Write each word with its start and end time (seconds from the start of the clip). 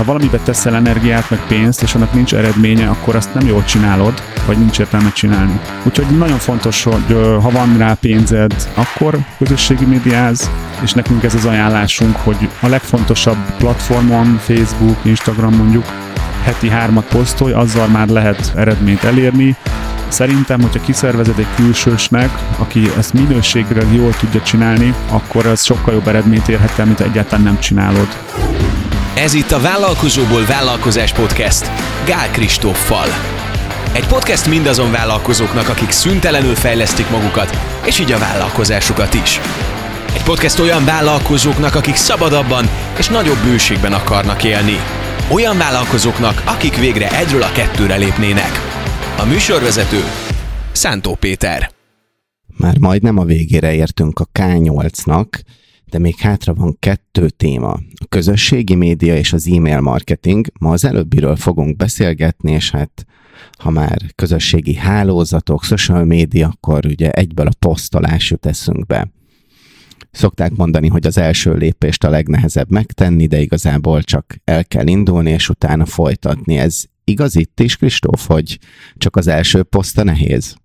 ha 0.00 0.06
valamibe 0.06 0.38
teszel 0.38 0.74
energiát, 0.74 1.30
meg 1.30 1.46
pénzt, 1.48 1.82
és 1.82 1.94
annak 1.94 2.12
nincs 2.12 2.34
eredménye, 2.34 2.88
akkor 2.88 3.16
azt 3.16 3.34
nem 3.34 3.46
jól 3.46 3.64
csinálod, 3.64 4.22
vagy 4.46 4.58
nincs 4.58 4.78
értelme 4.78 5.12
csinálni. 5.12 5.60
Úgyhogy 5.84 6.18
nagyon 6.18 6.38
fontos, 6.38 6.82
hogy 6.82 7.16
ha 7.42 7.50
van 7.50 7.78
rá 7.78 7.96
pénzed, 8.00 8.68
akkor 8.74 9.18
közösségi 9.38 9.84
médiáz, 9.84 10.50
és 10.82 10.92
nekünk 10.92 11.22
ez 11.22 11.34
az 11.34 11.44
ajánlásunk, 11.44 12.16
hogy 12.16 12.48
a 12.60 12.66
legfontosabb 12.66 13.36
platformon, 13.58 14.38
Facebook, 14.38 14.96
Instagram 15.02 15.54
mondjuk, 15.54 15.84
heti 16.42 16.68
hármat 16.68 17.04
posztolj, 17.04 17.52
azzal 17.52 17.86
már 17.86 18.08
lehet 18.08 18.52
eredményt 18.56 19.04
elérni. 19.04 19.56
Szerintem, 20.08 20.60
hogyha 20.60 20.80
kiszervezed 20.80 21.38
egy 21.38 21.54
külsősnek, 21.56 22.30
aki 22.58 22.90
ezt 22.98 23.12
minőségre 23.12 23.82
jól 23.92 24.12
tudja 24.12 24.42
csinálni, 24.42 24.94
akkor 25.10 25.46
az 25.46 25.64
sokkal 25.64 25.94
jobb 25.94 26.08
eredményt 26.08 26.48
érhet 26.48 26.78
el, 26.78 26.86
mint 26.86 27.00
egyáltalán 27.00 27.44
nem 27.44 27.58
csinálod. 27.58 28.08
Ez 29.20 29.34
itt 29.34 29.50
a 29.50 29.60
Vállalkozóból 29.60 30.44
Vállalkozás 30.44 31.12
Podcast 31.12 31.70
Gál 32.06 32.30
Kristóffal. 32.30 33.06
Egy 33.92 34.06
podcast 34.06 34.48
mindazon 34.48 34.90
vállalkozóknak, 34.90 35.68
akik 35.68 35.90
szüntelenül 35.90 36.54
fejlesztik 36.54 37.10
magukat, 37.10 37.50
és 37.86 37.98
így 37.98 38.12
a 38.12 38.18
vállalkozásukat 38.18 39.14
is. 39.14 39.40
Egy 40.14 40.22
podcast 40.22 40.58
olyan 40.58 40.84
vállalkozóknak, 40.84 41.74
akik 41.74 41.94
szabadabban 41.94 42.64
és 42.98 43.08
nagyobb 43.08 43.42
bőségben 43.44 43.92
akarnak 43.92 44.44
élni. 44.44 44.76
Olyan 45.30 45.58
vállalkozóknak, 45.58 46.42
akik 46.46 46.76
végre 46.76 47.18
egyről 47.18 47.42
a 47.42 47.52
kettőre 47.52 47.96
lépnének. 47.96 48.52
A 49.18 49.24
műsorvezető 49.24 50.04
Szántó 50.72 51.14
Péter. 51.14 51.70
Már 52.56 52.78
majdnem 52.78 53.18
a 53.18 53.24
végére 53.24 53.74
értünk 53.74 54.20
a 54.20 54.26
K8-nak, 54.38 55.26
de 55.90 55.98
még 55.98 56.16
hátra 56.16 56.54
van 56.54 56.76
kettő 56.78 57.28
téma. 57.28 57.72
A 57.72 58.06
közösségi 58.08 58.74
média 58.74 59.16
és 59.16 59.32
az 59.32 59.48
e-mail 59.48 59.80
marketing. 59.80 60.46
Ma 60.60 60.70
az 60.70 60.84
előbbiről 60.84 61.36
fogunk 61.36 61.76
beszélgetni, 61.76 62.52
és 62.52 62.70
hát 62.70 63.06
ha 63.58 63.70
már 63.70 64.02
közösségi 64.14 64.74
hálózatok, 64.74 65.64
social 65.64 66.04
média, 66.04 66.48
akkor 66.48 66.86
ugye 66.86 67.10
egyből 67.10 67.46
a 67.46 67.56
posztolás 67.58 68.30
jut 68.30 68.46
eszünkbe. 68.46 69.12
Szokták 70.10 70.52
mondani, 70.54 70.88
hogy 70.88 71.06
az 71.06 71.18
első 71.18 71.54
lépést 71.54 72.04
a 72.04 72.10
legnehezebb 72.10 72.70
megtenni, 72.70 73.26
de 73.26 73.40
igazából 73.40 74.02
csak 74.02 74.36
el 74.44 74.64
kell 74.64 74.86
indulni, 74.86 75.30
és 75.30 75.48
utána 75.48 75.86
folytatni. 75.86 76.56
Ez 76.56 76.82
igaz 77.04 77.36
itt 77.36 77.60
is, 77.60 77.76
Kristóf, 77.76 78.26
hogy 78.26 78.58
csak 78.96 79.16
az 79.16 79.26
első 79.26 79.62
poszta 79.62 80.02
nehéz? 80.02 80.56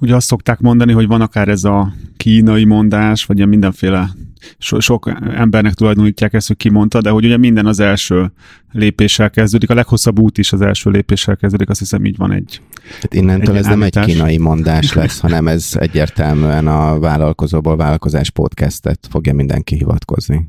Ugye 0.00 0.14
azt 0.14 0.26
szokták 0.26 0.60
mondani, 0.60 0.92
hogy 0.92 1.06
van 1.06 1.20
akár 1.20 1.48
ez 1.48 1.64
a 1.64 1.92
kínai 2.16 2.64
mondás, 2.64 3.24
vagy 3.24 3.36
ilyen 3.36 3.48
mindenféle 3.48 4.10
so, 4.58 4.80
sok 4.80 5.12
embernek 5.34 5.74
tulajdonítják 5.74 6.32
ezt, 6.32 6.46
hogy 6.46 6.56
kimondta, 6.56 7.00
de 7.00 7.10
hogy 7.10 7.24
ugye 7.24 7.36
minden 7.36 7.66
az 7.66 7.80
első 7.80 8.32
lépéssel 8.74 9.30
kezdődik, 9.30 9.70
a 9.70 9.74
leghosszabb 9.74 10.18
út 10.18 10.38
is 10.38 10.52
az 10.52 10.60
első 10.60 10.90
lépéssel 10.90 11.36
kezdődik, 11.36 11.68
azt 11.68 11.78
hiszem 11.78 12.04
így 12.04 12.16
van 12.16 12.32
egy. 12.32 12.60
Hát 13.00 13.14
innentől 13.14 13.54
egy 13.54 13.60
ez 13.60 13.66
nem 13.66 13.82
egy 13.82 13.98
kínai 13.98 14.38
mondás 14.38 14.92
lesz, 15.00 15.20
hanem 15.20 15.48
ez 15.48 15.70
egyértelműen 15.74 16.66
a 16.66 16.98
vállalkozóból 16.98 17.76
vállalkozás 17.76 18.30
podcastet 18.30 18.98
fogja 19.10 19.34
mindenki 19.34 19.76
hivatkozni. 19.76 20.48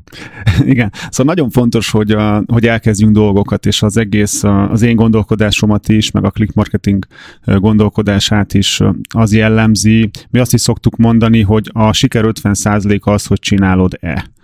Igen, 0.64 0.92
szóval 1.10 1.34
nagyon 1.34 1.50
fontos, 1.50 1.90
hogy, 1.90 2.10
a, 2.10 2.42
hogy 2.46 2.66
elkezdjünk 2.66 3.12
dolgokat, 3.12 3.66
és 3.66 3.82
az 3.82 3.96
egész, 3.96 4.42
az 4.44 4.82
én 4.82 4.96
gondolkodásomat 4.96 5.88
is, 5.88 6.10
meg 6.10 6.24
a 6.24 6.30
click 6.30 6.54
marketing 6.54 7.06
gondolkodását 7.44 8.54
is 8.54 8.80
az 9.14 9.32
jellemzi. 9.32 10.10
Mi 10.30 10.38
azt 10.38 10.54
is 10.54 10.60
szoktuk 10.60 10.96
mondani, 10.96 11.42
hogy 11.42 11.70
a 11.72 11.92
siker 11.92 12.24
50% 12.26 13.00
az, 13.00 13.26
hogy 13.26 13.38
csinálod-e 13.38 14.34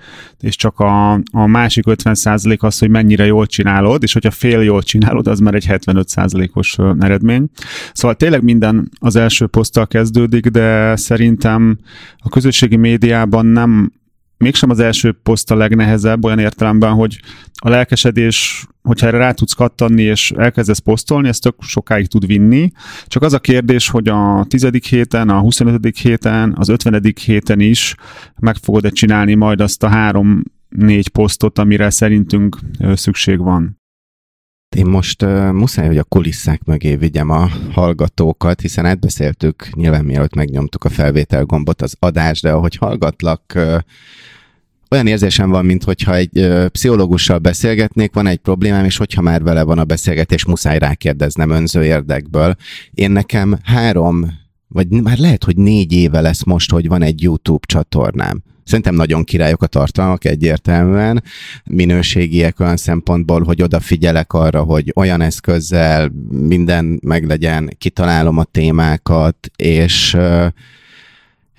és 0.41 0.57
csak 0.57 0.79
a, 0.79 1.13
a 1.13 1.47
másik 1.47 1.85
50% 1.87 2.59
az, 2.59 2.79
hogy 2.79 2.91
mennyire 2.91 3.27
jól 3.27 3.47
csinálod, 3.47 4.03
és 4.03 4.13
hogyha 4.13 4.31
fél 4.31 4.61
jól 4.63 4.83
csinálod, 4.83 5.27
az 5.27 5.39
már 5.39 5.55
egy 5.55 5.67
75%-os 5.69 6.77
eredmény. 7.01 7.47
Szóval 7.93 8.17
tényleg 8.17 8.43
minden 8.43 8.91
az 9.01 9.17
első 9.17 9.47
poszttal 9.47 9.87
kezdődik, 9.87 10.47
de 10.47 10.97
szerintem 10.97 11.79
a 12.19 12.29
közösségi 12.29 12.77
médiában 12.77 13.47
nem 13.47 13.93
mégsem 14.43 14.71
az 14.71 14.81
első 14.81 15.13
poszt 15.23 15.51
a 15.51 15.57
legnehezebb, 15.57 16.25
olyan 16.25 16.39
értelemben, 16.39 16.93
hogy 16.93 17.21
a 17.55 17.69
lelkesedés, 17.69 18.67
hogyha 18.83 19.07
erre 19.07 19.19
rá 19.19 19.33
tudsz 19.33 19.53
kattanni, 19.53 20.03
és 20.03 20.31
elkezdesz 20.31 20.79
posztolni, 20.79 21.29
ez 21.29 21.39
tök 21.39 21.55
sokáig 21.59 22.07
tud 22.07 22.27
vinni. 22.27 22.71
Csak 23.07 23.23
az 23.23 23.33
a 23.33 23.39
kérdés, 23.39 23.89
hogy 23.89 24.09
a 24.09 24.45
tizedik 24.49 24.87
héten, 24.87 25.29
a 25.29 25.41
25. 25.41 25.99
héten, 25.99 26.55
az 26.59 26.69
50. 26.69 27.03
héten 27.25 27.61
is 27.61 27.95
meg 28.41 28.57
fogod-e 28.57 28.91
csinálni 28.91 29.35
majd 29.35 29.61
azt 29.61 29.83
a 29.83 29.89
három-négy 29.89 31.09
posztot, 31.09 31.59
amire 31.59 31.91
szerintünk 31.91 32.57
szükség 32.95 33.39
van. 33.39 33.82
Én 34.77 34.87
most 34.87 35.23
uh, 35.23 35.53
muszáj, 35.53 35.87
hogy 35.87 35.99
a 35.99 36.05
kulisszák 36.05 36.65
mögé 36.65 36.97
vigyem 36.97 37.31
a 37.31 37.49
hallgatókat, 37.73 38.61
hiszen 38.61 38.87
átbeszéltük, 38.87 39.69
nyilván 39.75 40.05
mielőtt 40.05 40.35
megnyomtuk 40.35 40.85
a 40.85 40.89
felvétel 40.89 41.45
gombot 41.45 41.83
az 41.83 41.97
adás, 41.99 42.41
de 42.41 42.53
ahogy 42.53 42.77
hallgatlak, 42.77 43.43
uh, 43.55 43.79
olyan 44.93 45.07
érzésem 45.07 45.51
van, 45.51 45.65
mintha 45.65 46.15
egy 46.15 46.39
ö, 46.39 46.69
pszichológussal 46.69 47.39
beszélgetnék, 47.39 48.15
van 48.15 48.27
egy 48.27 48.39
problémám, 48.39 48.85
és 48.85 48.97
hogyha 48.97 49.23
már 49.23 49.43
vele 49.43 49.63
van 49.63 49.79
a 49.79 49.85
beszélgetés, 49.85 50.45
muszáj 50.45 50.79
rákérdeznem 50.79 51.51
önző 51.51 51.85
érdekből. 51.85 52.55
Én 52.91 53.11
nekem 53.11 53.59
három, 53.63 54.33
vagy 54.69 54.89
már 54.89 55.19
lehet, 55.19 55.45
hogy 55.45 55.57
négy 55.57 55.93
éve 55.93 56.21
lesz 56.21 56.45
most, 56.45 56.71
hogy 56.71 56.89
van 56.89 57.03
egy 57.03 57.23
YouTube 57.23 57.67
csatornám. 57.67 58.43
Szerintem 58.65 58.95
nagyon 58.95 59.25
királyok 59.25 59.63
a 59.63 59.67
tartalmak 59.67 60.25
egyértelműen, 60.25 61.23
minőségiek 61.65 62.61
olyan 62.61 62.77
szempontból, 62.77 63.43
hogy 63.43 63.63
odafigyelek 63.63 64.33
arra, 64.33 64.63
hogy 64.63 64.93
olyan 64.95 65.21
eszközzel 65.21 66.13
minden 66.31 67.01
meglegyen, 67.03 67.77
kitalálom 67.79 68.39
a 68.39 68.45
témákat, 68.45 69.51
és 69.57 70.17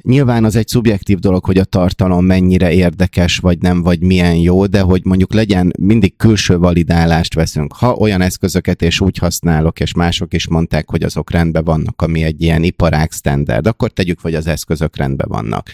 Nyilván 0.04 0.44
az 0.44 0.56
egy 0.56 0.68
szubjektív 0.68 1.20
dolog, 1.20 1.46
hogy 1.46 1.58
a 1.58 1.64
tartalom 1.64 2.26
mennyire 2.26 2.72
érdekes, 2.72 3.38
vagy 3.38 3.60
nem, 3.60 3.82
vagy 3.82 4.02
milyen 4.02 4.36
jó, 4.36 4.66
de 4.66 4.82
hogy 4.82 5.02
mondjuk 5.04 5.34
legyen, 5.34 5.74
mindig 5.80 6.16
külső 6.16 6.58
validálást 6.58 7.34
veszünk. 7.34 7.74
Ha 7.74 7.94
olyan 7.94 8.22
eszközöket 8.22 8.82
és 8.82 9.02
úgy 9.02 9.18
használok, 9.18 9.80
és 9.80 9.94
mások 9.94 10.34
is 10.34 10.48
mondták, 10.48 10.90
hogy 10.90 11.04
azok 11.04 11.32
rendben 11.32 11.64
vannak, 11.64 12.02
ami 12.02 12.24
egy 12.24 12.42
ilyen 12.42 12.64
iparág 12.64 13.12
standard, 13.12 13.68
akkor 13.68 13.90
tegyük, 13.90 14.20
hogy 14.20 14.36
az 14.36 14.48
eszközök 14.48 14.98
rendben 14.98 15.28
vannak. 15.30 15.70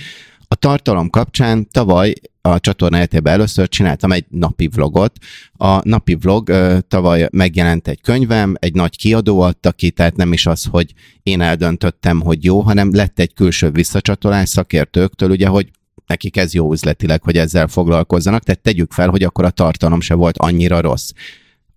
A 0.51 0.55
tartalom 0.55 1.09
kapcsán 1.09 1.67
tavaly 1.71 2.13
a 2.41 2.59
csatorna 2.59 2.97
életében 2.97 3.33
először 3.33 3.67
csináltam 3.67 4.11
egy 4.11 4.25
napi 4.29 4.67
vlogot. 4.67 5.17
A 5.53 5.87
napi 5.89 6.15
vlog 6.15 6.51
tavaly 6.87 7.27
megjelent 7.31 7.87
egy 7.87 8.01
könyvem, 8.01 8.55
egy 8.59 8.73
nagy 8.73 8.97
kiadó 8.97 9.39
adta 9.41 9.71
ki, 9.71 9.91
tehát 9.91 10.15
nem 10.15 10.33
is 10.33 10.45
az, 10.45 10.65
hogy 10.71 10.93
én 11.23 11.41
eldöntöttem, 11.41 12.21
hogy 12.21 12.43
jó, 12.43 12.59
hanem 12.59 12.93
lett 12.93 13.19
egy 13.19 13.33
külső 13.33 13.69
visszacsatolás 13.69 14.49
szakértőktől, 14.49 15.29
ugye, 15.29 15.47
hogy 15.47 15.71
nekik 16.07 16.38
ez 16.38 16.53
jó 16.53 16.71
üzletileg, 16.71 17.23
hogy 17.23 17.38
ezzel 17.38 17.67
foglalkozzanak, 17.67 18.43
tehát 18.43 18.61
tegyük 18.61 18.91
fel, 18.91 19.09
hogy 19.09 19.23
akkor 19.23 19.45
a 19.45 19.49
tartalom 19.49 20.01
se 20.01 20.13
volt 20.13 20.38
annyira 20.38 20.81
rossz 20.81 21.11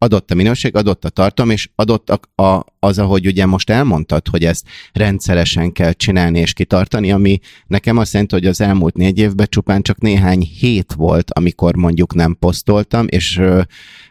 adott 0.02 0.30
a 0.30 0.34
minőség, 0.34 0.76
adott 0.76 1.04
a 1.04 1.08
tartom, 1.08 1.50
és 1.50 1.68
adott 1.74 2.10
a, 2.10 2.42
a, 2.42 2.64
az, 2.78 2.98
ahogy 2.98 3.26
ugye 3.26 3.46
most 3.46 3.70
elmondtad, 3.70 4.28
hogy 4.28 4.44
ezt 4.44 4.66
rendszeresen 4.92 5.72
kell 5.72 5.92
csinálni 5.92 6.38
és 6.38 6.52
kitartani, 6.52 7.12
ami 7.12 7.38
nekem 7.66 7.96
azt 7.96 8.12
jelenti, 8.12 8.34
hogy 8.34 8.46
az 8.46 8.60
elmúlt 8.60 8.96
négy 8.96 9.18
évben 9.18 9.46
csupán 9.50 9.82
csak 9.82 9.98
néhány 9.98 10.40
hét 10.40 10.92
volt, 10.92 11.30
amikor 11.30 11.76
mondjuk 11.76 12.14
nem 12.14 12.36
posztoltam, 12.38 13.06
és 13.08 13.40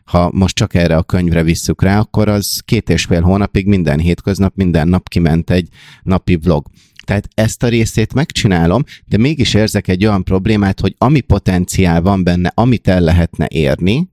ha 0.05 0.29
most 0.33 0.55
csak 0.55 0.73
erre 0.73 0.95
a 0.95 1.03
könyvre 1.03 1.43
visszük 1.43 1.81
rá, 1.81 1.99
akkor 1.99 2.27
az 2.27 2.61
két 2.65 2.89
és 2.89 3.03
fél 3.03 3.21
hónapig 3.21 3.65
minden 3.65 3.99
hétköznap, 3.99 4.55
minden 4.55 4.87
nap 4.87 5.09
kiment 5.09 5.49
egy 5.49 5.67
napi 6.03 6.35
vlog. 6.35 6.65
Tehát 7.05 7.27
ezt 7.33 7.63
a 7.63 7.67
részét 7.67 8.13
megcsinálom, 8.13 8.83
de 9.05 9.17
mégis 9.17 9.53
érzek 9.53 9.87
egy 9.87 10.05
olyan 10.05 10.23
problémát, 10.23 10.79
hogy 10.79 10.95
ami 10.97 11.21
potenciál 11.21 12.01
van 12.01 12.23
benne, 12.23 12.51
amit 12.55 12.87
el 12.87 13.01
lehetne 13.01 13.47
érni, 13.49 14.09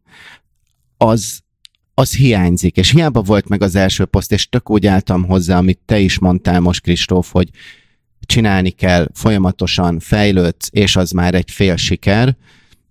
az 0.96 1.46
az 1.98 2.14
hiányzik, 2.14 2.76
és 2.76 2.90
hiába 2.90 3.22
volt 3.22 3.48
meg 3.48 3.62
az 3.62 3.74
első 3.74 4.04
poszt, 4.04 4.32
és 4.32 4.48
tök 4.48 4.70
úgy 4.70 4.86
álltam 4.86 5.24
hozzá, 5.24 5.58
amit 5.58 5.80
te 5.84 5.98
is 5.98 6.18
mondtál 6.18 6.60
most, 6.60 6.80
Kristóf, 6.80 7.32
hogy 7.32 7.50
csinálni 8.20 8.70
kell, 8.70 9.08
folyamatosan 9.14 9.98
fejlődsz, 9.98 10.68
és 10.72 10.96
az 10.96 11.10
már 11.10 11.34
egy 11.34 11.50
fél 11.50 11.76
siker. 11.76 12.36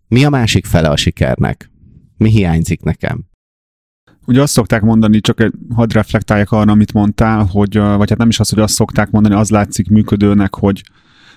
Mi 0.07 0.23
a 0.23 0.29
másik 0.29 0.65
fele 0.65 0.89
a 0.89 0.95
sikernek? 0.95 1.71
Mi 2.17 2.29
hiányzik 2.29 2.81
nekem? 2.81 3.25
Ugye 4.25 4.41
azt 4.41 4.53
szokták 4.53 4.81
mondani, 4.81 5.19
csak 5.19 5.49
hadd 5.75 5.93
reflektáljak 5.93 6.51
arra, 6.51 6.71
amit 6.71 6.93
mondtál, 6.93 7.45
hogy, 7.45 7.77
vagy 7.77 8.09
hát 8.09 8.17
nem 8.17 8.29
is 8.29 8.39
az, 8.39 8.49
hogy 8.49 8.59
azt 8.59 8.73
szokták 8.73 9.11
mondani, 9.11 9.35
az 9.35 9.49
látszik 9.49 9.89
működőnek, 9.89 10.55
hogy 10.55 10.83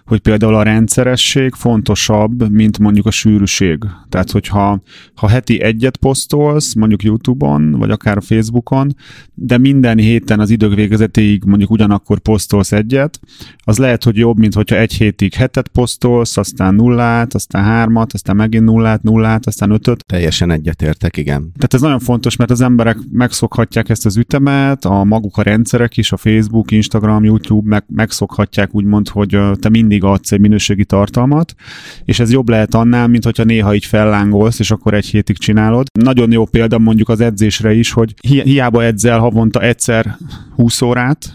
hogy 0.06 0.20
például 0.20 0.55
a 0.55 0.62
rendszeresség 0.62 1.55
fontosabb, 1.55 2.50
mint 2.50 2.79
mondjuk 2.79 3.06
a 3.06 3.11
sűrűség. 3.11 3.79
Tehát, 4.08 4.31
hogyha 4.31 4.81
ha 5.14 5.29
heti 5.29 5.62
egyet 5.62 5.97
posztolsz, 5.97 6.75
mondjuk 6.75 7.02
YouTube-on, 7.02 7.70
vagy 7.70 7.91
akár 7.91 8.17
a 8.17 8.20
Facebookon, 8.20 8.94
de 9.35 9.58
minden 9.58 9.99
héten 9.99 10.41
az 10.41 10.50
idők 10.50 10.75
végezetéig 10.75 11.43
mondjuk 11.44 11.70
ugyanakkor 11.70 12.19
posztolsz 12.19 12.73
egyet, 12.73 13.20
az 13.64 13.79
lehet, 13.79 14.05
hogy 14.05 14.17
jobb, 14.17 14.38
mint 14.38 14.55
hogyha 14.55 14.76
egy 14.76 14.93
hétig 14.93 15.35
hetet 15.35 15.69
posztolsz, 15.69 16.37
aztán 16.37 16.75
nullát, 16.75 17.35
aztán 17.35 17.64
hármat, 17.64 18.12
aztán 18.12 18.37
megint 18.37 18.64
nullát, 18.64 19.02
nullát, 19.02 19.47
aztán 19.47 19.70
ötöt. 19.70 20.05
Teljesen 20.06 20.50
egyetértek, 20.50 21.17
igen. 21.17 21.41
Tehát 21.41 21.75
ez 21.75 21.81
nagyon 21.81 21.99
fontos, 21.99 22.37
mert 22.37 22.50
az 22.50 22.61
emberek 22.61 22.99
megszokhatják 23.12 23.88
ezt 23.88 24.06
az 24.06 24.17
ütemet, 24.17 24.85
a 24.85 25.05
maguk 25.05 25.37
a 25.37 25.43
rendszerek 25.43 25.97
is, 25.97 26.12
a 26.12 26.17
Facebook, 26.17 26.70
Instagram, 26.70 27.25
YouTube 27.25 27.69
meg, 27.69 27.85
megszokhatják 27.88 28.75
úgymond, 28.75 29.08
hogy 29.08 29.38
te 29.61 29.69
mindig 29.91 30.09
adsz 30.09 30.33
egy 30.33 30.41
minőségi 30.41 30.85
tartalmat, 30.85 31.55
és 32.05 32.19
ez 32.21 32.33
jobb 32.33 32.49
lehet 32.49 32.75
annál, 32.75 33.07
mint 33.09 33.25
hogyha 33.25 33.45
néha 33.45 33.75
így 33.75 33.85
fellángolsz, 33.85 34.59
és 34.59 34.71
akkor 34.71 34.95
egy 34.95 35.07
hétig 35.07 35.39
csinálod. 35.39 35.87
Nagyon 36.01 36.33
jó 36.33 36.45
példa 36.45 36.79
mondjuk 36.79 37.09
az 37.09 37.21
edzésre 37.21 37.73
is, 37.73 37.93
hogy 37.93 38.15
hi- 38.21 38.43
hiába 38.43 38.85
edzel 38.85 39.19
havonta 39.19 39.61
egyszer 39.61 40.17
20 40.55 40.83
órát, 40.83 41.35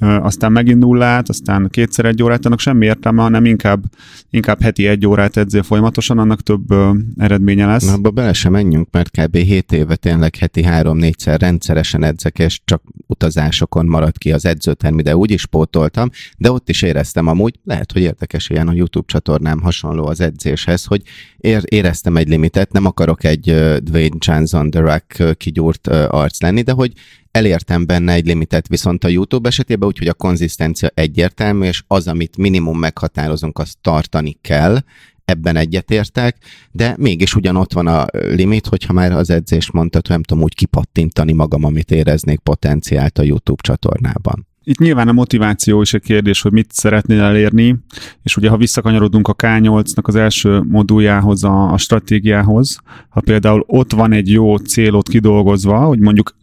aztán 0.00 0.52
megint 0.52 0.78
nullát, 0.78 1.28
aztán 1.28 1.68
kétszer 1.70 2.04
egy 2.04 2.22
órát, 2.22 2.46
annak 2.46 2.60
semmi 2.60 2.86
értelme, 2.86 3.22
hanem 3.22 3.44
inkább, 3.44 3.84
inkább 4.30 4.62
heti 4.62 4.86
egy 4.86 5.06
órát 5.06 5.36
edzél 5.36 5.62
folyamatosan, 5.62 6.18
annak 6.18 6.42
több 6.42 6.70
ö, 6.70 6.90
eredménye 7.16 7.66
lesz. 7.66 7.86
Na, 7.86 7.92
abba 7.92 8.10
bele 8.10 8.32
sem 8.32 8.52
menjünk, 8.52 8.88
mert 8.90 9.10
kb. 9.10 9.36
7 9.36 9.72
éve 9.72 9.96
tényleg 9.96 10.36
heti 10.36 10.64
3-4-szer 10.66 11.36
rendszeresen 11.40 12.04
edzek, 12.04 12.38
és 12.38 12.60
csak 12.64 12.82
utazásokon 13.06 13.86
maradt 13.86 14.18
ki 14.18 14.32
az 14.32 14.44
edzőtermi, 14.44 15.02
de 15.02 15.16
úgy 15.16 15.30
is 15.30 15.46
pótoltam, 15.46 16.10
de 16.36 16.50
ott 16.50 16.68
is 16.68 16.82
éreztem 16.82 17.26
amúgy, 17.26 17.54
lehet, 17.64 17.92
hogy 17.92 18.02
érdekes 18.02 18.50
ilyen 18.50 18.68
a 18.68 18.72
YouTube 18.72 19.06
csatornám 19.08 19.60
hasonló 19.60 20.06
az 20.06 20.20
edzéshez, 20.20 20.84
hogy 20.84 21.02
ér, 21.36 21.62
éreztem 21.64 22.16
egy 22.16 22.28
limitet, 22.28 22.72
nem 22.72 22.84
akarok 22.84 23.24
egy 23.24 23.42
Dwayne 23.82 24.16
Johnson 24.18 24.70
The 24.70 24.80
Rock 24.80 25.36
kigyúrt 25.36 25.86
arc 25.88 26.40
lenni, 26.40 26.62
de 26.62 26.72
hogy 26.72 26.92
elértem 27.38 27.86
benne 27.86 28.12
egy 28.12 28.26
limitet, 28.26 28.68
viszont 28.68 29.04
a 29.04 29.08
YouTube 29.08 29.48
esetében 29.48 29.88
úgy, 29.88 29.98
hogy 29.98 30.08
a 30.08 30.14
konzisztencia 30.14 30.90
egyértelmű, 30.94 31.66
és 31.66 31.82
az, 31.86 32.08
amit 32.08 32.36
minimum 32.36 32.78
meghatározunk, 32.78 33.58
azt 33.58 33.78
tartani 33.80 34.38
kell, 34.40 34.78
ebben 35.24 35.56
egyetértek, 35.56 36.36
de 36.70 36.94
mégis 36.98 37.34
ugyanott 37.34 37.72
van 37.72 37.86
a 37.86 38.06
limit, 38.12 38.66
hogyha 38.66 38.92
már 38.92 39.12
az 39.12 39.30
edzést 39.30 39.72
mondtad, 39.72 40.06
hogy 40.06 40.16
nem 40.16 40.22
tudom 40.22 40.42
úgy 40.42 40.54
kipattintani 40.54 41.32
magam, 41.32 41.64
amit 41.64 41.90
éreznék 41.90 42.38
potenciált 42.38 43.18
a 43.18 43.22
YouTube 43.22 43.62
csatornában. 43.62 44.46
Itt 44.64 44.78
nyilván 44.78 45.08
a 45.08 45.12
motiváció 45.12 45.80
is 45.80 45.94
egy 45.94 46.02
kérdés, 46.02 46.40
hogy 46.42 46.52
mit 46.52 46.72
szeretnél 46.72 47.20
elérni, 47.20 47.76
és 48.22 48.36
ugye 48.36 48.48
ha 48.48 48.56
visszakanyarodunk 48.56 49.28
a 49.28 49.34
K8-nak 49.34 50.02
az 50.02 50.14
első 50.14 50.60
moduljához, 50.60 51.44
a, 51.44 51.72
a 51.72 51.78
stratégiához, 51.78 52.78
ha 53.08 53.20
például 53.20 53.64
ott 53.66 53.92
van 53.92 54.12
egy 54.12 54.30
jó 54.30 54.56
célot 54.56 55.08
kidolgozva, 55.08 55.78
hogy 55.78 55.98
mondjuk 55.98 56.36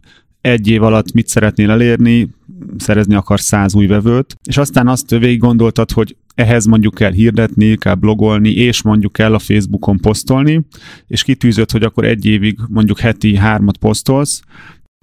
egy 0.46 0.68
év 0.68 0.82
alatt 0.82 1.12
mit 1.12 1.28
szeretnél 1.28 1.70
elérni, 1.70 2.28
szerezni 2.76 3.14
akar 3.14 3.40
száz 3.40 3.74
új 3.74 3.86
vevőt, 3.86 4.36
és 4.48 4.56
aztán 4.56 4.88
azt 4.88 5.10
végig 5.10 5.38
gondoltad, 5.38 5.90
hogy 5.90 6.16
ehhez 6.34 6.64
mondjuk 6.64 6.94
kell 6.94 7.12
hirdetni, 7.12 7.76
kell 7.76 7.94
blogolni, 7.94 8.50
és 8.50 8.82
mondjuk 8.82 9.12
kell 9.12 9.34
a 9.34 9.38
Facebookon 9.38 9.98
posztolni, 10.00 10.66
és 11.06 11.22
kitűzött, 11.22 11.70
hogy 11.70 11.82
akkor 11.82 12.04
egy 12.04 12.24
évig 12.24 12.58
mondjuk 12.68 12.98
heti 12.98 13.36
hármat 13.36 13.76
posztolsz, 13.76 14.42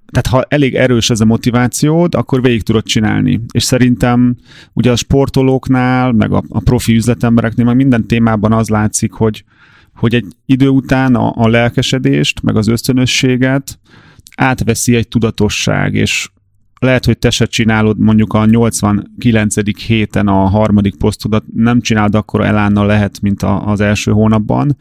tehát 0.06 0.26
ha 0.26 0.54
elég 0.56 0.74
erős 0.74 1.10
ez 1.10 1.20
a 1.20 1.24
motivációd, 1.24 2.14
akkor 2.14 2.42
végig 2.42 2.62
tudod 2.62 2.84
csinálni. 2.84 3.40
És 3.52 3.62
szerintem 3.62 4.36
ugye 4.72 4.90
a 4.90 4.96
sportolóknál, 4.96 6.12
meg 6.12 6.32
a, 6.32 6.42
a 6.48 6.60
profi 6.60 6.94
üzletembereknél, 6.94 7.64
meg 7.64 7.76
minden 7.76 8.06
témában 8.06 8.52
az 8.52 8.68
látszik, 8.68 9.12
hogy, 9.12 9.44
hogy 9.94 10.14
egy 10.14 10.26
idő 10.46 10.68
után 10.68 11.14
a, 11.14 11.32
a 11.36 11.48
lelkesedést, 11.48 12.42
meg 12.42 12.56
az 12.56 12.68
ösztönösséget 12.68 13.78
átveszi 14.36 14.94
egy 14.94 15.08
tudatosság, 15.08 15.94
és 15.94 16.28
lehet, 16.78 17.04
hogy 17.04 17.18
te 17.18 17.30
se 17.30 17.46
csinálod 17.46 17.98
mondjuk 17.98 18.32
a 18.32 18.44
89. 18.44 19.84
héten 19.86 20.28
a 20.28 20.48
harmadik 20.48 20.96
posztodat, 20.96 21.44
nem 21.54 21.80
csinálod 21.80 22.14
akkor 22.14 22.40
elánnal 22.40 22.86
lehet, 22.86 23.20
mint 23.20 23.42
a, 23.42 23.66
az 23.66 23.80
első 23.80 24.10
hónapban, 24.10 24.76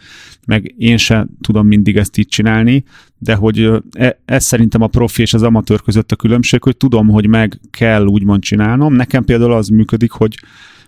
meg 0.46 0.74
én 0.78 0.98
se 0.98 1.28
tudom 1.42 1.68
mindig 1.68 1.98
ezt 1.98 2.18
így 2.18 2.28
csinálni, 2.28 2.84
de 3.18 3.36
hogy 3.36 3.72
e, 3.92 4.20
ez 4.26 4.44
szerintem 4.44 4.82
a 4.82 4.88
profi 4.88 5.22
és 5.22 5.34
az 5.34 5.44
amatőr 5.44 5.82
között 5.82 6.12
a 6.12 6.16
különbség, 6.16 6.64
hogy 6.64 6.78
tudom, 6.78 7.08
hogy 7.08 7.28
meg 7.28 7.60
kell 7.72 8.06
úgymond 8.06 8.42
csinálnom. 8.42 8.94
Nekem 8.94 9.24
például 9.24 9.54
az 9.54 9.68
működik, 9.68 10.12
hogy 10.12 10.36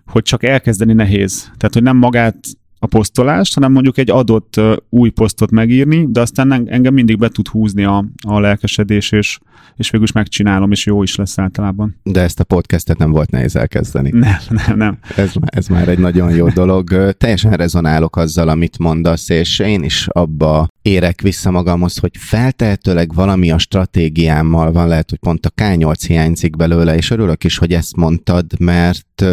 hogy 0.05 0.23
csak 0.23 0.43
elkezdeni 0.43 0.93
nehéz. 0.93 1.51
Tehát, 1.57 1.73
hogy 1.73 1.83
nem 1.83 1.97
magát 1.97 2.37
a 2.85 2.97
posztolást, 2.97 3.53
hanem 3.53 3.71
mondjuk 3.71 3.97
egy 3.97 4.09
adott 4.09 4.61
új 4.89 5.09
posztot 5.09 5.51
megírni, 5.51 6.07
de 6.09 6.21
aztán 6.21 6.51
engem 6.51 6.93
mindig 6.93 7.17
be 7.17 7.29
tud 7.29 7.47
húzni 7.47 7.83
a, 7.83 8.05
a 8.27 8.39
lelkesedés, 8.39 9.11
és, 9.11 9.39
és 9.75 9.89
végül 9.89 10.05
is 10.05 10.11
megcsinálom, 10.11 10.71
és 10.71 10.85
jó 10.85 11.03
is 11.03 11.15
lesz 11.15 11.37
általában. 11.39 11.99
De 12.03 12.21
ezt 12.21 12.39
a 12.39 12.43
podcastet 12.43 12.97
nem 12.97 13.11
volt 13.11 13.31
nehéz 13.31 13.55
elkezdeni. 13.55 14.09
Nem, 14.09 14.37
nem, 14.49 14.77
nem. 14.77 14.97
Ez, 15.15 15.31
ez 15.45 15.67
már 15.67 15.87
egy 15.87 15.99
nagyon 15.99 16.35
jó 16.35 16.49
dolog. 16.49 17.13
Teljesen 17.17 17.51
rezonálok 17.51 18.15
azzal, 18.15 18.49
amit 18.49 18.79
mondasz, 18.79 19.29
és 19.29 19.59
én 19.59 19.83
is 19.83 20.07
abba 20.07 20.67
érek 20.81 21.21
vissza 21.21 21.51
magamhoz, 21.51 21.97
hogy 21.97 22.11
feltehetőleg 22.17 23.13
valami 23.13 23.51
a 23.51 23.57
stratégiámmal 23.57 24.71
van, 24.71 24.87
lehet, 24.87 25.09
hogy 25.09 25.19
pont 25.19 25.45
a 25.45 25.51
K8 25.61 25.99
hiányzik 26.07 26.55
belőle, 26.55 26.95
és 26.95 27.11
örülök 27.11 27.43
is, 27.43 27.57
hogy 27.57 27.73
ezt 27.73 27.95
mondtad, 27.95 28.59
mert 28.59 29.23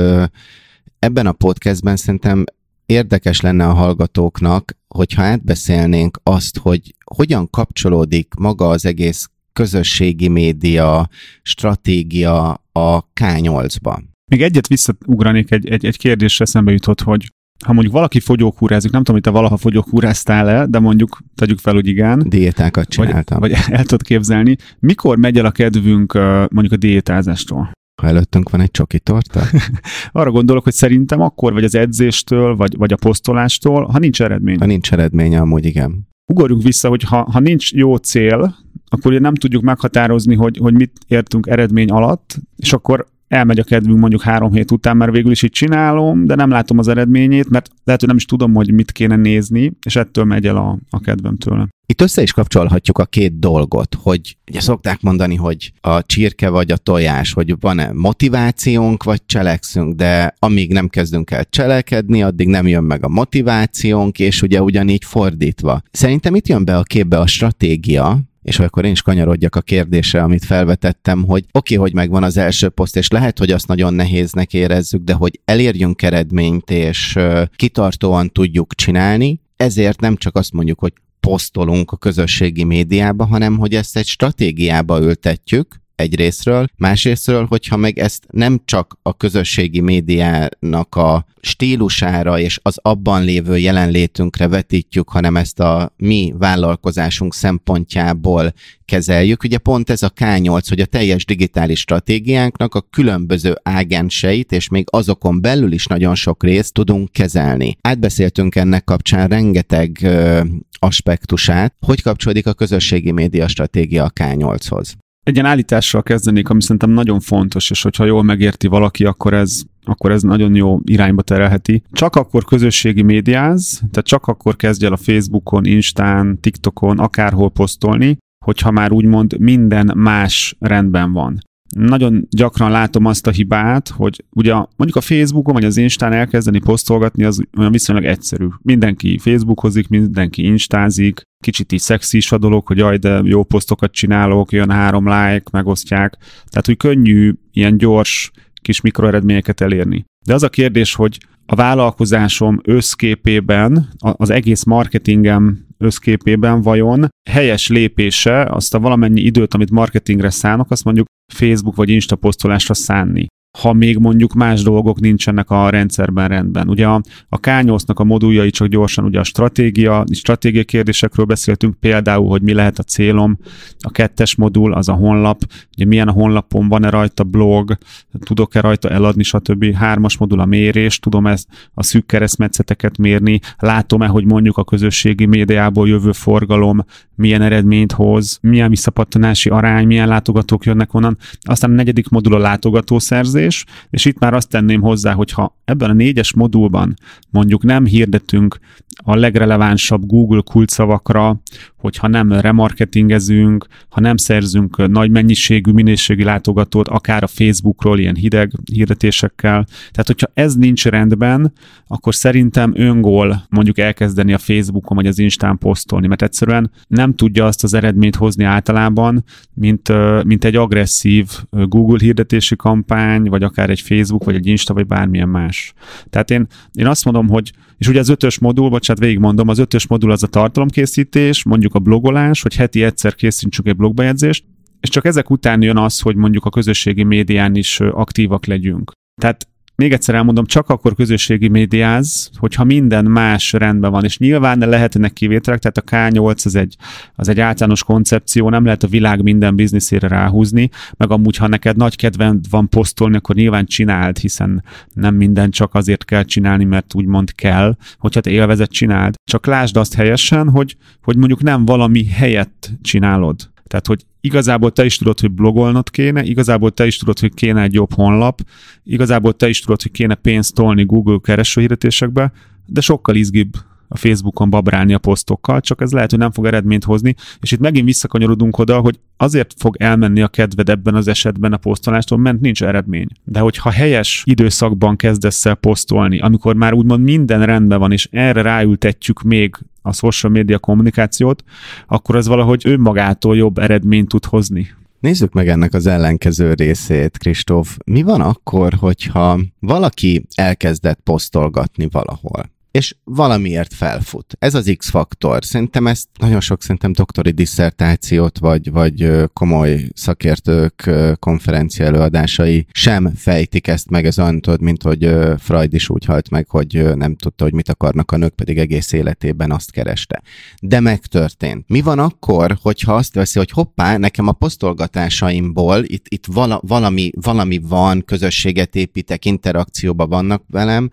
ebben 0.98 1.26
a 1.26 1.32
podcastben 1.32 1.96
szerintem 1.96 2.44
érdekes 2.92 3.40
lenne 3.40 3.66
a 3.66 3.72
hallgatóknak, 3.72 4.76
hogyha 4.88 5.22
átbeszélnénk 5.22 6.18
azt, 6.22 6.58
hogy 6.58 6.94
hogyan 7.04 7.50
kapcsolódik 7.50 8.34
maga 8.38 8.68
az 8.68 8.86
egész 8.86 9.30
közösségi 9.52 10.28
média 10.28 11.08
stratégia 11.42 12.50
a 12.72 13.12
K8-ba. 13.20 14.02
Még 14.30 14.42
egyet 14.42 14.66
visszaugranék, 14.66 15.50
egy, 15.50 15.68
egy, 15.68 15.84
egy 15.84 15.98
kérdésre 15.98 16.44
eszembe 16.44 16.72
jutott, 16.72 17.00
hogy 17.00 17.32
ha 17.64 17.72
mondjuk 17.72 17.94
valaki 17.94 18.20
fogyókúrázik, 18.20 18.90
nem 18.90 19.02
tudom, 19.02 19.20
hogy 19.20 19.32
te 19.32 19.38
valaha 19.38 19.56
fogyókúráztál-e, 19.56 20.66
de 20.66 20.78
mondjuk 20.78 21.18
tegyük 21.34 21.58
fel, 21.58 21.74
hogy 21.74 21.86
igen. 21.86 22.28
Diétákat 22.28 22.88
csináltam. 22.88 23.40
Vagy, 23.40 23.50
vagy 23.50 23.60
el 23.68 23.82
tudod 23.82 24.02
képzelni. 24.02 24.56
Mikor 24.78 25.18
megy 25.18 25.38
el 25.38 25.44
a 25.44 25.50
kedvünk 25.50 26.12
mondjuk 26.50 26.72
a 26.72 26.76
diétázástól? 26.76 27.70
Ha 28.02 28.08
előttünk 28.08 28.50
van 28.50 28.60
egy 28.60 28.70
csoki 28.70 29.00
torta? 29.00 29.40
Arra 30.12 30.30
gondolok, 30.30 30.64
hogy 30.64 30.72
szerintem 30.72 31.20
akkor 31.20 31.52
vagy 31.52 31.64
az 31.64 31.74
edzéstől, 31.74 32.56
vagy, 32.56 32.76
vagy 32.76 32.92
a 32.92 32.96
posztolástól, 32.96 33.84
ha 33.84 33.98
nincs 33.98 34.22
eredmény. 34.22 34.58
Ha 34.58 34.66
nincs 34.66 34.92
eredménye, 34.92 35.40
amúgy 35.40 35.64
igen. 35.64 36.08
Ugorjunk 36.32 36.62
vissza, 36.62 36.88
hogy 36.88 37.02
ha, 37.02 37.30
ha 37.30 37.40
nincs 37.40 37.72
jó 37.72 37.96
cél, 37.96 38.56
akkor 38.88 39.10
ugye 39.10 39.20
nem 39.20 39.34
tudjuk 39.34 39.62
meghatározni, 39.62 40.34
hogy, 40.34 40.56
hogy 40.56 40.74
mit 40.74 40.92
értünk 41.06 41.46
eredmény 41.46 41.90
alatt, 41.90 42.38
és 42.56 42.72
akkor 42.72 43.06
elmegy 43.32 43.58
a 43.58 43.64
kedvünk 43.64 43.98
mondjuk 43.98 44.22
három 44.22 44.52
hét 44.52 44.70
után, 44.70 44.96
mert 44.96 45.12
végül 45.12 45.30
is 45.30 45.42
így 45.42 45.50
csinálom, 45.50 46.26
de 46.26 46.34
nem 46.34 46.50
látom 46.50 46.78
az 46.78 46.88
eredményét, 46.88 47.48
mert 47.48 47.70
lehet, 47.84 48.00
hogy 48.00 48.08
nem 48.08 48.18
is 48.18 48.24
tudom, 48.24 48.54
hogy 48.54 48.72
mit 48.72 48.92
kéne 48.92 49.16
nézni, 49.16 49.72
és 49.86 49.96
ettől 49.96 50.24
megy 50.24 50.46
el 50.46 50.56
a, 50.56 50.78
a 50.90 51.00
kedvem 51.00 51.36
tőle. 51.36 51.68
Itt 51.86 52.00
össze 52.00 52.22
is 52.22 52.32
kapcsolhatjuk 52.32 52.98
a 52.98 53.04
két 53.04 53.38
dolgot, 53.38 53.96
hogy 54.02 54.36
ugye 54.50 54.60
szokták 54.60 55.00
mondani, 55.00 55.34
hogy 55.34 55.72
a 55.80 56.02
csirke 56.02 56.48
vagy 56.48 56.70
a 56.70 56.76
tojás, 56.76 57.32
hogy 57.32 57.54
van-e 57.60 57.92
motivációnk, 57.92 59.02
vagy 59.02 59.26
cselekszünk, 59.26 59.94
de 59.94 60.34
amíg 60.38 60.72
nem 60.72 60.88
kezdünk 60.88 61.30
el 61.30 61.44
cselekedni, 61.50 62.22
addig 62.22 62.48
nem 62.48 62.66
jön 62.66 62.84
meg 62.84 63.04
a 63.04 63.08
motivációnk, 63.08 64.18
és 64.18 64.42
ugye 64.42 64.62
ugyanígy 64.62 65.04
fordítva. 65.04 65.82
Szerintem 65.90 66.34
itt 66.34 66.48
jön 66.48 66.64
be 66.64 66.76
a 66.76 66.82
képbe 66.82 67.18
a 67.18 67.26
stratégia, 67.26 68.20
és 68.42 68.58
akkor 68.58 68.84
én 68.84 68.90
is 68.90 69.02
kanyarodjak 69.02 69.56
a 69.56 69.60
kérdésre, 69.60 70.22
amit 70.22 70.44
felvetettem, 70.44 71.24
hogy 71.24 71.44
oké, 71.52 71.74
okay, 71.74 71.86
hogy 71.86 71.94
megvan 71.94 72.22
az 72.22 72.36
első 72.36 72.68
poszt, 72.68 72.96
és 72.96 73.08
lehet, 73.08 73.38
hogy 73.38 73.50
azt 73.50 73.66
nagyon 73.66 73.94
nehéznek 73.94 74.54
érezzük, 74.54 75.02
de 75.02 75.12
hogy 75.12 75.40
elérjünk 75.44 76.02
eredményt, 76.02 76.70
és 76.70 77.18
kitartóan 77.56 78.28
tudjuk 78.28 78.74
csinálni, 78.74 79.40
ezért 79.56 80.00
nem 80.00 80.16
csak 80.16 80.36
azt 80.36 80.52
mondjuk, 80.52 80.78
hogy 80.78 80.92
posztolunk 81.20 81.90
a 81.90 81.96
közösségi 81.96 82.64
médiába, 82.64 83.24
hanem 83.26 83.58
hogy 83.58 83.74
ezt 83.74 83.96
egy 83.96 84.06
stratégiába 84.06 85.00
ültetjük, 85.00 85.81
egyrésztről, 86.02 86.66
másrésztről, 86.76 87.46
hogyha 87.46 87.76
meg 87.76 87.98
ezt 87.98 88.24
nem 88.30 88.60
csak 88.64 88.98
a 89.02 89.16
közösségi 89.16 89.80
médiának 89.80 90.94
a 90.94 91.26
stílusára 91.40 92.38
és 92.38 92.58
az 92.62 92.78
abban 92.82 93.24
lévő 93.24 93.58
jelenlétünkre 93.58 94.48
vetítjük, 94.48 95.08
hanem 95.08 95.36
ezt 95.36 95.60
a 95.60 95.92
mi 95.96 96.34
vállalkozásunk 96.38 97.34
szempontjából 97.34 98.52
kezeljük. 98.84 99.44
Ugye 99.44 99.58
pont 99.58 99.90
ez 99.90 100.02
a 100.02 100.10
K8, 100.10 100.64
hogy 100.68 100.80
a 100.80 100.86
teljes 100.86 101.24
digitális 101.24 101.80
stratégiánknak 101.80 102.74
a 102.74 102.80
különböző 102.90 103.54
ágenseit, 103.62 104.52
és 104.52 104.68
még 104.68 104.86
azokon 104.90 105.40
belül 105.40 105.72
is 105.72 105.86
nagyon 105.86 106.14
sok 106.14 106.42
részt 106.42 106.72
tudunk 106.72 107.12
kezelni. 107.12 107.76
Átbeszéltünk 107.80 108.54
ennek 108.54 108.84
kapcsán 108.84 109.28
rengeteg 109.28 109.98
ö, 110.02 110.40
aspektusát, 110.78 111.74
hogy 111.86 112.02
kapcsolódik 112.02 112.46
a 112.46 112.54
közösségi 112.54 113.10
média 113.10 113.48
stratégia 113.48 114.04
a 114.04 114.12
K8-hoz. 114.20 114.94
Egy 115.22 115.34
ilyen 115.34 115.46
állítással 115.46 116.02
kezdenék, 116.02 116.48
ami 116.48 116.62
szerintem 116.62 116.90
nagyon 116.90 117.20
fontos, 117.20 117.70
és 117.70 117.82
hogyha 117.82 118.04
jól 118.04 118.22
megérti 118.22 118.66
valaki, 118.66 119.04
akkor 119.04 119.34
ez 119.34 119.62
akkor 119.84 120.10
ez 120.10 120.22
nagyon 120.22 120.54
jó 120.54 120.78
irányba 120.84 121.22
terelheti. 121.22 121.82
Csak 121.92 122.16
akkor 122.16 122.44
közösségi 122.44 123.02
médiáz, 123.02 123.78
tehát 123.78 124.06
csak 124.06 124.26
akkor 124.26 124.56
kezdj 124.56 124.84
el 124.84 124.92
a 124.92 124.96
Facebookon, 124.96 125.64
Instán, 125.64 126.40
TikTokon, 126.40 126.98
akárhol 126.98 127.50
posztolni, 127.50 128.16
hogyha 128.44 128.70
már 128.70 128.92
úgymond 128.92 129.38
minden 129.38 129.92
más 129.94 130.56
rendben 130.58 131.12
van 131.12 131.40
nagyon 131.76 132.26
gyakran 132.30 132.70
látom 132.70 133.04
azt 133.04 133.26
a 133.26 133.30
hibát, 133.30 133.88
hogy 133.88 134.24
ugye 134.30 134.52
mondjuk 134.52 134.96
a 134.96 135.00
Facebookon 135.00 135.54
vagy 135.54 135.64
az 135.64 135.76
Instán 135.76 136.12
elkezdeni 136.12 136.58
posztolgatni 136.58 137.24
az 137.24 137.42
olyan 137.58 137.72
viszonylag 137.72 138.04
egyszerű. 138.04 138.46
Mindenki 138.62 139.18
Facebookozik, 139.18 139.88
mindenki 139.88 140.44
instázik, 140.44 141.22
kicsit 141.44 141.72
így 141.72 141.80
szexi 141.80 142.16
is 142.16 142.32
a 142.32 142.38
dolog, 142.38 142.66
hogy 142.66 142.78
jaj, 142.78 142.96
de 142.96 143.20
jó 143.24 143.42
posztokat 143.42 143.92
csinálok, 143.92 144.52
jön 144.52 144.70
három 144.70 145.04
like, 145.04 145.44
megosztják. 145.52 146.16
Tehát, 146.48 146.66
hogy 146.66 146.76
könnyű 146.76 147.32
ilyen 147.52 147.76
gyors 147.76 148.30
kis 148.62 148.80
mikroeredményeket 148.80 149.60
elérni. 149.60 150.04
De 150.26 150.34
az 150.34 150.42
a 150.42 150.48
kérdés, 150.48 150.94
hogy 150.94 151.18
a 151.46 151.54
vállalkozásom 151.54 152.60
összképében, 152.64 153.88
az 153.98 154.30
egész 154.30 154.64
marketingem 154.64 155.66
összképében 155.78 156.62
vajon 156.62 157.08
helyes 157.30 157.68
lépése 157.68 158.44
azt 158.44 158.74
a 158.74 158.80
valamennyi 158.80 159.20
időt, 159.20 159.54
amit 159.54 159.70
marketingre 159.70 160.30
szánok, 160.30 160.70
azt 160.70 160.84
mondjuk 160.84 161.06
Facebook 161.32 161.76
vagy 161.76 161.88
Insta 161.88 162.16
posztolásra 162.16 162.74
szánni 162.74 163.26
ha 163.58 163.72
még 163.72 163.98
mondjuk 163.98 164.32
más 164.32 164.62
dolgok 164.62 165.00
nincsenek 165.00 165.50
a 165.50 165.70
rendszerben 165.70 166.28
rendben. 166.28 166.68
Ugye 166.68 166.86
a, 166.86 167.02
a 167.28 167.40
K8-nak 167.40 167.94
a 167.94 168.04
moduljai 168.04 168.50
csak 168.50 168.68
gyorsan, 168.68 169.04
ugye 169.04 169.18
a 169.18 169.24
stratégia, 169.24 170.04
stratégiai 170.12 170.64
kérdésekről 170.64 171.26
beszéltünk, 171.26 171.74
például, 171.80 172.28
hogy 172.28 172.42
mi 172.42 172.52
lehet 172.52 172.78
a 172.78 172.82
célom, 172.82 173.38
a 173.78 173.90
kettes 173.90 174.34
modul, 174.34 174.72
az 174.72 174.88
a 174.88 174.92
honlap, 174.92 175.42
ugye 175.74 175.84
milyen 175.84 176.08
a 176.08 176.12
honlapon, 176.12 176.68
van-e 176.68 176.90
rajta 176.90 177.24
blog, 177.24 177.78
tudok-e 178.18 178.60
rajta 178.60 178.88
eladni, 178.88 179.22
stb. 179.22 179.74
Hármas 179.74 180.16
modul 180.16 180.40
a 180.40 180.44
mérés, 180.44 180.98
tudom 180.98 181.26
ezt 181.26 181.48
a 181.74 181.82
szűk 181.82 182.06
keresztmetszeteket 182.06 182.98
mérni, 182.98 183.40
látom-e, 183.58 184.06
hogy 184.06 184.24
mondjuk 184.24 184.56
a 184.56 184.64
közösségi 184.64 185.26
médiából 185.26 185.88
jövő 185.88 186.12
forgalom 186.12 186.84
milyen 187.14 187.42
eredményt 187.42 187.92
hoz, 187.92 188.38
milyen 188.42 188.70
visszapattanási 188.70 189.48
arány, 189.48 189.86
milyen 189.86 190.08
látogatók 190.08 190.64
jönnek 190.64 190.94
onnan. 190.94 191.16
Aztán 191.40 191.70
a 191.70 191.74
negyedik 191.74 192.08
modul 192.08 192.34
a 192.34 192.38
látogatószerzés, 192.38 193.41
és 193.90 194.04
itt 194.04 194.18
már 194.18 194.34
azt 194.34 194.48
tenném 194.48 194.80
hozzá, 194.80 195.12
hogy 195.12 195.30
ha 195.30 195.56
ebben 195.64 195.90
a 195.90 195.92
négyes 195.92 196.34
modulban 196.34 196.94
mondjuk 197.30 197.62
nem 197.62 197.84
hirdetünk 197.84 198.58
a 198.96 199.14
legrelevánsabb 199.14 200.06
Google 200.06 200.42
kulcsszavakra, 200.44 201.40
hogyha 201.76 202.08
nem 202.08 202.32
remarketingezünk, 202.32 203.66
ha 203.88 204.00
nem 204.00 204.16
szerzünk 204.16 204.88
nagy 204.88 205.10
mennyiségű, 205.10 205.72
minőségi 205.72 206.24
látogatót, 206.24 206.88
akár 206.88 207.22
a 207.22 207.26
Facebookról 207.26 207.98
ilyen 207.98 208.14
hideg 208.14 208.52
hirdetésekkel. 208.72 209.66
Tehát, 209.90 210.06
hogyha 210.06 210.30
ez 210.34 210.54
nincs 210.54 210.84
rendben, 210.84 211.52
akkor 211.86 212.14
szerintem 212.14 212.72
öngól 212.76 213.46
mondjuk 213.48 213.78
elkezdeni 213.78 214.32
a 214.32 214.38
Facebookon 214.38 214.96
vagy 214.96 215.06
az 215.06 215.18
Instán 215.18 215.58
posztolni, 215.58 216.06
mert 216.06 216.22
egyszerűen 216.22 216.70
nem 216.88 217.14
tudja 217.14 217.46
azt 217.46 217.64
az 217.64 217.74
eredményt 217.74 218.16
hozni 218.16 218.44
általában, 218.44 219.24
mint, 219.54 219.92
mint 220.24 220.44
egy 220.44 220.56
agresszív 220.56 221.28
Google 221.50 221.98
hirdetési 222.00 222.56
kampány, 222.56 223.28
vagy 223.32 223.42
akár 223.42 223.70
egy 223.70 223.80
Facebook, 223.80 224.24
vagy 224.24 224.34
egy 224.34 224.46
Insta, 224.46 224.74
vagy 224.74 224.86
bármilyen 224.86 225.28
más. 225.28 225.72
Tehát 226.10 226.30
én, 226.30 226.46
én 226.72 226.86
azt 226.86 227.04
mondom, 227.04 227.28
hogy 227.28 227.52
és 227.78 227.88
ugye 227.88 228.00
az 228.00 228.08
ötös 228.08 228.38
modul, 228.38 228.68
bocsánat, 228.68 229.02
végigmondom, 229.02 229.48
az 229.48 229.58
ötös 229.58 229.86
modul 229.86 230.10
az 230.10 230.22
a 230.22 230.26
tartalomkészítés, 230.26 231.44
mondjuk 231.44 231.74
a 231.74 231.78
blogolás, 231.78 232.42
hogy 232.42 232.54
heti 232.54 232.82
egyszer 232.82 233.14
készítsünk 233.14 233.68
egy 233.68 233.76
blogbejegyzést, 233.76 234.44
és 234.80 234.88
csak 234.88 235.04
ezek 235.04 235.30
után 235.30 235.62
jön 235.62 235.76
az, 235.76 236.00
hogy 236.00 236.16
mondjuk 236.16 236.44
a 236.44 236.50
közösségi 236.50 237.02
médián 237.02 237.54
is 237.54 237.80
aktívak 237.80 238.46
legyünk. 238.46 238.92
Tehát 239.20 239.48
még 239.82 239.92
egyszer 239.92 240.14
elmondom, 240.14 240.44
csak 240.44 240.68
akkor 240.68 240.94
közösségi 240.94 241.48
médiáz, 241.48 242.30
hogyha 242.36 242.64
minden 242.64 243.04
más 243.04 243.52
rendben 243.52 243.90
van, 243.90 244.04
és 244.04 244.18
nyilván 244.18 244.58
ne 244.58 244.66
lehetnek 244.66 245.12
kivételek, 245.12 245.60
tehát 245.60 245.76
a 245.76 245.82
K8 246.16 246.44
az 246.44 246.54
egy, 246.54 246.76
az 247.14 247.28
egy 247.28 247.40
általános 247.40 247.84
koncepció, 247.84 248.50
nem 248.50 248.64
lehet 248.64 248.82
a 248.82 248.86
világ 248.88 249.22
minden 249.22 249.56
bizniszére 249.56 250.08
ráhúzni, 250.08 250.70
meg 250.96 251.10
amúgy, 251.10 251.36
ha 251.36 251.46
neked 251.46 251.76
nagy 251.76 251.96
kedved 251.96 252.48
van 252.50 252.68
posztolni, 252.68 253.16
akkor 253.16 253.34
nyilván 253.34 253.66
csináld, 253.66 254.18
hiszen 254.18 254.64
nem 254.94 255.14
minden 255.14 255.50
csak 255.50 255.74
azért 255.74 256.04
kell 256.04 256.22
csinálni, 256.22 256.64
mert 256.64 256.94
úgymond 256.94 257.34
kell, 257.34 257.76
hogyha 257.98 258.20
te 258.20 258.30
élvezet 258.30 258.70
csináld. 258.70 259.14
Csak 259.24 259.46
lásd 259.46 259.76
azt 259.76 259.94
helyesen, 259.94 260.48
hogy, 260.48 260.76
hogy 261.02 261.16
mondjuk 261.16 261.42
nem 261.42 261.64
valami 261.64 262.06
helyett 262.06 262.70
csinálod. 262.82 263.50
Tehát, 263.66 263.86
hogy 263.86 264.04
igazából 264.24 264.72
te 264.72 264.84
is 264.84 264.98
tudod, 264.98 265.20
hogy 265.20 265.30
blogolnod 265.30 265.90
kéne, 265.90 266.22
igazából 266.22 266.70
te 266.70 266.86
is 266.86 266.98
tudod, 266.98 267.18
hogy 267.18 267.34
kéne 267.34 267.62
egy 267.62 267.74
jobb 267.74 267.92
honlap, 267.92 268.40
igazából 268.84 269.36
te 269.36 269.48
is 269.48 269.60
tudod, 269.60 269.82
hogy 269.82 269.90
kéne 269.90 270.14
pénzt 270.14 270.54
tolni 270.54 270.84
Google 270.84 271.18
keresőhirdetésekbe, 271.22 272.32
de 272.66 272.80
sokkal 272.80 273.14
izgibb 273.14 273.52
a 273.92 273.96
Facebookon 273.96 274.50
babrálni 274.50 274.94
a 274.94 274.98
posztokkal, 274.98 275.60
csak 275.60 275.80
ez 275.80 275.92
lehet, 275.92 276.10
hogy 276.10 276.18
nem 276.18 276.30
fog 276.30 276.46
eredményt 276.46 276.84
hozni, 276.84 277.14
és 277.40 277.52
itt 277.52 277.58
megint 277.58 277.86
visszakanyarodunk 277.86 278.58
oda, 278.58 278.80
hogy 278.80 278.98
azért 279.16 279.54
fog 279.58 279.76
elmenni 279.78 280.22
a 280.22 280.28
kedved 280.28 280.68
ebben 280.68 280.94
az 280.94 281.08
esetben 281.08 281.52
a 281.52 281.56
posztolástól, 281.56 282.18
mert 282.18 282.40
nincs 282.40 282.62
eredmény. 282.62 283.06
De 283.24 283.40
hogyha 283.40 283.70
helyes 283.70 284.22
időszakban 284.26 284.96
kezdesz 284.96 285.46
el 285.46 285.54
posztolni, 285.54 286.20
amikor 286.20 286.54
már 286.54 286.72
úgymond 286.72 287.02
minden 287.02 287.46
rendben 287.46 287.78
van, 287.78 287.92
és 287.92 288.08
erre 288.10 288.42
ráültetjük 288.42 289.22
még 289.22 289.56
a 289.82 289.92
social 289.92 290.32
media 290.32 290.58
kommunikációt, 290.58 291.44
akkor 291.86 292.16
ez 292.16 292.26
valahogy 292.26 292.62
önmagától 292.64 293.36
jobb 293.36 293.58
eredményt 293.58 294.08
tud 294.08 294.24
hozni. 294.24 294.70
Nézzük 295.00 295.32
meg 295.32 295.48
ennek 295.48 295.74
az 295.74 295.86
ellenkező 295.86 296.52
részét, 296.54 297.18
Kristóf. 297.18 297.76
Mi 297.84 298.02
van 298.02 298.20
akkor, 298.20 298.74
hogyha 298.74 299.40
valaki 299.58 300.26
elkezdett 300.34 301.00
posztolgatni 301.04 301.88
valahol? 301.90 302.51
És 302.72 302.94
valamiért 303.04 303.74
felfut. 303.74 304.36
Ez 304.38 304.54
az 304.54 304.74
X-faktor. 304.76 305.44
Szerintem 305.44 305.86
ezt 305.86 306.08
nagyon 306.18 306.40
sok 306.40 306.62
szerintem 306.62 306.92
doktori 306.92 307.30
disszertációt, 307.30 308.38
vagy, 308.38 308.70
vagy 308.70 309.10
komoly 309.32 309.88
szakértők 309.94 310.90
konferencia 311.18 311.84
előadásai 311.84 312.66
sem 312.72 313.12
fejtik 313.16 313.66
ezt 313.66 313.90
meg, 313.90 314.06
ez 314.06 314.18
olyan 314.18 314.40
tudod, 314.40 314.60
mint 314.60 314.82
hogy 314.82 315.14
Freud 315.38 315.74
is 315.74 315.88
úgy 315.88 316.04
halt 316.04 316.30
meg, 316.30 316.48
hogy 316.48 316.96
nem 316.96 317.16
tudta, 317.16 317.44
hogy 317.44 317.52
mit 317.52 317.68
akarnak 317.68 318.10
a 318.10 318.16
nők, 318.16 318.34
pedig 318.34 318.58
egész 318.58 318.92
életében 318.92 319.50
azt 319.50 319.70
kereste. 319.70 320.22
De 320.60 320.80
megtörtént. 320.80 321.68
Mi 321.68 321.80
van 321.80 321.98
akkor, 321.98 322.58
hogyha 322.62 322.94
azt 322.94 323.14
veszi, 323.14 323.38
hogy 323.38 323.50
hoppá, 323.50 323.96
nekem 323.96 324.28
a 324.28 324.32
posztolgatásaimból 324.32 325.82
itt, 325.86 326.06
itt 326.08 326.26
vala, 326.26 326.60
valami, 326.66 327.10
valami 327.20 327.58
van, 327.58 328.04
közösséget 328.04 328.74
építek, 328.74 329.24
interakcióba 329.24 330.06
vannak 330.06 330.42
velem, 330.48 330.90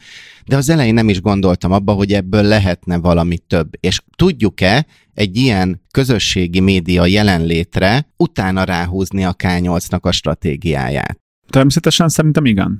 de 0.50 0.58
az 0.58 0.70
elején 0.70 0.94
nem 0.94 1.10
is 1.10 1.22
gondoltam 1.22 1.72
abba, 1.72 1.94
hogy 1.94 2.14
ebből 2.14 2.44
lehetne 2.44 2.98
valami 2.98 3.38
több. 3.38 3.70
És 3.80 4.02
tudjuk-e 4.16 4.86
egy 5.14 5.36
ilyen 5.38 5.82
közösségi 5.92 6.60
média 6.60 7.06
jelenlétre 7.06 8.08
utána 8.18 8.64
ráhúzni 8.64 9.26
a 9.26 9.34
K8-nak 9.34 10.02
a 10.02 10.12
stratégiáját? 10.12 11.20
Természetesen 11.50 12.10
szerintem 12.10 12.46
igen. 12.46 12.80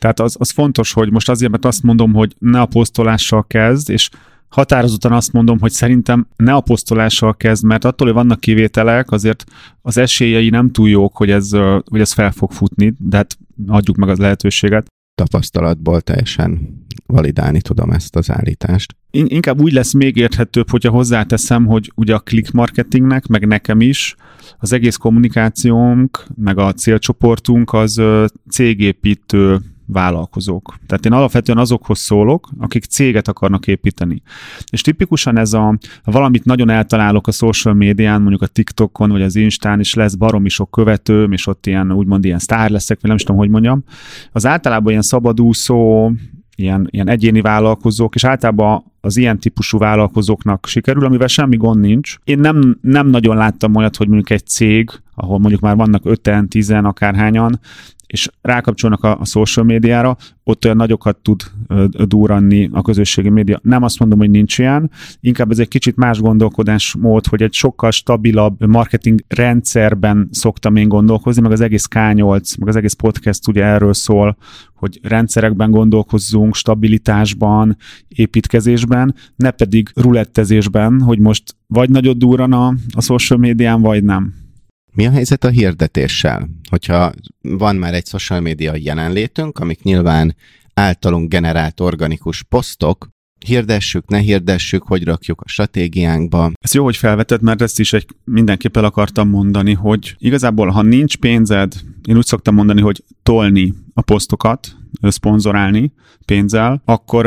Tehát 0.00 0.20
az, 0.20 0.36
az 0.38 0.50
fontos, 0.50 0.92
hogy 0.92 1.10
most 1.10 1.28
azért, 1.28 1.50
mert 1.50 1.64
azt 1.64 1.82
mondom, 1.82 2.12
hogy 2.12 2.34
ne 2.38 2.60
a 2.60 2.66
posztolással 2.66 3.46
kezd, 3.46 3.90
és 3.90 4.10
határozottan 4.48 5.12
azt 5.12 5.32
mondom, 5.32 5.58
hogy 5.58 5.72
szerintem 5.72 6.26
ne 6.36 6.54
a 6.54 6.60
posztolással 6.60 7.36
kezd, 7.36 7.64
mert 7.64 7.84
attól, 7.84 8.06
hogy 8.06 8.16
vannak 8.16 8.40
kivételek, 8.40 9.10
azért 9.10 9.44
az 9.82 9.96
esélyei 9.96 10.48
nem 10.48 10.70
túl 10.70 10.88
jók, 10.88 11.16
hogy 11.16 11.30
ez, 11.30 11.50
hogy 11.84 12.00
ez 12.00 12.12
fel 12.12 12.32
fog 12.32 12.52
futni, 12.52 12.94
de 12.98 13.16
hát 13.16 13.38
adjuk 13.66 13.96
meg 13.96 14.08
az 14.08 14.18
lehetőséget 14.18 14.86
tapasztalatból 15.14 16.00
teljesen 16.00 16.82
validálni 17.06 17.60
tudom 17.60 17.90
ezt 17.90 18.16
az 18.16 18.30
állítást. 18.30 18.96
Inkább 19.10 19.60
úgy 19.60 19.72
lesz 19.72 19.92
még 19.92 20.16
érthetőbb, 20.16 20.70
hogyha 20.70 20.90
hozzáteszem, 20.90 21.66
hogy 21.66 21.92
ugye 21.94 22.14
a 22.14 22.20
click 22.20 22.52
marketingnek, 22.52 23.26
meg 23.26 23.46
nekem 23.46 23.80
is 23.80 24.14
az 24.58 24.72
egész 24.72 24.96
kommunikációnk, 24.96 26.26
meg 26.34 26.58
a 26.58 26.72
célcsoportunk 26.72 27.72
az 27.72 28.02
cégépítő 28.50 29.60
vállalkozók. 29.86 30.74
Tehát 30.86 31.06
én 31.06 31.12
alapvetően 31.12 31.58
azokhoz 31.58 31.98
szólok, 31.98 32.48
akik 32.58 32.84
céget 32.84 33.28
akarnak 33.28 33.66
építeni. 33.66 34.22
És 34.70 34.80
tipikusan 34.80 35.38
ez 35.38 35.52
a, 35.52 35.78
valamit 36.04 36.44
nagyon 36.44 36.70
eltalálok 36.70 37.26
a 37.26 37.32
social 37.32 37.74
médián, 37.74 38.20
mondjuk 38.20 38.42
a 38.42 38.46
TikTokon, 38.46 39.10
vagy 39.10 39.22
az 39.22 39.36
Instán, 39.36 39.78
és 39.78 39.94
lesz 39.94 40.14
baromi 40.14 40.48
sok 40.48 40.70
követőm, 40.70 41.32
és 41.32 41.46
ott 41.46 41.66
ilyen, 41.66 41.92
úgymond 41.92 42.24
ilyen 42.24 42.38
sztár 42.38 42.70
leszek, 42.70 42.96
vagy 43.00 43.06
nem 43.06 43.16
is 43.16 43.22
tudom, 43.22 43.40
hogy 43.40 43.50
mondjam. 43.50 43.84
Az 44.32 44.46
általában 44.46 44.90
ilyen 44.90 45.02
szabadúszó, 45.02 46.10
ilyen, 46.56 46.88
ilyen 46.90 47.08
egyéni 47.08 47.40
vállalkozók, 47.40 48.14
és 48.14 48.24
általában 48.24 48.84
az 49.00 49.16
ilyen 49.16 49.38
típusú 49.38 49.78
vállalkozóknak 49.78 50.66
sikerül, 50.66 51.04
amivel 51.04 51.26
semmi 51.26 51.56
gond 51.56 51.80
nincs. 51.80 52.16
Én 52.24 52.38
nem, 52.38 52.78
nem 52.80 53.06
nagyon 53.06 53.36
láttam 53.36 53.74
olyat, 53.74 53.96
hogy 53.96 54.06
mondjuk 54.06 54.30
egy 54.30 54.46
cég, 54.46 54.90
ahol 55.14 55.38
mondjuk 55.38 55.60
már 55.60 55.76
vannak 55.76 56.04
öten, 56.04 56.48
tizen, 56.48 56.84
akárhányan, 56.84 57.60
és 58.06 58.28
rákapcsolnak 58.40 59.04
a, 59.04 59.18
a 59.20 59.24
social 59.24 59.64
médiára, 59.64 60.16
ott 60.42 60.64
olyan 60.64 60.76
nagyokat 60.76 61.16
tud 61.16 61.42
durranni 61.90 62.68
a 62.72 62.82
közösségi 62.82 63.28
média. 63.28 63.60
Nem 63.62 63.82
azt 63.82 63.98
mondom, 63.98 64.18
hogy 64.18 64.30
nincs 64.30 64.58
ilyen, 64.58 64.90
inkább 65.20 65.50
ez 65.50 65.58
egy 65.58 65.68
kicsit 65.68 65.96
más 65.96 66.20
gondolkodásmód, 66.20 67.26
hogy 67.26 67.42
egy 67.42 67.52
sokkal 67.52 67.90
stabilabb 67.90 68.66
marketing 68.66 69.20
rendszerben 69.28 70.28
szoktam 70.30 70.76
én 70.76 70.88
gondolkozni, 70.88 71.42
meg 71.42 71.52
az 71.52 71.60
egész 71.60 71.88
K8, 71.90 72.58
meg 72.58 72.68
az 72.68 72.76
egész 72.76 72.92
podcast 72.92 73.48
ugye 73.48 73.64
erről 73.64 73.94
szól, 73.94 74.36
hogy 74.74 75.00
rendszerekben 75.02 75.70
gondolkozzunk, 75.70 76.54
stabilitásban, 76.54 77.76
építkezésben, 78.08 79.14
ne 79.36 79.50
pedig 79.50 79.90
rulettezésben, 79.94 81.00
hogy 81.00 81.18
most 81.18 81.56
vagy 81.66 81.90
nagyot 81.90 82.18
durran 82.18 82.52
a, 82.52 82.74
a 82.94 83.00
social 83.00 83.38
médián, 83.38 83.80
vagy 83.80 84.04
nem. 84.04 84.43
Mi 84.94 85.06
a 85.06 85.10
helyzet 85.10 85.44
a 85.44 85.48
hirdetéssel? 85.48 86.48
Hogyha 86.70 87.12
van 87.40 87.76
már 87.76 87.94
egy 87.94 88.06
social 88.06 88.40
media 88.40 88.74
jelenlétünk, 88.76 89.58
amik 89.58 89.82
nyilván 89.82 90.36
általunk 90.74 91.28
generált 91.28 91.80
organikus 91.80 92.42
posztok, 92.42 93.08
hirdessük, 93.46 94.08
ne 94.08 94.18
hirdessük, 94.18 94.82
hogy 94.82 95.04
rakjuk 95.04 95.40
a 95.40 95.48
stratégiánkba. 95.48 96.52
Ez 96.60 96.74
jó, 96.74 96.84
hogy 96.84 96.96
felvetett, 96.96 97.40
mert 97.40 97.62
ezt 97.62 97.80
is 97.80 97.92
egy, 97.92 98.06
mindenképp 98.24 98.76
el 98.76 98.84
akartam 98.84 99.28
mondani, 99.28 99.72
hogy 99.72 100.14
igazából, 100.18 100.68
ha 100.68 100.82
nincs 100.82 101.16
pénzed, 101.16 101.74
én 102.08 102.16
úgy 102.16 102.26
szoktam 102.26 102.54
mondani, 102.54 102.80
hogy 102.80 103.04
tolni 103.22 103.74
a 103.94 104.00
posztokat, 104.00 104.76
szponzorálni 105.02 105.92
pénzzel, 106.24 106.82
akkor 106.84 107.26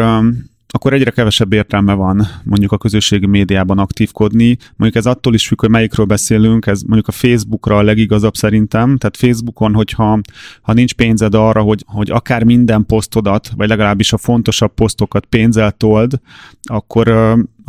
akkor 0.69 0.93
egyre 0.93 1.11
kevesebb 1.11 1.53
értelme 1.53 1.93
van 1.93 2.27
mondjuk 2.43 2.71
a 2.71 2.77
közösségi 2.77 3.25
médiában 3.25 3.79
aktívkodni. 3.79 4.57
Mondjuk 4.75 5.05
ez 5.05 5.11
attól 5.11 5.33
is 5.33 5.47
függ, 5.47 5.59
hogy 5.59 5.69
melyikről 5.69 6.05
beszélünk, 6.05 6.65
ez 6.65 6.81
mondjuk 6.81 7.07
a 7.07 7.11
Facebookra 7.11 7.77
a 7.77 7.81
legigazabb 7.81 8.35
szerintem, 8.35 8.97
tehát 8.97 9.17
Facebookon, 9.17 9.73
hogyha 9.73 10.19
ha 10.61 10.73
nincs 10.73 10.93
pénzed 10.93 11.35
arra, 11.35 11.61
hogy, 11.61 11.83
hogy 11.87 12.11
akár 12.11 12.43
minden 12.43 12.85
posztodat, 12.85 13.49
vagy 13.55 13.67
legalábbis 13.67 14.13
a 14.13 14.17
fontosabb 14.17 14.73
posztokat 14.73 15.25
pénzzel 15.25 15.71
told, 15.71 16.19
akkor 16.61 17.07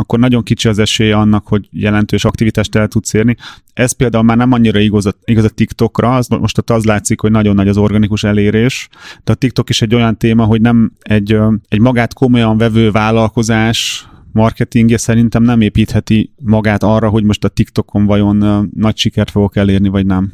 akkor 0.00 0.18
nagyon 0.18 0.42
kicsi 0.42 0.68
az 0.68 0.78
esélye 0.78 1.16
annak, 1.16 1.46
hogy 1.46 1.68
jelentős 1.70 2.24
aktivitást 2.24 2.74
el 2.74 2.88
tudsz 2.88 3.12
érni. 3.12 3.36
Ez 3.72 3.92
például 3.92 4.24
már 4.24 4.36
nem 4.36 4.52
annyira 4.52 4.78
igaz 4.78 5.06
a, 5.06 5.12
igaz 5.24 5.44
a 5.44 5.48
TikTokra, 5.48 6.16
az, 6.16 6.28
most 6.28 6.58
ott 6.58 6.70
az 6.70 6.84
látszik, 6.84 7.20
hogy 7.20 7.30
nagyon 7.30 7.54
nagy 7.54 7.68
az 7.68 7.76
organikus 7.76 8.24
elérés, 8.24 8.88
de 9.24 9.32
a 9.32 9.34
TikTok 9.34 9.68
is 9.68 9.82
egy 9.82 9.94
olyan 9.94 10.16
téma, 10.16 10.44
hogy 10.44 10.60
nem 10.60 10.92
egy, 10.98 11.38
egy 11.68 11.80
magát 11.80 12.14
komolyan 12.14 12.58
vevő 12.58 12.90
vállalkozás, 12.90 14.08
marketingje 14.32 14.96
szerintem 14.96 15.42
nem 15.42 15.60
építheti 15.60 16.32
magát 16.42 16.82
arra, 16.82 17.08
hogy 17.08 17.24
most 17.24 17.44
a 17.44 17.48
TikTokon 17.48 18.06
vajon 18.06 18.68
nagy 18.74 18.96
sikert 18.96 19.30
fogok 19.30 19.56
elérni, 19.56 19.88
vagy 19.88 20.06
nem 20.06 20.32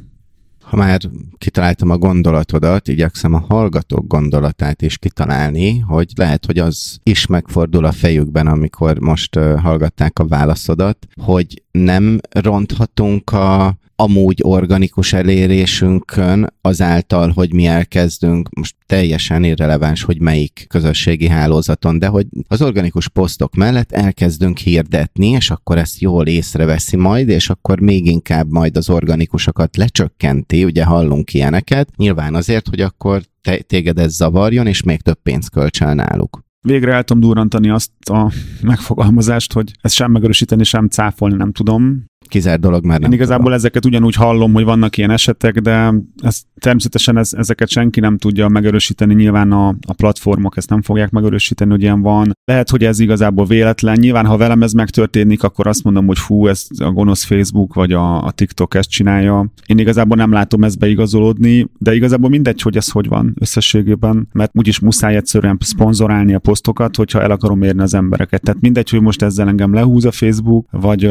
ha 0.75 0.81
már 0.81 1.01
kitaláltam 1.39 1.91
a 1.91 1.99
gondolatodat, 1.99 2.89
igyekszem 2.89 3.35
a 3.35 3.45
hallgatók 3.49 4.07
gondolatát 4.07 4.83
is 4.83 4.99
kitalálni, 4.99 5.79
hogy 5.79 6.13
lehet, 6.17 6.47
hogy 6.47 6.59
az 6.59 6.99
is 7.03 7.27
megfordul 7.27 7.85
a 7.85 7.93
fejükben, 7.93 8.47
amikor 8.47 8.99
most 8.99 9.35
hallgatták 9.35 10.19
a 10.19 10.27
válaszodat, 10.27 11.07
hogy 11.21 11.63
nem 11.71 12.21
ronthatunk 12.31 13.33
a 13.33 13.77
amúgy 13.97 14.39
organikus 14.43 15.13
elérésünkön 15.13 16.55
azáltal, 16.61 17.31
hogy 17.31 17.53
mi 17.53 17.67
elkezdünk, 17.67 18.49
most 18.51 18.75
teljesen 18.87 19.45
irreleváns, 19.45 20.03
hogy 20.03 20.21
melyik 20.21 20.65
közösségi 20.69 21.29
hálózaton, 21.29 21.99
de 21.99 22.07
hogy 22.07 22.27
az 22.49 22.63
organikus 22.63 23.09
posztok 23.09 23.55
mellett 23.55 23.93
elkezdünk 23.93 24.59
hirdetni, 24.59 25.29
és 25.29 25.51
akkor 25.51 25.79
ezt 25.79 26.01
jól 26.01 26.27
észreveszi 26.27 26.97
majd, 26.97 27.29
és 27.29 27.51
akkor 27.51 27.81
még 27.81 28.07
inkább 28.07 28.51
majd 28.51 28.77
az 28.77 28.91
organikusokat 28.91 29.77
lecsökkenti, 29.77 30.65
ugye 30.65 30.85
hallunk 30.85 31.35
ilyeneket, 31.35 31.89
nyilván 31.97 32.35
azért, 32.35 32.69
hogy 32.69 32.81
akkor 32.81 33.23
te, 33.43 33.57
téged 33.57 33.99
ez 33.99 34.15
zavarjon, 34.15 34.67
és 34.67 34.83
még 34.83 35.01
több 35.01 35.19
pénzt 35.23 35.51
kölcsön 35.51 35.95
náluk. 35.95 36.43
Végre 36.67 36.93
el 36.93 37.05
tudom 37.05 37.23
durrantani 37.23 37.71
azt 37.71 37.91
a 38.11 38.33
megfogalmazást, 38.63 39.53
hogy 39.53 39.73
ezt 39.81 39.95
sem 39.95 40.11
megerősíteni, 40.11 40.65
sem 40.65 40.89
cáfolni 40.89 41.37
nem 41.37 41.53
tudom 41.53 42.05
kizárt 42.35 42.61
dolog 42.61 42.85
már 42.85 43.01
nem 43.01 43.11
Én 43.11 43.17
igazából 43.17 43.43
tudom. 43.43 43.59
ezeket 43.59 43.85
ugyanúgy 43.85 44.15
hallom, 44.15 44.53
hogy 44.53 44.65
vannak 44.65 44.97
ilyen 44.97 45.11
esetek, 45.11 45.59
de 45.59 45.95
ez, 46.23 46.41
természetesen 46.59 47.17
ez, 47.17 47.33
ezeket 47.33 47.69
senki 47.69 48.01
nem 48.01 48.19
tudja 48.19 48.49
megerősíteni, 48.49 49.15
nyilván 49.15 49.53
a, 49.53 49.69
a 49.69 49.93
platformok 49.93 50.57
ezt 50.57 50.71
nem 50.71 50.83
fogják 50.83 51.11
megerősíteni, 51.11 51.71
hogy 51.71 51.83
ilyen 51.83 52.01
van. 52.03 52.33
Lehet, 52.45 52.71
hogy 52.71 52.85
ez 52.85 52.99
igazából 52.99 53.47
véletlen. 53.47 53.97
Nyilván, 54.01 54.27
ha 54.27 54.37
velem 54.37 54.63
ez 54.63 54.73
megtörténik, 54.73 55.43
akkor 55.43 55.67
azt 55.67 55.85
mondom, 55.85 56.07
hogy 56.07 56.19
fú, 56.19 56.47
ez 56.47 56.67
a 56.79 56.91
gonosz 56.91 57.25
Facebook 57.25 57.75
vagy 57.75 57.93
a, 57.93 58.25
a 58.25 58.31
TikTok 58.31 58.75
ezt 58.75 58.91
csinálja. 58.91 59.53
Én 59.67 59.79
igazából 59.79 60.17
nem 60.17 60.33
látom 60.33 60.65
ezt 60.65 60.79
beigazolódni, 60.79 61.67
de 61.79 61.95
igazából 61.95 62.31
mindegy, 62.31 62.61
hogy 62.61 62.77
ez 62.77 62.91
hogy 62.91 63.09
van 63.09 63.35
összességében, 63.41 64.29
mert 64.33 64.51
úgyis 64.55 64.79
muszáj 64.79 65.17
egyszerűen 65.17 65.57
szponzorálni 65.61 66.35
a 66.35 66.39
posztokat, 66.39 66.97
hogyha 66.97 67.23
el 67.23 67.31
akarom 67.31 67.63
érni 67.63 67.83
az 67.83 67.95
embereket. 67.95 68.43
Tehát 68.43 68.61
mindegy, 68.61 68.91
hogy 68.91 69.01
most 69.01 69.23
ezzel 69.23 69.49
engem 69.49 69.75
lehúz 69.75 70.05
a 70.05 70.13
Facebook, 70.13 70.67
vagy 70.71 71.11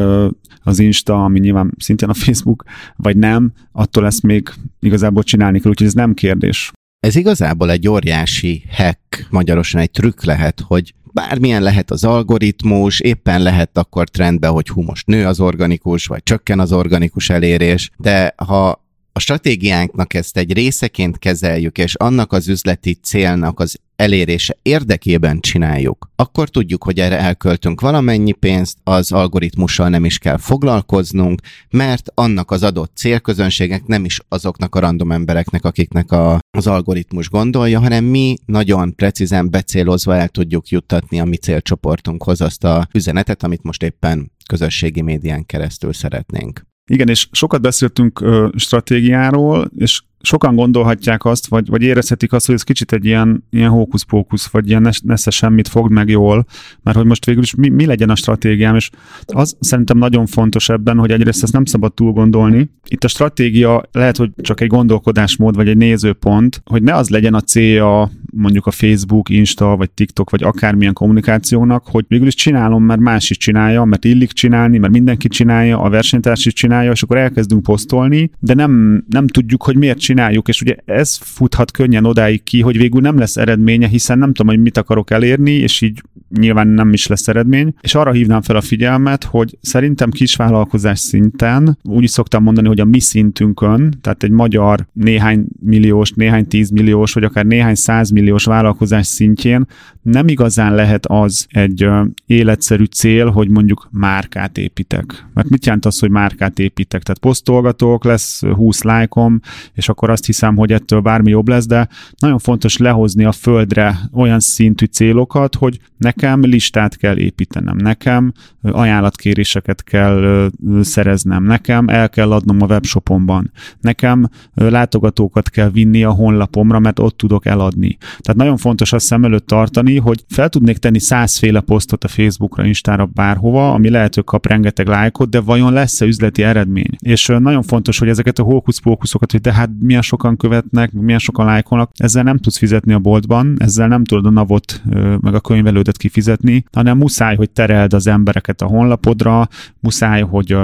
az 0.62 0.80
Insta, 0.80 1.24
ami 1.24 1.40
nyilván 1.40 1.74
szintén 1.78 2.10
a 2.10 2.14
Facebook, 2.14 2.64
vagy 2.96 3.18
nem, 3.18 3.54
attól 3.72 4.06
ezt 4.06 4.24
még 4.24 4.50
igazából 4.80 5.24
csinálni 5.24 5.60
kell, 5.60 5.72
úgyhogy 5.72 5.88
ez 5.88 5.94
nem 5.94 6.14
kérdés. 6.14 6.72
Ez 7.00 7.16
igazából 7.16 7.72
egy 7.72 7.88
óriási 7.88 8.64
hack, 8.72 9.28
magyarosan 9.30 9.82
egy 9.82 9.92
trükk 9.92 10.24
lehet, 10.24 10.60
hogy 10.68 10.94
bármilyen 11.14 11.62
lehet 11.62 11.92
az 11.92 12.04
algoritmus, 12.04 13.00
éppen 13.00 13.42
lehet 13.42 13.78
akkor 13.78 14.10
trendbe, 14.10 14.48
hogy 14.48 14.70
hú, 14.70 14.82
most 14.82 15.08
nő 15.08 15.26
az 15.26 15.40
organikus, 15.40 16.06
vagy 16.06 16.24
csökken 16.24 16.60
az 16.60 16.72
organikus 16.72 17.30
elérés, 17.30 17.92
de 17.98 18.34
ha 18.36 18.84
a 19.12 19.20
stratégiánknak 19.20 20.14
ezt 20.14 20.38
egy 20.38 20.54
részeként 20.54 21.20
kezeljük, 21.20 21.78
és 21.78 21.96
annak 21.96 22.32
az 22.32 22.48
üzleti 22.48 22.94
célnak 22.94 23.60
az 23.60 23.80
elérése 24.04 24.58
érdekében 24.62 25.40
csináljuk, 25.40 26.12
akkor 26.16 26.50
tudjuk, 26.50 26.84
hogy 26.84 27.00
erre 27.00 27.20
elköltünk 27.20 27.82
valamennyi 27.82 28.32
pénzt, 28.32 28.78
az 28.84 29.12
algoritmussal 29.12 29.90
nem 29.90 30.06
is 30.06 30.18
kell 30.18 30.38
foglalkoznunk, 30.38 31.42
mert 31.70 32.12
annak 32.14 32.52
az 32.52 32.64
adott 32.64 32.92
célközönségek 32.96 33.86
nem 33.86 34.06
is 34.06 34.20
azoknak 34.28 34.76
a 34.76 34.80
random 34.80 35.12
embereknek, 35.12 35.66
akiknek 35.66 36.12
a, 36.12 36.40
az 36.58 36.68
algoritmus 36.68 37.30
gondolja, 37.30 37.80
hanem 37.80 38.04
mi 38.04 38.36
nagyon 38.46 38.96
precízen 38.96 39.50
becélozva 39.50 40.16
el 40.16 40.28
tudjuk 40.28 40.68
juttatni 40.68 41.20
a 41.20 41.26
mi 41.26 41.38
célcsoportunkhoz 41.38 42.42
azt 42.42 42.64
a 42.64 42.88
üzenetet, 42.94 43.44
amit 43.44 43.64
most 43.64 43.84
éppen 43.84 44.32
közösségi 44.48 45.02
médián 45.02 45.46
keresztül 45.46 45.94
szeretnénk. 45.94 46.62
Igen, 46.92 47.10
és 47.10 47.28
sokat 47.32 47.62
beszéltünk 47.62 48.22
ö, 48.22 48.48
stratégiáról, 48.56 49.72
és 49.76 50.02
sokan 50.26 50.56
gondolhatják 50.56 51.26
azt, 51.26 51.48
vagy, 51.48 51.68
vagy 51.68 51.82
érezhetik 51.82 52.34
azt, 52.34 52.46
hogy 52.46 52.56
ez 52.56 52.64
kicsit 52.64 52.92
egy 52.92 53.06
ilyen, 53.06 53.44
ilyen 53.50 53.70
hókusz-pókusz, 53.70 54.48
vagy 54.48 54.70
ilyen 54.70 54.90
nesze 55.04 55.30
semmit 55.30 55.68
fogd 55.68 55.92
meg 55.92 56.10
jól, 56.10 56.46
mert 56.84 56.98
hogy 56.98 57.06
most 57.06 57.26
végül 57.26 57.42
is 57.42 57.56
mi, 57.56 57.70
mi 57.70 57.86
legyen 57.86 58.10
a 58.10 58.16
stratégiám, 58.16 58.76
és 58.76 58.90
az 59.26 59.58
szerintem 59.60 59.98
nagyon 59.98 60.26
fontos 60.26 60.70
ebben, 60.70 60.98
hogy 60.98 61.12
egyrészt 61.12 61.44
ezt 61.44 61.54
nem 61.54 61.66
szabad 61.66 61.94
túl 61.94 62.12
gondolni. 62.12 62.70
Itt 62.88 63.04
a 63.04 63.08
stratégia 63.08 63.84
lehet, 63.92 64.18
hogy 64.18 64.32
csak 64.42 64.62
egy 64.62 64.68
gondolkodásmód, 64.68 65.56
vagy 65.56 65.68
egy 65.68 65.78
nézőpont, 65.78 66.62
hogy 66.66 66.84
ne 66.84 66.96
az 66.96 67.10
legyen 67.10 67.34
a 67.34 67.42
célja 67.42 68.12
mondjuk 68.36 68.66
a 68.66 68.72
Facebook, 68.72 69.30
Insta, 69.30 69.76
vagy 69.76 69.92
TikTok, 69.92 70.30
vagy 70.30 70.44
akármilyen 70.44 70.94
kommunikációnak, 70.94 71.84
hogy 71.88 72.06
végül 72.08 72.28
is 72.28 72.36
csinálom, 72.36 72.84
mert 72.84 73.00
más 73.00 73.30
is 73.30 73.38
csinálja, 73.38 73.84
mert 73.84 74.06
illik 74.06 74.32
csinálni, 74.32 74.78
mert 74.78 74.94
mindenki 74.94 75.28
csinálja, 75.28 75.82
a 75.82 75.90
versenytárs 75.90 76.46
is 76.46 76.54
csinálja, 76.54 76.92
és 76.92 77.04
akkor 77.04 77.18
elkezdünk 77.18 77.64
posztolni, 77.64 78.32
de 78.40 78.54
nem, 78.54 79.04
nem 79.10 79.28
tudjuk, 79.28 79.64
hogy 79.64 79.78
miért 79.78 80.00
csináljuk, 80.14 80.48
és 80.48 80.62
ugye 80.62 80.76
ez 80.86 81.18
futhat 81.18 81.72
könnyen 81.72 82.06
odáig 82.06 82.44
ki, 82.44 82.62
hogy 82.62 82.78
végül 82.78 83.02
nem 83.02 83.18
lesz 83.18 83.38
eredménye, 83.38 83.88
hiszen 83.88 84.18
nem 84.18 84.34
tudom, 84.34 84.54
hogy 84.54 84.64
mit 84.64 84.78
akarok 84.78 85.12
elérni, 85.12 85.52
és 85.52 85.82
így 85.82 86.02
nyilván 86.38 86.68
nem 86.68 86.94
is 86.94 87.08
lesz 87.08 87.28
eredmény. 87.28 87.74
És 87.82 87.96
arra 87.96 88.12
hívnám 88.12 88.42
fel 88.42 88.56
a 88.56 88.62
figyelmet, 88.62 89.24
hogy 89.24 89.58
szerintem 89.62 90.10
kisvállalkozás 90.10 91.00
szinten, 91.00 91.78
úgy 91.84 92.04
is 92.04 92.10
szoktam 92.10 92.44
mondani, 92.44 92.68
hogy 92.68 92.80
a 92.80 92.86
mi 92.86 93.00
szintünkön, 93.00 93.94
tehát 94.02 94.24
egy 94.24 94.32
magyar 94.32 94.88
néhány 94.94 95.46
milliós, 95.60 96.12
néhány 96.12 96.48
tízmilliós, 96.48 97.14
vagy 97.14 97.24
akár 97.24 97.46
néhány 97.46 97.76
százmilliós 97.76 98.46
vállalkozás 98.46 99.08
szintjén 99.08 99.66
nem 100.04 100.28
igazán 100.28 100.76
lehet 100.76 101.06
az 101.06 101.48
egy 101.50 101.88
életszerű 102.26 102.84
cél, 102.84 103.30
hogy 103.30 103.50
mondjuk 103.50 103.88
márkát 103.92 104.58
építek. 104.58 105.26
Mert 105.34 105.50
mit 105.50 105.66
jelent 105.66 105.86
az, 105.86 106.00
hogy 106.00 106.10
márkát 106.10 106.60
építek? 106.60 107.04
Tehát 107.04 107.20
posztolgatók, 107.20 108.04
lesz 108.04 108.42
20 108.42 108.84
lájkom, 108.84 109.40
és 109.74 109.90
akkor 109.90 110.10
azt 110.10 110.26
hiszem, 110.26 110.56
hogy 110.56 110.72
ettől 110.72 111.00
bármi 111.00 111.30
jobb 111.30 111.48
lesz, 111.48 111.68
de 111.68 111.88
nagyon 112.18 112.40
fontos 112.40 112.78
lehozni 112.78 113.24
a 113.24 113.32
földre 113.32 114.00
olyan 114.12 114.40
szintű 114.40 114.86
célokat, 114.86 115.56
hogy 115.56 115.80
nekem 115.98 116.23
Nekem 116.24 116.42
listát 116.42 116.98
kell 116.98 117.18
építenem, 117.18 117.76
nekem 117.78 118.34
ajánlatkéréseket 118.62 119.84
kell 119.84 120.50
szereznem, 120.82 121.44
nekem 121.44 121.88
el 121.88 122.10
kell 122.10 122.32
adnom 122.32 122.62
a 122.62 122.66
webshopomban, 122.66 123.52
nekem 123.82 124.30
látogatókat 124.54 125.50
kell 125.50 125.70
vinni 125.70 126.04
a 126.04 126.12
honlapomra, 126.12 126.80
mert 126.80 127.00
ott 127.00 127.18
tudok 127.18 127.46
eladni. 127.46 127.98
Tehát 128.00 128.36
nagyon 128.36 128.58
fontos 128.58 128.94
azt 128.94 129.06
szem 129.06 129.24
előtt 129.24 129.48
tartani, 129.48 129.98
hogy 129.98 130.24
fel 130.30 130.50
tudnék 130.50 130.78
tenni 130.78 131.00
százféle 131.00 131.60
posztot 131.60 132.04
a 132.04 132.08
Facebookra, 132.08 132.66
Instára, 132.66 133.06
bárhova, 133.06 133.74
ami 133.74 133.90
lehet, 133.90 134.16
hogy 134.16 134.24
kap 134.24 134.48
rengeteg 134.48 134.88
lájkot, 134.88 135.30
de 135.30 135.40
vajon 135.40 135.74
lesz-e 135.74 136.06
üzleti 136.06 136.44
eredmény? 136.44 136.90
És 137.00 137.28
nagyon 137.40 137.64
fontos, 137.64 138.00
hogy 138.00 138.10
ezeket 138.10 138.40
a 138.40 138.44
hókusz-pókuszokat, 138.44 139.32
hogy 139.32 139.42
de 139.42 139.54
hát 139.54 139.70
milyen 139.80 140.02
sokan 140.02 140.38
követnek, 140.38 140.92
milyen 140.92 141.20
sokan 141.20 141.46
lájkolnak, 141.46 141.92
ezzel 141.96 142.24
nem 142.24 142.38
tudsz 142.38 142.58
fizetni 142.58 142.94
a 142.94 143.00
boltban, 143.00 143.56
ezzel 143.58 143.88
nem 143.88 144.04
tudod 144.04 144.26
a 144.26 144.30
navot 144.30 144.82
meg 145.20 145.34
a 145.34 145.40
könyvelődet 145.40 145.98
kifizetni, 146.04 146.64
hanem 146.72 146.98
muszáj, 146.98 147.36
hogy 147.36 147.50
tereld 147.50 147.94
az 147.94 148.08
embereket 148.08 148.62
a 148.62 148.66
honlapodra, 148.66 149.48
muszáj, 149.80 150.22
hogy 150.22 150.58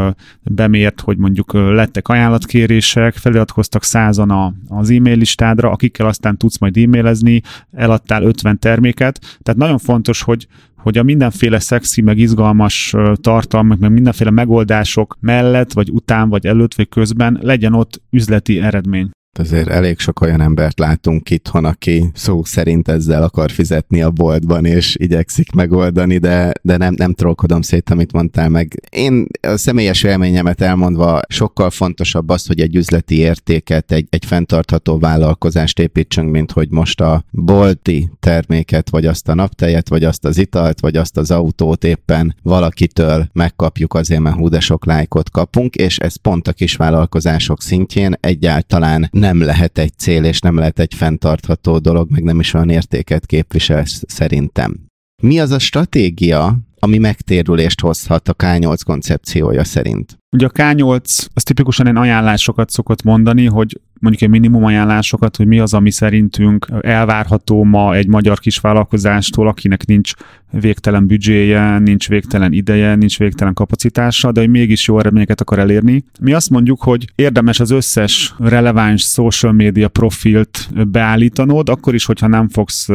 bemért, 0.44 1.02
hogy 1.02 1.18
mondjuk 1.18 1.54
lettek 1.54 2.08
ajánlatkérések, 2.08 3.14
feliratkoztak 3.16 3.84
százan 3.84 4.56
az 4.68 4.90
e-mail 4.90 5.18
listádra, 5.18 5.72
akikkel 5.72 6.08
aztán 6.08 6.38
tudsz 6.38 6.58
majd 6.58 6.78
e-mailezni, 6.78 7.42
eladtál 7.72 8.24
50 8.24 8.60
terméket. 8.60 9.20
Tehát 9.42 9.60
nagyon 9.60 9.78
fontos, 9.78 10.22
hogy, 10.22 10.48
hogy 10.76 10.98
a 10.98 11.04
mindenféle 11.04 11.60
szexi, 11.60 12.02
meg 12.02 12.18
izgalmas 12.18 12.96
tartalmak, 13.22 13.80
meg 13.80 13.92
mindenféle 13.92 14.30
megoldások 14.32 15.18
mellett, 15.20 15.74
vagy 15.74 15.90
után, 15.90 16.30
vagy 16.30 16.46
előtt, 16.46 16.74
vagy 16.74 16.90
közben 16.90 17.40
legyen 17.42 17.74
ott 17.74 18.02
üzleti 18.10 18.60
eredmény 18.60 19.10
azért 19.40 19.68
elég 19.68 20.00
sok 20.00 20.22
olyan 20.22 20.42
embert 20.42 20.80
látunk 20.80 21.30
itthon, 21.30 21.66
aki 21.66 22.10
szó 22.14 22.44
szerint 22.44 22.88
ezzel 22.88 23.24
akar 23.24 23.52
fizetni 23.52 24.02
a 24.02 24.12
boltban, 24.12 24.66
és 24.66 24.96
igyekszik 25.00 25.52
megoldani, 25.52 26.18
de, 26.18 26.54
de 26.62 26.78
nem, 26.78 26.94
nem 26.98 27.14
trollkodom 27.14 27.62
szét, 27.62 27.90
amit 27.90 28.14
mondtál 28.14 28.50
meg. 28.50 28.82
Én 28.90 29.28
a 29.42 29.58
személyes 29.58 30.04
élményemet 30.04 30.62
elmondva 30.62 31.20
sokkal 31.28 31.70
fontosabb 31.70 32.30
az, 32.30 32.46
hogy 32.46 32.60
egy 32.60 32.76
üzleti 32.76 33.18
értéket, 33.18 33.92
egy, 33.92 34.08
egy 34.10 34.26
fenntartható 34.26 34.98
vállalkozást 34.98 35.80
építsünk, 35.80 36.32
mint 36.32 36.52
hogy 36.52 36.70
most 36.70 37.02
a 37.02 37.24
bolti 37.32 38.10
terméket, 38.20 38.90
vagy 38.90 39.06
azt 39.06 39.28
a 39.28 39.34
naptejet, 39.34 39.90
vagy 39.90 40.04
azt 40.04 40.26
az 40.26 40.38
italt, 40.38 40.80
vagy 40.80 40.96
azt 40.96 41.18
az 41.18 41.32
autót 41.32 41.84
éppen 41.84 42.36
valakitől 42.44 43.30
megkapjuk 43.34 43.94
azért, 43.94 44.22
mert 44.22 44.36
hú, 44.36 44.48
de 44.48 44.60
sok 44.60 44.86
lájkot 44.86 45.32
kapunk, 45.32 45.76
és 45.76 45.98
ez 45.98 46.16
pont 46.16 46.48
a 46.48 46.54
kis 46.54 46.76
vállalkozások 46.76 47.62
szintjén 47.62 48.16
egyáltalán 48.20 49.10
nem 49.20 49.42
lehet 49.42 49.78
egy 49.78 49.98
cél, 49.98 50.24
és 50.24 50.40
nem 50.40 50.58
lehet 50.58 50.80
egy 50.80 50.94
fenntartható 50.94 51.78
dolog, 51.78 52.10
meg 52.10 52.24
nem 52.24 52.40
is 52.40 52.54
olyan 52.54 52.70
értéket 52.70 53.26
képvisel 53.26 53.84
szerintem. 53.86 54.80
Mi 55.22 55.40
az 55.40 55.52
a 55.52 55.60
stratégia, 55.60 56.58
ami 56.80 56.98
megtérülést 56.98 57.82
hozhat 57.82 58.30
a 58.30 58.34
K8 58.34 58.80
koncepciója 58.86 59.64
szerint? 59.64 60.18
Ugye 60.36 60.46
a 60.46 60.50
K8 60.50 61.28
az 61.34 61.44
tipikusan 61.44 61.88
egy 61.88 61.96
ajánlásokat 61.96 62.70
szokott 62.70 63.04
mondani, 63.04 63.46
hogy 63.46 63.82
mondjuk 64.00 64.24
egy 64.24 64.30
minimum 64.30 64.64
ajánlásokat, 64.64 65.36
hogy 65.36 65.48
mi 65.48 65.60
az, 65.60 65.74
ami 65.74 65.92
szerintünk 65.92 66.68
elvárható 66.82 67.64
ma 67.64 67.96
egy 67.96 68.08
magyar 68.08 68.40
kisvállalkozástól, 68.40 69.48
akinek 69.48 69.86
nincs 69.86 70.14
végtelen 70.52 71.08
büdzséje, 71.08 71.80
nincs 71.80 72.08
végtelen 72.08 72.54
ideje, 72.54 72.96
nincs 72.96 73.18
végtelen 73.18 73.54
kapacitása, 73.54 74.32
de 74.32 74.40
hogy 74.40 74.50
mégis 74.50 74.88
jó 74.88 75.00
eredményeket 75.00 75.42
akar 75.42 75.60
elérni. 75.60 76.04
Mi 76.20 76.34
azt 76.34 76.50
mondjuk, 76.50 76.82
hogy 76.82 77.12
érdemes 77.16 77.60
az 77.60 77.72
összes 77.72 78.34
releváns 78.38 79.04
social 79.04 79.52
media 79.52 79.88
profilt 79.88 80.70
beállítanod, 80.88 81.70
akkor 81.70 81.94
is, 81.94 82.06
hogyha 82.06 82.28
nem 82.28 82.50
fogsz 82.50 82.88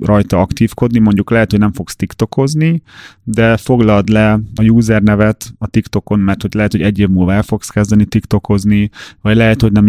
rajta 0.00 0.38
aktívkodni, 0.38 0.98
mondjuk 0.98 1.30
lehet, 1.30 1.50
hogy 1.50 1.60
nem 1.60 1.72
fogsz 1.72 1.96
TikTokozni, 1.96 2.82
de 3.24 3.56
foglald 3.56 4.08
le 4.08 4.32
a 4.32 4.62
user 4.62 5.02
nevet 5.02 5.52
a 5.58 5.66
TikTokon, 5.66 6.18
mert 6.18 6.42
hogy 6.42 6.54
lehet, 6.54 6.72
hogy 6.72 6.82
egy 6.82 6.98
év 6.98 7.08
múlva 7.08 7.32
el 7.32 7.42
fogsz 7.42 7.68
kezdeni 7.68 8.04
TikTokozni, 8.04 8.90
vagy 9.22 9.36
lehet, 9.36 9.60
hogy 9.60 9.72
nem 9.72 9.88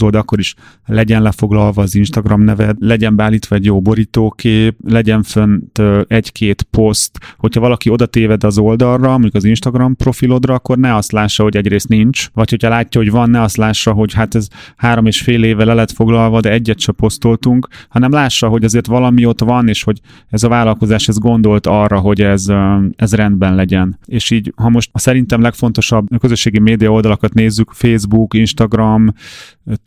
Instagramozol, 0.00 0.10
de 0.10 0.18
akkor 0.18 0.38
is 0.38 0.54
legyen 0.86 1.22
lefoglalva 1.22 1.82
az 1.82 1.94
Instagram 1.94 2.42
neved, 2.42 2.76
legyen 2.78 3.16
beállítva 3.16 3.56
egy 3.56 3.64
jó 3.64 3.80
borítókép, 3.80 4.76
legyen 4.84 5.22
fönt 5.22 5.82
egy-két 6.06 6.62
poszt, 6.62 7.18
hogyha 7.38 7.60
valaki 7.60 7.90
oda 7.90 8.06
téved 8.06 8.44
az 8.44 8.58
oldalra, 8.58 9.10
mondjuk 9.10 9.34
az 9.34 9.44
Instagram 9.44 9.96
profilodra, 9.96 10.54
akkor 10.54 10.78
ne 10.78 10.94
azt 10.94 11.12
lássa, 11.12 11.42
hogy 11.42 11.56
egyrészt 11.56 11.88
nincs, 11.88 12.28
vagy 12.32 12.50
hogyha 12.50 12.68
látja, 12.68 13.00
hogy 13.00 13.10
van, 13.10 13.30
ne 13.30 13.40
azt 13.40 13.56
lássa, 13.56 13.92
hogy 13.92 14.12
hát 14.12 14.34
ez 14.34 14.48
három 14.76 15.06
és 15.06 15.20
fél 15.20 15.44
éve 15.44 15.64
le 15.64 15.74
lett 15.74 15.90
foglalva, 15.90 16.40
de 16.40 16.50
egyet 16.50 16.78
se 16.78 16.92
posztoltunk, 16.92 17.68
hanem 17.88 18.12
lássa, 18.12 18.48
hogy 18.48 18.64
azért 18.64 18.86
valami 18.86 19.24
ott 19.24 19.40
van, 19.40 19.68
és 19.68 19.82
hogy 19.82 20.00
ez 20.28 20.42
a 20.42 20.48
vállalkozás 20.48 21.08
ez 21.08 21.18
gondolt 21.18 21.66
arra, 21.66 21.98
hogy 21.98 22.20
ez, 22.20 22.46
ez 22.96 23.14
rendben 23.14 23.54
legyen. 23.54 23.98
És 24.06 24.30
így, 24.30 24.52
ha 24.56 24.68
most 24.68 24.90
a 24.92 24.98
szerintem 24.98 25.40
legfontosabb 25.40 26.06
közösségi 26.20 26.58
média 26.58 26.90
oldalakat 26.90 27.34
nézzük, 27.34 27.70
Facebook, 27.72 28.34
Instagram, 28.34 29.12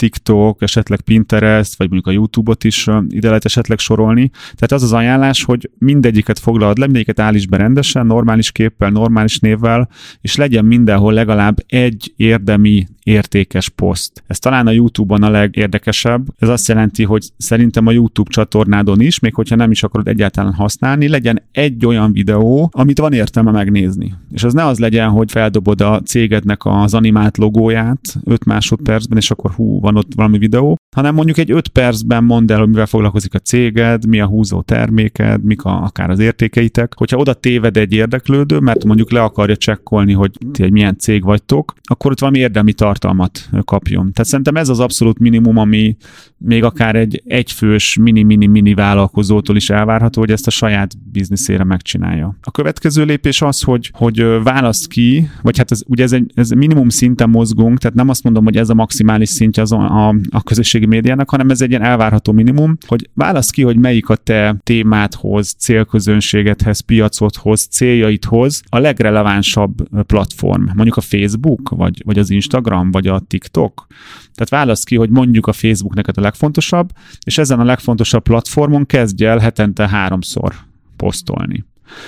TikTok, 0.03 0.61
esetleg 0.61 1.01
Pinterest, 1.01 1.77
vagy 1.77 1.89
mondjuk 1.89 2.07
a 2.07 2.17
YouTube-ot 2.17 2.63
is 2.63 2.87
ide 3.09 3.27
lehet 3.27 3.45
esetleg 3.45 3.79
sorolni. 3.79 4.29
Tehát 4.29 4.71
az 4.71 4.83
az 4.83 4.93
ajánlás, 4.93 5.43
hogy 5.43 5.69
mindegyiket 5.77 6.39
foglalod 6.39 6.77
le, 6.77 6.85
mindegyiket 6.85 7.19
állíts 7.19 7.47
be 7.47 7.57
rendesen, 7.57 8.05
normális 8.05 8.51
képpel, 8.51 8.89
normális 8.89 9.39
névvel, 9.39 9.89
és 10.21 10.35
legyen 10.35 10.65
mindenhol 10.65 11.13
legalább 11.13 11.57
egy 11.67 12.13
érdemi, 12.15 12.87
értékes 13.03 13.69
poszt. 13.69 14.23
Ez 14.27 14.39
talán 14.39 14.67
a 14.67 14.71
YouTube-on 14.71 15.23
a 15.23 15.29
legérdekesebb. 15.29 16.27
Ez 16.37 16.49
azt 16.49 16.67
jelenti, 16.67 17.03
hogy 17.03 17.29
szerintem 17.37 17.87
a 17.87 17.91
YouTube 17.91 18.29
csatornádon 18.29 19.01
is, 19.01 19.19
még 19.19 19.33
hogyha 19.33 19.55
nem 19.55 19.71
is 19.71 19.83
akarod 19.83 20.07
egyáltalán 20.07 20.53
használni, 20.53 21.07
legyen 21.07 21.41
egy 21.51 21.85
olyan 21.85 22.11
videó, 22.11 22.69
amit 22.73 22.99
van 22.99 23.13
értelme 23.13 23.51
megnézni. 23.51 24.13
És 24.31 24.43
az 24.43 24.53
ne 24.53 24.65
az 24.65 24.79
legyen, 24.79 25.09
hogy 25.09 25.31
feldobod 25.31 25.81
a 25.81 26.01
cégednek 26.01 26.59
az 26.63 26.93
animált 26.93 27.37
logóját 27.37 27.99
5 28.23 28.45
másodpercben, 28.45 29.17
és 29.17 29.31
akkor 29.31 29.51
hú, 29.51 29.79
van 29.79 29.97
ott 29.97 30.11
valami 30.15 30.37
videó, 30.37 30.77
hanem 30.95 31.15
mondjuk 31.15 31.37
egy 31.37 31.51
5 31.51 31.67
percben 31.67 32.23
mondd 32.23 32.51
el, 32.51 32.59
hogy 32.59 32.67
mivel 32.67 32.85
foglalkozik 32.85 33.33
a 33.33 33.39
céged, 33.39 34.07
mi 34.07 34.19
a 34.19 34.25
húzó 34.25 34.61
terméked, 34.61 35.43
mik 35.43 35.63
a, 35.63 35.83
akár 35.83 36.09
az 36.09 36.19
értékeitek. 36.19 36.93
Hogyha 36.97 37.17
oda 37.17 37.33
téved 37.33 37.77
egy 37.77 37.93
érdeklődő, 37.93 38.59
mert 38.59 38.83
mondjuk 38.85 39.11
le 39.11 39.21
akarja 39.21 39.55
csekkolni, 39.55 40.13
hogy 40.13 40.31
ti 40.51 40.63
egy 40.63 40.71
milyen 40.71 40.97
cég 40.97 41.23
vagytok, 41.23 41.73
akkor 41.83 42.11
ott 42.11 42.19
valami 42.19 42.39
érdemi 42.39 42.73
tartalmat 42.93 43.49
kapjon. 43.65 44.11
Tehát 44.11 44.29
szerintem 44.29 44.55
ez 44.55 44.69
az 44.69 44.79
abszolút 44.79 45.19
minimum, 45.19 45.57
ami 45.57 45.97
még 46.37 46.63
akár 46.63 46.95
egy 46.95 47.21
egyfős 47.25 47.97
mini-mini-mini 48.01 48.73
vállalkozótól 48.73 49.55
is 49.55 49.69
elvárható, 49.69 50.19
hogy 50.19 50.31
ezt 50.31 50.47
a 50.47 50.51
saját 50.51 50.91
bizniszére 51.11 51.63
megcsinálja. 51.63 52.37
A 52.41 52.51
következő 52.51 53.03
lépés 53.03 53.41
az, 53.41 53.61
hogy, 53.61 53.91
hogy 53.93 54.25
választ 54.43 54.87
ki, 54.87 55.29
vagy 55.41 55.57
hát 55.57 55.71
ez, 55.71 55.81
ugye 55.87 56.03
ez 56.03 56.11
egy 56.11 56.31
ez 56.33 56.49
minimum 56.49 56.89
szinten 56.89 57.29
mozgunk, 57.29 57.77
tehát 57.77 57.95
nem 57.95 58.09
azt 58.09 58.23
mondom, 58.23 58.43
hogy 58.43 58.57
ez 58.57 58.69
a 58.69 58.73
maximális 58.73 59.29
szintje 59.29 59.63
az 59.63 59.71
a, 59.71 60.07
a, 60.29 60.43
közösségi 60.43 60.85
médiának, 60.85 61.29
hanem 61.29 61.49
ez 61.49 61.61
egy 61.61 61.69
ilyen 61.69 61.83
elvárható 61.83 62.31
minimum, 62.31 62.77
hogy 62.87 63.09
válasz 63.13 63.49
ki, 63.49 63.61
hogy 63.61 63.77
melyik 63.77 64.09
a 64.09 64.15
te 64.15 64.55
témádhoz, 64.63 65.55
célközönségedhez, 65.59 66.79
piacodhoz, 66.79 67.61
céljaidhoz 67.61 68.61
a 68.69 68.79
legrelevánsabb 68.79 70.03
platform. 70.05 70.63
Mondjuk 70.75 70.97
a 70.97 71.01
Facebook, 71.01 71.69
vagy, 71.69 72.01
vagy 72.05 72.19
az 72.19 72.29
Instagram, 72.29 72.82
vagy 72.91 73.07
a 73.07 73.19
TikTok. 73.27 73.87
Tehát 74.33 74.49
válasz 74.49 74.83
ki, 74.83 74.95
hogy 74.95 75.09
mondjuk 75.09 75.47
a 75.47 75.53
Facebook 75.53 75.93
neked 75.93 76.17
a 76.17 76.21
legfontosabb, 76.21 76.89
és 77.25 77.37
ezen 77.37 77.59
a 77.59 77.63
legfontosabb 77.63 78.23
platformon 78.23 78.85
kezdj 78.85 79.25
el 79.25 79.37
hetente 79.37 79.89
háromszor 79.89 80.53
posztolni. 80.95 81.65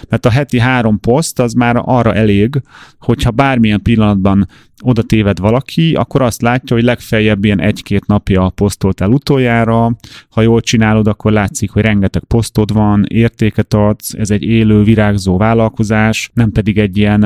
Mert 0.10 0.26
a 0.26 0.30
heti 0.30 0.60
három 0.60 1.00
poszt 1.00 1.40
az 1.40 1.54
már 1.54 1.82
arra 1.86 2.14
elég, 2.14 2.62
hogyha 3.00 3.32
bármilyen 3.32 3.82
pillanatban 3.82 4.48
oda 4.82 5.02
téved 5.02 5.40
valaki, 5.40 5.94
akkor 5.94 6.22
azt 6.22 6.42
látja, 6.42 6.76
hogy 6.76 6.86
legfeljebb 6.86 7.46
ilyen 7.46 7.62
egy-két 7.62 8.06
napja 8.06 8.50
posztoltál 8.50 9.10
utoljára, 9.10 9.96
ha 10.30 10.42
jól 10.42 10.62
csinálod, 10.62 11.08
akkor 11.08 11.32
látszik, 11.32 11.70
hogy 11.70 11.82
rengeteg 11.82 12.24
posztod 12.24 12.74
van, 12.74 13.06
értéket 13.08 13.74
adsz, 13.74 14.14
ez 14.14 14.32
egy 14.32 14.44
élő, 14.44 14.84
virágzó 14.84 15.38
vállalkozás, 15.38 16.32
nem 16.34 16.52
pedig 16.52 16.78
egy 16.78 16.98
ilyen, 16.98 17.20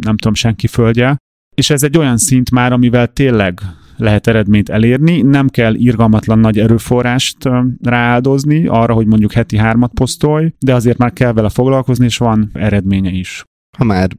nem 0.00 0.16
tudom, 0.16 0.34
senki 0.34 0.66
földje. 0.66 1.16
És 1.60 1.70
ez 1.70 1.82
egy 1.82 1.98
olyan 1.98 2.16
szint 2.16 2.50
már, 2.50 2.72
amivel 2.72 3.06
tényleg 3.06 3.60
lehet 3.96 4.26
eredményt 4.26 4.68
elérni, 4.68 5.20
nem 5.20 5.48
kell 5.48 5.74
irgalmatlan 5.74 6.38
nagy 6.38 6.58
erőforrást 6.58 7.36
rááldozni 7.82 8.66
arra, 8.66 8.94
hogy 8.94 9.06
mondjuk 9.06 9.32
heti 9.32 9.56
hármat 9.56 9.92
posztolj, 9.92 10.52
de 10.58 10.74
azért 10.74 10.98
már 10.98 11.12
kell 11.12 11.32
vele 11.32 11.48
foglalkozni, 11.48 12.04
és 12.04 12.16
van 12.16 12.50
eredménye 12.52 13.10
is. 13.10 13.44
Ha 13.78 13.84
már 13.84 14.10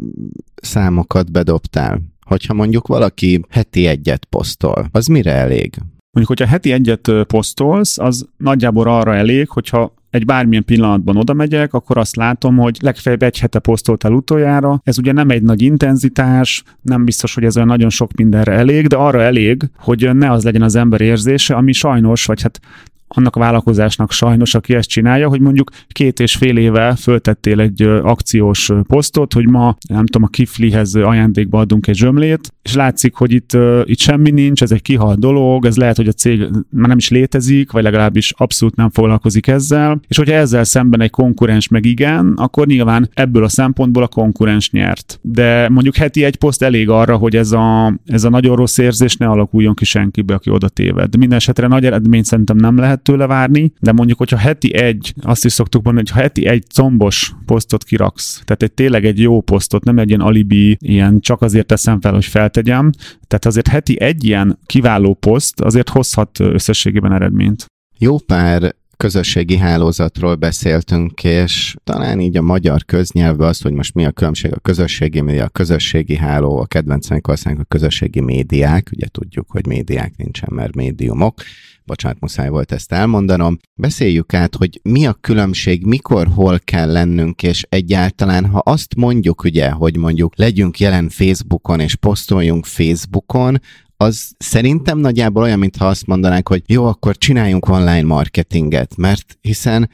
számokat 0.56 1.32
bedobtál, 1.32 2.02
hogyha 2.26 2.54
mondjuk 2.54 2.88
valaki 2.88 3.46
heti 3.50 3.88
egyet 3.88 4.26
posztol, 4.26 4.88
az 4.92 5.08
mire 5.08 5.32
elég? 5.32 5.76
Mondjuk, 6.12 6.38
hogyha 6.38 6.54
heti 6.54 6.72
egyet 6.72 7.12
posztolsz, 7.28 7.98
az 7.98 8.28
nagyjából 8.38 8.88
arra 8.88 9.16
elég, 9.16 9.50
hogyha 9.50 9.94
egy 10.12 10.26
bármilyen 10.26 10.66
pillanatban 10.66 11.18
oda 11.18 11.34
megyek, 11.34 11.74
akkor 11.74 11.98
azt 11.98 12.16
látom, 12.16 12.58
hogy 12.58 12.78
legfeljebb 12.82 13.24
egy 13.24 13.40
hete 13.40 13.60
posztoltál 13.60 14.12
utoljára. 14.12 14.82
Ez 14.84 14.98
ugye 14.98 15.12
nem 15.12 15.30
egy 15.30 15.44
nagy 15.44 15.62
intenzitás, 15.62 16.64
nem 16.82 17.06
biztos, 17.06 17.34
hogy 17.34 17.44
ez 17.44 17.56
olyan 17.56 17.68
nagyon 17.68 17.90
sok 17.90 18.14
mindenre 18.14 18.52
elég, 18.52 18.88
de 18.88 18.96
arra 18.96 19.22
elég, 19.22 19.70
hogy 19.78 20.16
ne 20.16 20.32
az 20.32 20.44
legyen 20.44 20.62
az 20.62 20.76
ember 20.76 21.02
érzése, 21.02 21.56
ami 21.56 21.72
sajnos, 21.72 22.26
vagy 22.26 22.42
hát 22.42 22.60
annak 23.16 23.36
a 23.36 23.40
vállalkozásnak 23.40 24.12
sajnos, 24.12 24.56
aki 24.56 24.74
ezt 24.74 24.90
csinálja, 24.90 25.28
hogy 25.28 25.40
mondjuk 25.40 25.70
két 25.88 26.20
és 26.20 26.36
fél 26.36 26.58
éve 26.58 26.96
föltettél 26.96 27.60
egy 27.60 27.82
akciós 27.82 28.70
posztot, 28.88 29.34
hogy 29.34 29.48
ma, 29.48 29.76
nem 29.90 30.06
tudom, 30.06 30.24
a 30.24 30.28
kiflihez 30.28 30.96
ajándékba 30.96 31.60
adunk 31.60 31.88
egy 31.88 31.96
zsömlét, 31.96 32.54
és 32.62 32.74
látszik, 32.74 33.16
hogy 33.16 33.32
itt, 33.32 33.58
itt 33.84 34.00
semmi 34.00 34.32
nincs, 34.32 34.62
ez 34.62 34.72
egy 34.72 34.82
kihalt 34.82 35.20
dolog, 35.20 35.66
ez 35.66 35.78
lehet, 35.78 35.96
hogy 35.96 36.08
a 36.08 36.12
cég 36.12 36.40
már 36.70 36.88
nem 36.88 36.98
is 36.98 37.10
létezik, 37.10 37.72
vagy 37.72 37.84
legalábbis 37.84 38.34
abszolút 38.38 38.76
nem 38.76 38.90
foglalkozik 38.90 39.48
ezzel, 39.48 40.00
és 40.08 40.18
hogyha 40.18 40.34
ezzel 40.36 40.64
szemben 40.64 41.02
egy 41.02 41.10
konkurens 41.10 41.68
meg 41.68 41.86
igen, 41.86 42.34
akkor 42.36 42.68
nyilván 42.68 43.10
ebből 43.14 43.44
a 43.44 43.50
szempontból 43.50 44.04
a 44.04 44.08
konkurens 44.08 44.70
nyert. 44.70 45.20
De 45.22 45.70
mondjuk 45.70 45.96
heti 45.96 46.24
egy 46.24 46.36
poszt 46.36 46.64
elég 46.64 46.90
arra, 46.90 47.16
hogy 47.16 47.36
ez 47.36 47.52
a, 47.52 47.94
ez 48.06 48.24
a 48.24 48.30
nagyon 48.30 48.56
rossz 48.56 48.78
érzés 48.78 49.16
ne 49.18 49.28
alakuljon 49.28 49.74
ki 49.74 49.86
senkibe, 49.86 50.34
aki 50.34 50.50
oda 50.50 50.70
téved. 50.70 51.18
Minden 51.18 51.38
esetre 51.38 51.68
nagy 51.68 51.86
eredményt 51.86 52.26
szerintem 52.26 52.58
nem 52.58 52.78
lehet 52.78 53.01
tőle 53.02 53.26
várni, 53.26 53.74
de 53.80 53.92
mondjuk, 53.92 54.18
hogyha 54.18 54.38
heti 54.38 54.76
egy, 54.76 55.14
azt 55.22 55.46
is 55.46 55.54
szoktuk 55.54 55.84
mondani, 55.84 56.08
hogy 56.08 56.18
ha 56.18 56.24
heti 56.24 56.46
egy 56.46 56.66
combos 56.74 57.34
posztot 57.46 57.84
kiraksz, 57.84 58.42
tehát 58.46 58.64
egy 58.64 58.72
tényleg 58.72 59.06
egy 59.06 59.20
jó 59.20 59.42
posztot, 59.42 59.84
nem 59.84 60.00
egy 60.00 60.08
ilyen 60.08 60.22
alibi, 60.22 60.78
ilyen 60.80 61.20
csak 61.20 61.42
azért 61.42 61.66
teszem 61.66 62.02
fel, 62.02 62.14
hogy 62.14 62.26
feltegyem, 62.26 62.92
tehát 63.28 63.46
azért 63.46 63.68
heti 63.68 64.00
egy 64.00 64.24
ilyen 64.24 64.60
kiváló 64.66 65.14
poszt 65.14 65.62
azért 65.62 65.90
hozhat 65.90 66.40
összességében 66.40 67.14
eredményt. 67.14 67.66
Jó 67.98 68.18
pár 68.18 68.76
közösségi 69.02 69.58
hálózatról 69.58 70.36
beszéltünk, 70.36 71.24
és 71.24 71.76
talán 71.84 72.20
így 72.20 72.38
a 72.38 72.42
magyar 72.42 72.86
köznyelvben 72.86 73.48
az, 73.48 73.62
hogy 73.62 73.74
most 73.74 73.94
mi 73.94 74.06
a 74.06 74.12
különbség 74.12 74.54
a 74.54 74.60
közösségi 74.60 75.22
média, 75.22 75.44
a 75.44 75.50
közösségi 75.50 76.16
háló, 76.16 76.58
a 76.58 76.66
kedvenceink 76.66 77.28
használják 77.28 77.64
a 77.64 77.68
közösségi 77.68 78.20
médiák, 78.20 78.90
ugye 78.94 79.08
tudjuk, 79.08 79.52
hogy 79.52 79.68
médiák 79.68 80.14
nincsen, 80.18 80.50
mert 80.52 80.76
médiumok, 80.76 81.42
bocsánat, 81.92 82.20
muszáj 82.20 82.50
volt 82.50 82.72
ezt 82.72 82.92
elmondanom. 82.92 83.58
Beszéljük 83.76 84.34
át, 84.34 84.56
hogy 84.56 84.80
mi 84.84 85.06
a 85.06 85.14
különbség, 85.14 85.86
mikor, 85.86 86.28
hol 86.28 86.60
kell 86.60 86.92
lennünk, 86.92 87.44
és 87.44 87.66
egyáltalán, 87.70 88.46
ha 88.46 88.58
azt 88.58 88.96
mondjuk, 88.96 89.44
ugye, 89.44 89.70
hogy 89.70 89.98
mondjuk 89.98 90.38
legyünk 90.38 90.80
jelen 90.80 91.10
Facebookon, 91.10 91.80
és 91.80 91.96
posztoljunk 91.96 92.66
Facebookon, 92.66 93.62
az 93.98 94.32
szerintem 94.38 94.98
nagyjából 94.98 95.44
olyan, 95.44 95.60
mintha 95.60 95.88
azt 95.88 96.08
mondanánk, 96.08 96.48
hogy 96.48 96.64
jó, 96.66 96.86
akkor 96.86 97.18
csináljunk 97.18 97.70
online 97.70 98.04
marketinget, 98.04 98.98
mert 98.98 99.38
hiszen 99.42 99.90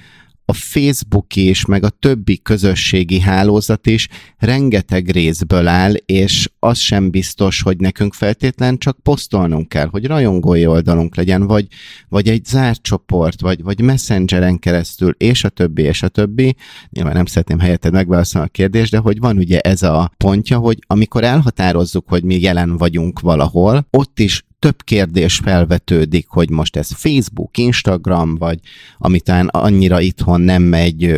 a 0.49 0.53
Facebook 0.53 1.35
is, 1.35 1.65
meg 1.65 1.83
a 1.83 1.89
többi 1.89 2.41
közösségi 2.41 3.19
hálózat 3.19 3.87
is 3.87 4.07
rengeteg 4.37 5.09
részből 5.09 5.67
áll, 5.67 5.93
és 5.93 6.49
az 6.59 6.77
sem 6.77 7.09
biztos, 7.09 7.61
hogy 7.61 7.77
nekünk 7.77 8.13
feltétlen 8.13 8.77
csak 8.77 8.99
posztolnunk 9.03 9.69
kell, 9.69 9.87
hogy 9.87 10.05
rajongói 10.05 10.65
oldalunk 10.65 11.15
legyen, 11.15 11.47
vagy, 11.47 11.67
vagy 12.09 12.29
egy 12.29 12.45
zárt 12.45 12.81
csoport, 12.81 13.41
vagy, 13.41 13.63
vagy 13.63 13.81
messengeren 13.81 14.59
keresztül, 14.59 15.15
és 15.17 15.43
a 15.43 15.49
többi, 15.49 15.81
és 15.81 16.03
a 16.03 16.07
többi. 16.07 16.55
Nyilván 16.89 17.13
nem 17.13 17.25
szeretném 17.25 17.59
helyetted 17.59 17.93
megválaszolni 17.93 18.47
a 18.47 18.51
kérdést, 18.51 18.91
de 18.91 18.97
hogy 18.97 19.19
van 19.19 19.37
ugye 19.37 19.59
ez 19.59 19.83
a 19.83 20.11
pontja, 20.17 20.57
hogy 20.57 20.79
amikor 20.87 21.23
elhatározzuk, 21.23 22.09
hogy 22.09 22.23
mi 22.23 22.39
jelen 22.39 22.77
vagyunk 22.77 23.19
valahol, 23.19 23.87
ott 23.91 24.19
is 24.19 24.45
több 24.59 24.83
kérdés 24.83 25.39
felvetődik, 25.43 26.27
hogy 26.27 26.49
most 26.49 26.75
ez 26.75 26.91
Facebook, 26.91 27.57
Instagram, 27.57 28.35
vagy 28.35 28.59
amit 28.97 29.29
annyira 29.47 30.01
itthon 30.01 30.41
nem 30.41 30.63
megy 30.63 31.17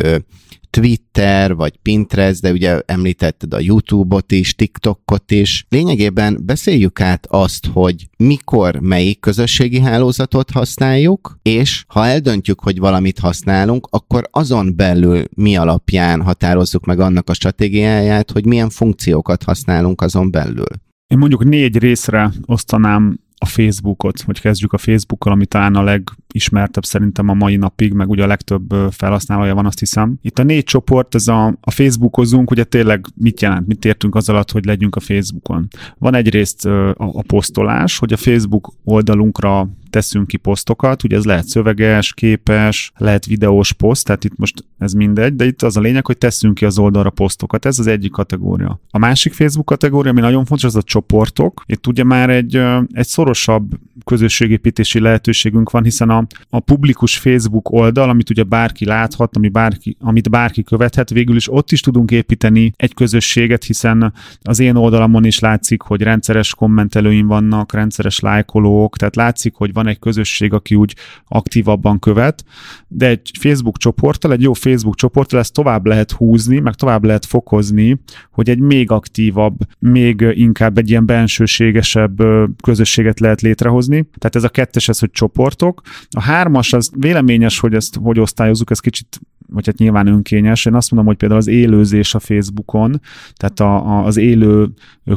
Twitter, 0.70 1.54
vagy 1.54 1.76
Pinterest, 1.76 2.40
de 2.40 2.52
ugye 2.52 2.80
említetted 2.86 3.54
a 3.54 3.60
YouTube-ot 3.60 4.32
is, 4.32 4.54
TikTokot 4.54 5.30
is. 5.30 5.66
Lényegében 5.68 6.38
beszéljük 6.42 7.00
át 7.00 7.26
azt, 7.26 7.66
hogy 7.66 8.08
mikor 8.16 8.80
melyik 8.80 9.20
közösségi 9.20 9.80
hálózatot 9.80 10.50
használjuk, 10.50 11.38
és 11.42 11.84
ha 11.88 12.06
eldöntjük, 12.06 12.60
hogy 12.60 12.78
valamit 12.78 13.18
használunk, 13.18 13.86
akkor 13.90 14.28
azon 14.30 14.76
belül 14.76 15.24
mi 15.34 15.56
alapján 15.56 16.22
határozzuk 16.22 16.84
meg 16.84 17.00
annak 17.00 17.28
a 17.28 17.34
stratégiáját, 17.34 18.30
hogy 18.30 18.46
milyen 18.46 18.70
funkciókat 18.70 19.42
használunk 19.42 20.00
azon 20.00 20.30
belül. 20.30 20.68
Én 21.06 21.18
mondjuk 21.18 21.44
négy 21.44 21.78
részre 21.78 22.32
osztanám 22.46 23.20
a 23.42 23.46
Facebookot, 23.46 24.20
hogy 24.20 24.40
kezdjük 24.40 24.72
a 24.72 24.78
Facebookkal, 24.78 25.32
ami 25.32 25.46
talán 25.46 25.74
a 25.74 25.82
legismertebb 25.82 26.84
szerintem 26.84 27.28
a 27.28 27.34
mai 27.34 27.56
napig, 27.56 27.92
meg 27.92 28.08
ugye 28.08 28.22
a 28.22 28.26
legtöbb 28.26 28.74
felhasználója 28.90 29.54
van, 29.54 29.66
azt 29.66 29.78
hiszem. 29.78 30.18
Itt 30.22 30.38
a 30.38 30.42
négy 30.42 30.64
csoport, 30.64 31.14
ez 31.14 31.28
a, 31.28 31.46
a 31.60 31.70
Facebookozunk, 31.70 32.50
ugye 32.50 32.64
tényleg 32.64 33.06
mit 33.14 33.40
jelent, 33.40 33.66
mit 33.66 33.84
értünk 33.84 34.14
az 34.14 34.28
alatt, 34.28 34.50
hogy 34.50 34.64
legyünk 34.64 34.96
a 34.96 35.00
Facebookon. 35.00 35.68
Van 35.98 36.14
egyrészt 36.14 36.66
a, 36.66 36.90
a 36.96 37.22
posztolás, 37.22 37.98
hogy 37.98 38.12
a 38.12 38.16
Facebook 38.16 38.72
oldalunkra 38.84 39.68
teszünk 39.90 40.26
ki 40.26 40.36
posztokat, 40.36 41.04
ugye 41.04 41.16
ez 41.16 41.24
lehet 41.24 41.46
szöveges, 41.46 42.14
képes, 42.14 42.92
lehet 42.96 43.26
videós 43.26 43.72
poszt, 43.72 44.06
tehát 44.06 44.24
itt 44.24 44.36
most 44.36 44.64
ez 44.78 44.92
mindegy, 44.92 45.36
de 45.36 45.46
itt 45.46 45.62
az 45.62 45.76
a 45.76 45.80
lényeg, 45.80 46.06
hogy 46.06 46.18
teszünk 46.18 46.54
ki 46.54 46.64
az 46.64 46.78
oldalra 46.78 47.10
posztokat, 47.10 47.64
ez 47.64 47.78
az 47.78 47.86
egyik 47.86 48.10
kategória. 48.10 48.80
A 48.90 48.98
másik 48.98 49.32
Facebook 49.32 49.66
kategória, 49.66 50.10
ami 50.10 50.20
nagyon 50.20 50.44
fontos, 50.44 50.64
az 50.64 50.76
a 50.76 50.82
csoportok. 50.82 51.62
Itt 51.66 51.86
ugye 51.86 52.04
már 52.04 52.30
egy, 52.30 52.56
egy 52.92 53.06
szorosabb 53.06 53.78
közösségépítési 54.04 55.00
lehetőségünk 55.00 55.70
van, 55.70 55.82
hiszen 55.82 56.10
a, 56.10 56.26
a 56.50 56.60
publikus 56.60 57.18
Facebook 57.18 57.70
oldal, 57.70 58.08
amit 58.08 58.30
ugye 58.30 58.42
bárki 58.42 58.84
láthat, 58.84 59.36
ami 59.36 59.48
bárki, 59.48 59.96
amit 60.00 60.30
bárki 60.30 60.62
követhet, 60.62 61.10
végül 61.10 61.36
is 61.36 61.52
ott 61.52 61.72
is 61.72 61.80
tudunk 61.80 62.10
építeni 62.10 62.72
egy 62.76 62.94
közösséget, 62.94 63.64
hiszen 63.64 64.12
az 64.42 64.58
én 64.58 64.74
oldalamon 64.74 65.24
is 65.24 65.38
látszik, 65.38 65.82
hogy 65.82 66.02
rendszeres 66.02 66.54
kommentelőim 66.54 67.26
vannak, 67.26 67.72
rendszeres 67.72 68.20
lájkolók, 68.20 68.96
tehát 68.96 69.16
látszik, 69.16 69.54
hogy 69.54 69.72
van 69.72 69.79
egy 69.86 69.98
közösség, 69.98 70.52
aki 70.52 70.74
úgy 70.74 70.96
aktívabban 71.28 71.98
követ, 71.98 72.44
de 72.88 73.06
egy 73.06 73.30
Facebook 73.40 73.78
csoporttal, 73.78 74.32
egy 74.32 74.42
jó 74.42 74.52
Facebook 74.52 74.94
csoporttal 74.94 75.38
ezt 75.38 75.52
tovább 75.52 75.86
lehet 75.86 76.10
húzni, 76.10 76.58
meg 76.58 76.74
tovább 76.74 77.04
lehet 77.04 77.24
fokozni, 77.26 78.00
hogy 78.30 78.48
egy 78.48 78.58
még 78.58 78.90
aktívabb, 78.90 79.56
még 79.78 80.26
inkább 80.34 80.78
egy 80.78 80.90
ilyen 80.90 81.06
bensőségesebb 81.06 82.22
közösséget 82.62 83.20
lehet 83.20 83.40
létrehozni. 83.40 84.08
Tehát 84.18 84.36
ez 84.36 84.44
a 84.44 84.48
kettes, 84.48 84.88
ez, 84.88 84.98
hogy 84.98 85.10
csoportok. 85.10 85.80
A 86.10 86.20
hármas, 86.20 86.72
az 86.72 86.90
véleményes, 86.96 87.58
hogy 87.58 87.74
ezt 87.74 87.96
hogy 88.02 88.20
osztályozzuk, 88.20 88.70
ez 88.70 88.80
kicsit 88.80 89.20
vagy 89.52 89.66
hát 89.66 89.78
nyilván 89.78 90.06
önkényes. 90.06 90.64
Én 90.66 90.74
azt 90.74 90.90
mondom, 90.90 91.08
hogy 91.08 91.18
például 91.18 91.40
az 91.40 91.46
élőzés 91.46 92.14
a 92.14 92.18
Facebookon, 92.18 93.00
tehát 93.34 93.60
a, 93.60 93.86
a, 93.86 94.04
az 94.04 94.16
élő 94.16 94.68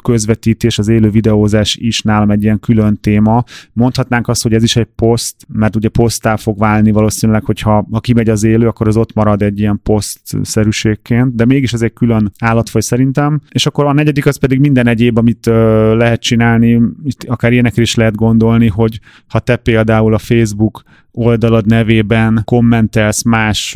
közvetítés, 0.04 0.80
az 0.80 0.88
élő 0.88 1.10
videózás 1.10 1.76
is 1.76 2.02
nálam 2.02 2.32
egy 2.32 2.44
ilyen 2.44 2.60
külön 2.60 2.98
téma. 3.02 3.44
Mondhatnánk 3.74 4.28
azt, 4.28 4.44
hogy 4.44 4.54
ez 4.54 4.64
is 4.64 4.76
egy 4.76 4.88
poszt, 4.96 5.36
mert 5.48 5.76
ugye 5.76 5.90
posztá 5.90 6.36
fog 6.36 6.58
válni 6.58 6.92
valószínűleg, 6.92 7.44
hogyha 7.44 7.88
ha 7.92 8.00
kimegy 8.00 8.30
az 8.30 8.44
élő, 8.44 8.68
akkor 8.68 8.88
az 8.88 8.98
ott 8.98 9.14
marad 9.14 9.42
egy 9.42 9.60
ilyen 9.60 9.80
poszt-szerűségként, 9.84 11.36
de 11.36 11.46
mégis 11.46 11.74
ez 11.74 11.82
egy 11.82 11.94
külön 11.94 12.32
állatfaj 12.40 12.82
szerintem. 12.82 13.42
És 13.50 13.66
akkor 13.66 13.86
a 13.86 13.94
negyedik 13.94 14.26
az 14.26 14.38
pedig 14.38 14.60
minden 14.60 14.88
egyéb, 14.88 15.18
amit 15.18 15.48
uh, 15.48 15.54
lehet 15.96 16.22
csinálni, 16.22 16.82
akár 17.28 17.52
ilyenekre 17.52 17.82
is 17.82 17.96
lehet 17.96 18.16
gondolni, 18.16 18.68
hogy 18.68 19.00
ha 19.28 19.40
te 19.40 19.56
például 19.56 20.14
a 20.14 20.18
Facebook 20.18 20.84
oldalad 21.14 21.66
nevében 21.66 22.42
kommentelsz 22.46 23.24
más 23.24 23.76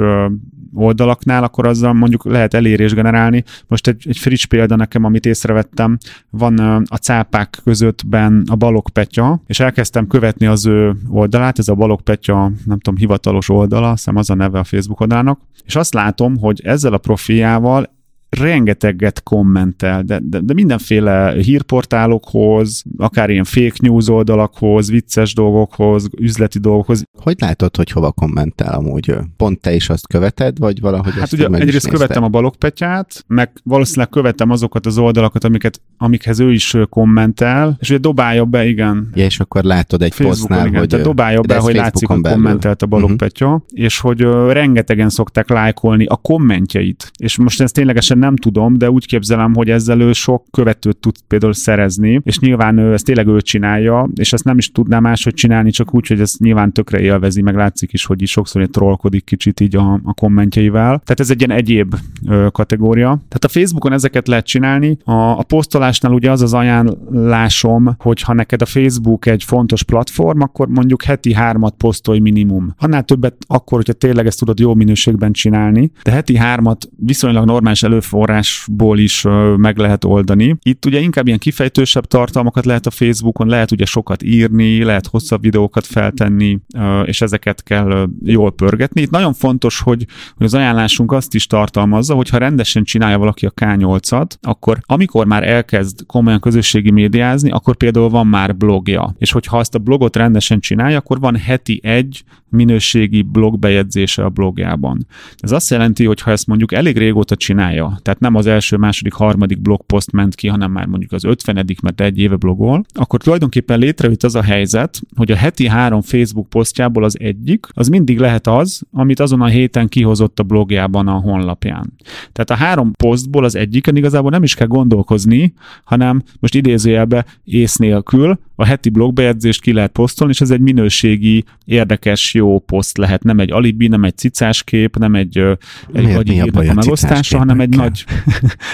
oldalaknál, 0.74 1.44
akkor 1.44 1.68
azzal 1.68 1.94
mondjuk 1.94 2.26
lehet 2.26 2.54
elérés 2.54 2.94
generálni. 2.94 3.44
Most 3.68 3.88
egy, 3.88 4.04
egy 4.08 4.18
friss 4.18 4.46
példa 4.46 4.76
nekem, 4.76 5.04
amit 5.04 5.26
észrevettem, 5.26 5.98
van 6.30 6.60
a 6.86 6.96
cápák 6.96 7.60
közöttben 7.64 8.44
a 8.50 8.56
Balog 8.56 8.90
Petya, 8.90 9.42
és 9.48 9.60
elkezdtem 9.60 10.08
követni 10.08 10.46
az 10.46 10.66
ő 10.66 10.96
oldalát, 11.10 11.60
ez 11.60 11.68
a 11.68 11.76
Balog 11.76 12.02
Petya, 12.02 12.52
nem 12.66 12.80
tudom, 12.80 13.00
hivatalos 13.00 13.50
oldala, 13.50 13.92
hiszem 13.92 14.16
az 14.16 14.30
a 14.30 14.36
neve 14.36 14.60
a 14.60 14.64
Facebook 14.64 15.00
oldalának, 15.00 15.40
és 15.66 15.76
azt 15.76 15.94
látom, 15.94 16.38
hogy 16.38 16.62
ezzel 16.64 16.94
a 16.94 16.98
profiával 16.98 17.96
rengeteget 18.30 19.24
kommentel, 19.24 20.04
de, 20.04 20.20
de, 20.24 20.40
de 20.40 20.54
mindenféle 20.54 21.34
hírportálokhoz, 21.42 22.84
akár 22.98 23.30
ilyen 23.30 23.44
fake 23.44 23.76
news 23.80 24.10
oldalakhoz, 24.10 24.90
vicces 24.90 25.34
dolgokhoz, 25.34 26.08
üzleti 26.20 26.60
dolgokhoz. 26.60 27.04
Hogy 27.22 27.36
látod, 27.40 27.76
hogy 27.76 27.92
hova 27.92 28.12
kommentel 28.12 28.74
amúgy? 28.74 29.16
Pont 29.38 29.62
te 29.62 29.74
is 29.74 29.90
azt 29.90 30.08
követed, 30.08 30.58
vagy 30.58 30.80
valahogy 30.80 31.14
Hát 31.14 31.32
ugye 31.32 31.48
egyrészt 31.48 31.90
követem 31.90 32.24
a 32.24 32.28
balogpetyát, 32.28 33.24
meg 33.28 33.52
valószínűleg 33.64 34.10
követem 34.10 34.50
azokat 34.50 34.86
az 34.86 34.98
oldalakat, 34.98 35.44
amiket, 35.44 35.82
amikhez 35.98 36.40
ő 36.40 36.52
is 36.52 36.76
kommentel, 36.90 37.78
és 37.80 37.90
ugye 37.90 38.00
dobálja 38.00 38.46
be, 38.46 38.66
igen. 38.66 39.10
Ja, 39.14 39.26
és 39.26 39.40
akkor 39.40 39.64
látod 39.64 40.02
egy 40.02 40.14
Facebookon, 40.14 40.40
posztnál, 40.40 40.68
igen, 40.68 40.80
hogy... 40.80 40.90
Tehát 40.90 41.06
dobálja 41.06 41.42
be, 41.42 41.58
hogy 41.58 41.76
látszik, 41.76 42.08
hogy 42.08 42.22
kommentelt 42.22 42.82
a 42.82 42.86
balogpetya, 42.86 43.46
uh-huh. 43.46 43.62
és 43.72 44.00
hogy 44.00 44.22
rengetegen 44.50 45.10
szokták 45.10 45.50
lájkolni 45.50 46.06
a 46.06 46.16
kommentjeit. 46.16 47.12
És 47.20 47.38
most 47.38 47.62
ez 47.62 47.72
ténylegesen 47.72 48.17
személyesen 48.18 48.20
nem 48.20 48.36
tudom, 48.36 48.78
de 48.78 48.92
úgy 48.92 49.06
képzelem, 49.06 49.54
hogy 49.54 49.70
ezzel 49.70 50.02
ő 50.02 50.14
sok 50.14 50.46
követőt 50.52 50.98
tud 50.98 51.16
például 51.28 51.54
szerezni, 51.54 52.22
és 52.24 52.40
nyilván 52.40 52.78
ő 52.78 52.94
ezt 52.94 53.06
tényleg 53.06 53.28
ő 53.28 53.42
csinálja, 53.42 54.10
és 54.16 54.34
ezt 54.34 54.44
nem 54.44 54.58
is 54.58 54.72
tudná 54.72 55.00
máshogy 55.00 55.34
csinálni, 55.34 55.72
csak 55.72 55.94
úgy, 55.94 56.08
hogy 56.08 56.20
ezt 56.20 56.40
nyilván 56.40 56.72
tökre 56.72 57.00
élvezi, 57.00 57.42
meg 57.42 57.56
látszik 57.56 57.94
is, 57.94 58.06
hogy 58.06 58.22
is 58.22 58.32
sokszor 58.32 58.62
egy 58.62 58.70
trollkodik 58.70 59.24
kicsit 59.24 59.60
így 59.60 59.76
a, 59.76 60.00
a 60.04 60.14
kommentjeivel. 60.14 61.02
Tehát 61.04 61.20
ez 61.20 61.30
egy 61.30 61.42
ilyen 61.42 61.58
egyéb 61.58 61.96
ö, 62.28 62.48
kategória. 62.52 63.08
Tehát 63.08 63.44
a 63.44 63.48
Facebookon 63.48 63.94
ezeket 63.94 64.28
lehet 64.28 64.46
csinálni. 64.46 64.98
A, 65.04 65.12
a 65.12 65.44
posztolásnál 65.44 66.14
ugye 66.14 66.32
az 66.32 66.42
az 66.42 66.54
ajánlásom, 66.54 67.96
hogy 67.98 68.22
ha 68.22 68.34
neked 68.34 68.62
a 68.62 68.66
Facebook 68.66 69.26
egy 69.26 69.44
fontos 69.44 69.84
platform, 69.84 70.42
akkor 70.42 70.68
mondjuk 70.68 71.04
heti 71.04 71.34
hármat 71.34 71.76
posztolj 71.78 72.20
minimum. 72.20 72.74
Annál 72.78 73.04
többet 73.04 73.36
akkor, 73.48 73.78
hogyha 73.78 73.94
tényleg 73.94 74.26
ezt 74.26 74.40
tudod 74.40 74.60
jó 74.60 74.74
minőségben 74.74 75.32
csinálni, 75.32 75.92
de 76.04 76.12
heti 76.12 76.38
hármat 76.38 76.90
viszonylag 76.96 77.46
normális 77.46 77.84
előforrásból 78.08 79.00
is 79.00 79.26
meg 79.58 79.78
lehet 79.78 80.04
oldani. 80.04 80.58
Itt 80.62 80.86
ugye 80.86 81.00
inkább 81.00 81.28
ilyen 81.28 81.40
kifejtősebb 81.40 82.06
tartalmakat 82.06 82.66
lehet 82.66 82.86
a 82.86 82.92
Facebookon, 82.92 83.48
lehet 83.48 83.72
ugye 83.72 83.86
sokat 83.86 84.24
írni, 84.24 84.84
lehet 84.84 85.08
hosszabb 85.08 85.42
videókat 85.42 85.86
feltenni, 85.86 86.60
és 87.04 87.22
ezeket 87.22 87.64
kell 87.64 88.10
jól 88.24 88.52
pörgetni. 88.52 89.02
Itt 89.02 89.10
nagyon 89.10 89.34
fontos, 89.34 89.80
hogy, 89.80 90.06
hogy 90.36 90.46
az 90.46 90.54
ajánlásunk 90.54 91.12
azt 91.12 91.34
is 91.34 91.48
tartalmazza, 91.48 92.16
hogy 92.16 92.30
ha 92.30 92.38
rendesen 92.38 92.84
csinálja 92.84 93.18
valaki 93.18 93.46
a 93.46 93.52
K8-at, 93.52 94.32
akkor 94.42 94.78
amikor 94.86 95.26
már 95.26 95.48
elkezd 95.48 96.06
komolyan 96.06 96.40
közösségi 96.40 96.92
médiázni, 96.92 97.52
akkor 97.52 97.76
például 97.76 98.10
van 98.10 98.28
már 98.28 98.56
blogja. 98.56 99.16
És 99.18 99.32
hogyha 99.32 99.58
azt 99.58 99.76
a 99.76 99.80
blogot 99.80 100.16
rendesen 100.16 100.60
csinálja, 100.60 100.98
akkor 100.98 101.20
van 101.20 101.36
heti 101.36 101.80
egy 101.84 102.24
minőségi 102.50 103.22
blogbejegyzése 103.22 104.24
a 104.24 104.30
blogjában. 104.30 105.08
Ez 105.38 105.52
azt 105.52 105.70
jelenti, 105.70 106.06
hogy 106.06 106.22
ha 106.22 106.32
ezt 106.32 106.48
mondjuk 106.48 106.72
elég 106.72 106.98
régóta 106.98 107.36
csinálja, 107.36 108.00
tehát 108.02 108.20
nem 108.20 108.36
az 108.36 108.46
első, 108.46 108.78
második, 108.78 109.14
harmadik 109.14 109.62
blogpost 109.62 110.12
ment 110.12 110.36
ki, 110.36 110.48
hanem 110.48 110.72
már 110.72 110.86
mondjuk 110.86 111.12
az 111.12 111.24
ötvenedik, 111.24 111.80
mert 111.82 112.02
egy 112.02 112.20
éve 112.20 112.36
blogol, 112.36 112.84
akkor 112.94 113.22
tulajdonképpen 113.22 113.80
létrejött 113.80 114.24
az 114.24 114.36
a 114.36 114.42
helyzet, 114.42 115.02
hogy 115.16 115.32
a 115.32 115.36
heti 115.36 115.68
három 115.68 116.02
Facebook 116.02 116.50
posztjából 116.50 117.04
az 117.04 117.20
egyik, 117.20 117.68
az 117.70 117.88
mindig 117.88 118.20
lehet 118.20 118.48
az, 118.48 118.82
amit 118.92 119.20
azon 119.20 119.42
a 119.42 119.46
héten 119.46 119.88
kihozott 119.88 120.40
a 120.40 120.44
blogjában 120.44 121.08
a 121.08 121.20
honlapján. 121.20 121.94
Tehát 122.32 122.50
a 122.50 122.66
három 122.66 122.92
posztból 122.92 123.44
az 123.44 123.56
egyiken 123.56 123.96
igazából 123.96 124.32
nem 124.32 124.44
is 124.44 124.56
kell 124.56 124.68
gondolkozni, 124.68 125.54
hanem 125.84 126.24
most 126.40 126.56
idézőjelbe 126.56 127.26
ész 127.44 127.76
nélkül 127.76 128.40
a 128.56 128.66
heti 128.66 128.90
blogbejegyzést 128.90 129.62
ki 129.62 129.74
lehet 129.74 129.92
posztolni, 129.92 130.34
és 130.34 130.42
ez 130.42 130.52
egy 130.52 130.60
minőségi, 130.60 131.44
érdekes, 131.66 132.34
jó 132.38 132.60
poszt 132.60 132.98
lehet. 132.98 133.24
Nem 133.24 133.40
egy 133.40 133.52
alibi, 133.52 133.88
nem 133.88 134.04
egy 134.04 134.18
cicás 134.18 134.64
kép, 134.64 134.98
nem 134.98 135.16
egy, 135.16 135.38
egy 135.38 135.58
Miért, 135.92 136.14
gagyi 136.14 136.32
mi 136.32 136.40
a 136.40 136.70
a 136.70 136.74
megosztása, 136.74 137.38
hanem 137.48 137.60
egy 137.60 137.76
nagy, 137.76 138.06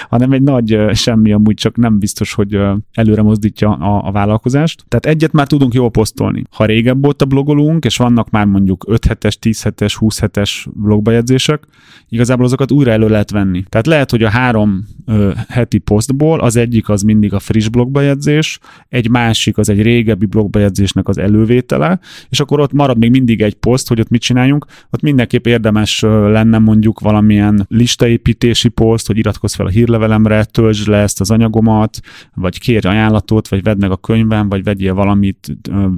hanem 0.08 0.32
egy 0.32 0.42
nagy 0.42 0.78
semmi, 0.92 1.32
amúgy 1.32 1.54
csak 1.54 1.76
nem 1.76 1.98
biztos, 1.98 2.32
hogy 2.32 2.58
előre 2.92 3.22
mozdítja 3.22 3.70
a, 3.70 4.06
a 4.06 4.12
vállalkozást. 4.12 4.84
Tehát 4.88 5.06
egyet 5.06 5.32
már 5.32 5.46
tudunk 5.46 5.74
jól 5.74 5.90
posztolni. 5.90 6.42
Ha 6.50 6.64
régebb 6.64 7.06
óta 7.06 7.24
blogolunk, 7.24 7.84
és 7.84 7.96
vannak 7.96 8.30
már 8.30 8.46
mondjuk 8.46 8.84
5 8.88 9.04
hetes, 9.04 9.38
10 9.38 9.62
hetes, 9.62 9.96
20 9.96 10.18
hetes 10.18 10.68
blogbejegyzések, 10.72 11.62
igazából 12.08 12.44
azokat 12.44 12.70
újra 12.70 12.90
elő 12.90 13.08
lehet 13.08 13.30
venni. 13.30 13.64
Tehát 13.68 13.86
lehet, 13.86 14.10
hogy 14.10 14.22
a 14.22 14.28
három 14.28 14.84
ö, 15.06 15.32
heti 15.48 15.78
posztból 15.78 16.40
az 16.40 16.56
egyik 16.56 16.88
az 16.88 17.02
mindig 17.02 17.32
a 17.32 17.38
friss 17.38 17.68
blogbejegyzés, 17.68 18.58
egy 18.88 19.10
másik 19.10 19.58
az 19.58 19.68
egy 19.68 19.82
régebbi 19.82 20.26
blogbejegyzésnek 20.26 21.08
az 21.08 21.18
elővétele, 21.18 22.00
és 22.28 22.40
akkor 22.40 22.60
ott 22.60 22.72
marad 22.72 22.98
még 22.98 23.10
mindig 23.10 23.42
egy 23.42 23.53
poszt, 23.60 23.88
hogy 23.88 24.00
ott 24.00 24.08
mit 24.08 24.20
csináljunk. 24.20 24.66
Ott 24.90 25.00
mindenképp 25.00 25.46
érdemes 25.46 26.00
lenne 26.00 26.58
mondjuk 26.58 27.00
valamilyen 27.00 27.66
listaépítési 27.68 28.68
poszt, 28.68 29.06
hogy 29.06 29.18
iratkozz 29.18 29.54
fel 29.54 29.66
a 29.66 29.70
hírlevelemre, 29.70 30.44
töltsd 30.44 30.88
le 30.88 30.96
ezt 30.96 31.20
az 31.20 31.30
anyagomat, 31.30 32.00
vagy 32.34 32.60
kérj 32.60 32.86
ajánlatot, 32.86 33.48
vagy 33.48 33.62
vedd 33.62 33.78
meg 33.78 33.90
a 33.90 33.96
könyvem, 33.96 34.48
vagy 34.48 34.62
vegyél 34.64 34.94
valamit, 34.94 35.56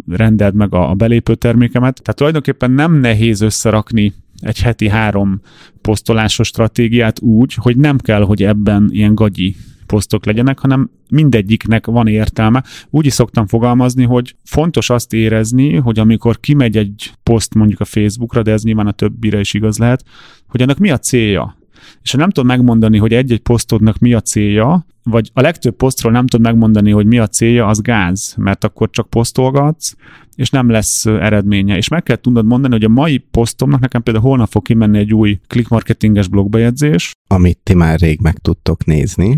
rendeld 0.09 0.55
meg 0.55 0.75
a 0.75 0.95
belépő 0.95 1.35
termékemet. 1.35 2.03
Tehát 2.03 2.17
tulajdonképpen 2.17 2.71
nem 2.71 2.93
nehéz 2.93 3.41
összerakni 3.41 4.13
egy 4.41 4.61
heti 4.61 4.89
három 4.89 5.41
posztolásos 5.81 6.47
stratégiát 6.47 7.21
úgy, 7.21 7.55
hogy 7.55 7.77
nem 7.77 7.99
kell, 7.99 8.23
hogy 8.23 8.43
ebben 8.43 8.89
ilyen 8.93 9.15
gagyi 9.15 9.57
posztok 9.87 10.27
legyenek, 10.27 10.59
hanem 10.59 10.91
mindegyiknek 11.11 11.87
van 11.87 12.07
értelme. 12.07 12.65
Úgy 12.91 13.07
is 13.07 13.13
szoktam 13.13 13.47
fogalmazni, 13.47 14.05
hogy 14.05 14.37
fontos 14.45 14.91
azt 14.91 15.13
érezni, 15.13 15.75
hogy 15.75 15.99
amikor 15.99 16.41
kimegy 16.41 16.77
egy 16.77 17.13
poszt 17.23 17.55
mondjuk 17.55 17.81
a 17.81 17.85
Facebookra, 17.85 18.43
de 18.43 18.53
ez 18.53 18.63
nyilván 18.63 18.87
a 18.87 18.93
többire 18.93 19.41
is 19.41 19.55
igaz 19.55 19.79
lehet, 19.79 20.05
hogy 20.49 20.63
annak 20.63 20.79
mi 20.79 20.91
a 20.91 20.99
célja. 20.99 21.57
És 22.03 22.11
ha 22.11 22.19
nem 22.19 22.31
tudod 22.31 22.51
megmondani, 22.51 22.99
hogy 22.99 23.13
egy-egy 23.13 23.41
posztodnak 23.41 23.99
mi 23.99 24.15
a 24.15 24.21
célja, 24.21 24.87
vagy 25.03 25.31
a 25.33 25.41
legtöbb 25.41 25.77
posztról 25.77 26.13
nem 26.13 26.27
tudod 26.27 26.47
megmondani, 26.47 26.91
hogy 26.91 27.07
mi 27.07 27.19
a 27.19 27.27
célja, 27.27 27.67
az 27.67 27.81
gáz, 27.81 28.35
mert 28.37 28.65
akkor 28.65 28.91
csak 28.91 29.11
posztolgatsz, 29.11 29.95
és 30.35 30.51
nem 30.51 30.71
lesz 30.71 31.07
eredménye. 31.07 31.77
És 31.77 31.89
meg 31.89 32.03
kell 32.03 32.17
tudnod 32.17 32.47
mondani, 32.47 32.73
hogy 32.73 32.85
a 32.85 32.89
mai 32.89 33.19
posztomnak 33.19 33.81
nekem 33.81 34.03
például 34.03 34.25
holnap 34.25 34.51
fog 34.51 34.63
kimenni 34.63 34.99
egy 34.99 35.15
új 35.15 35.39
click 35.47 35.69
marketinges 35.69 36.29
blogbejegyzés, 36.29 37.13
Amit 37.29 37.59
ti 37.63 37.75
már 37.75 37.99
rég 37.99 38.21
meg 38.21 38.39
tudtok 38.39 38.85
nézni. 38.85 39.37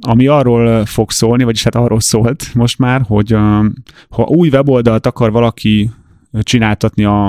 Ami 0.00 0.26
arról 0.26 0.84
fog 0.84 1.10
szólni, 1.10 1.44
vagyis 1.44 1.62
hát 1.62 1.74
arról 1.74 2.00
szólt 2.00 2.54
most 2.54 2.78
már, 2.78 3.00
hogy 3.00 3.30
ha 4.08 4.22
új 4.22 4.48
weboldalt 4.48 5.06
akar 5.06 5.30
valaki 5.30 5.90
csináltatni 6.40 7.04
a, 7.04 7.26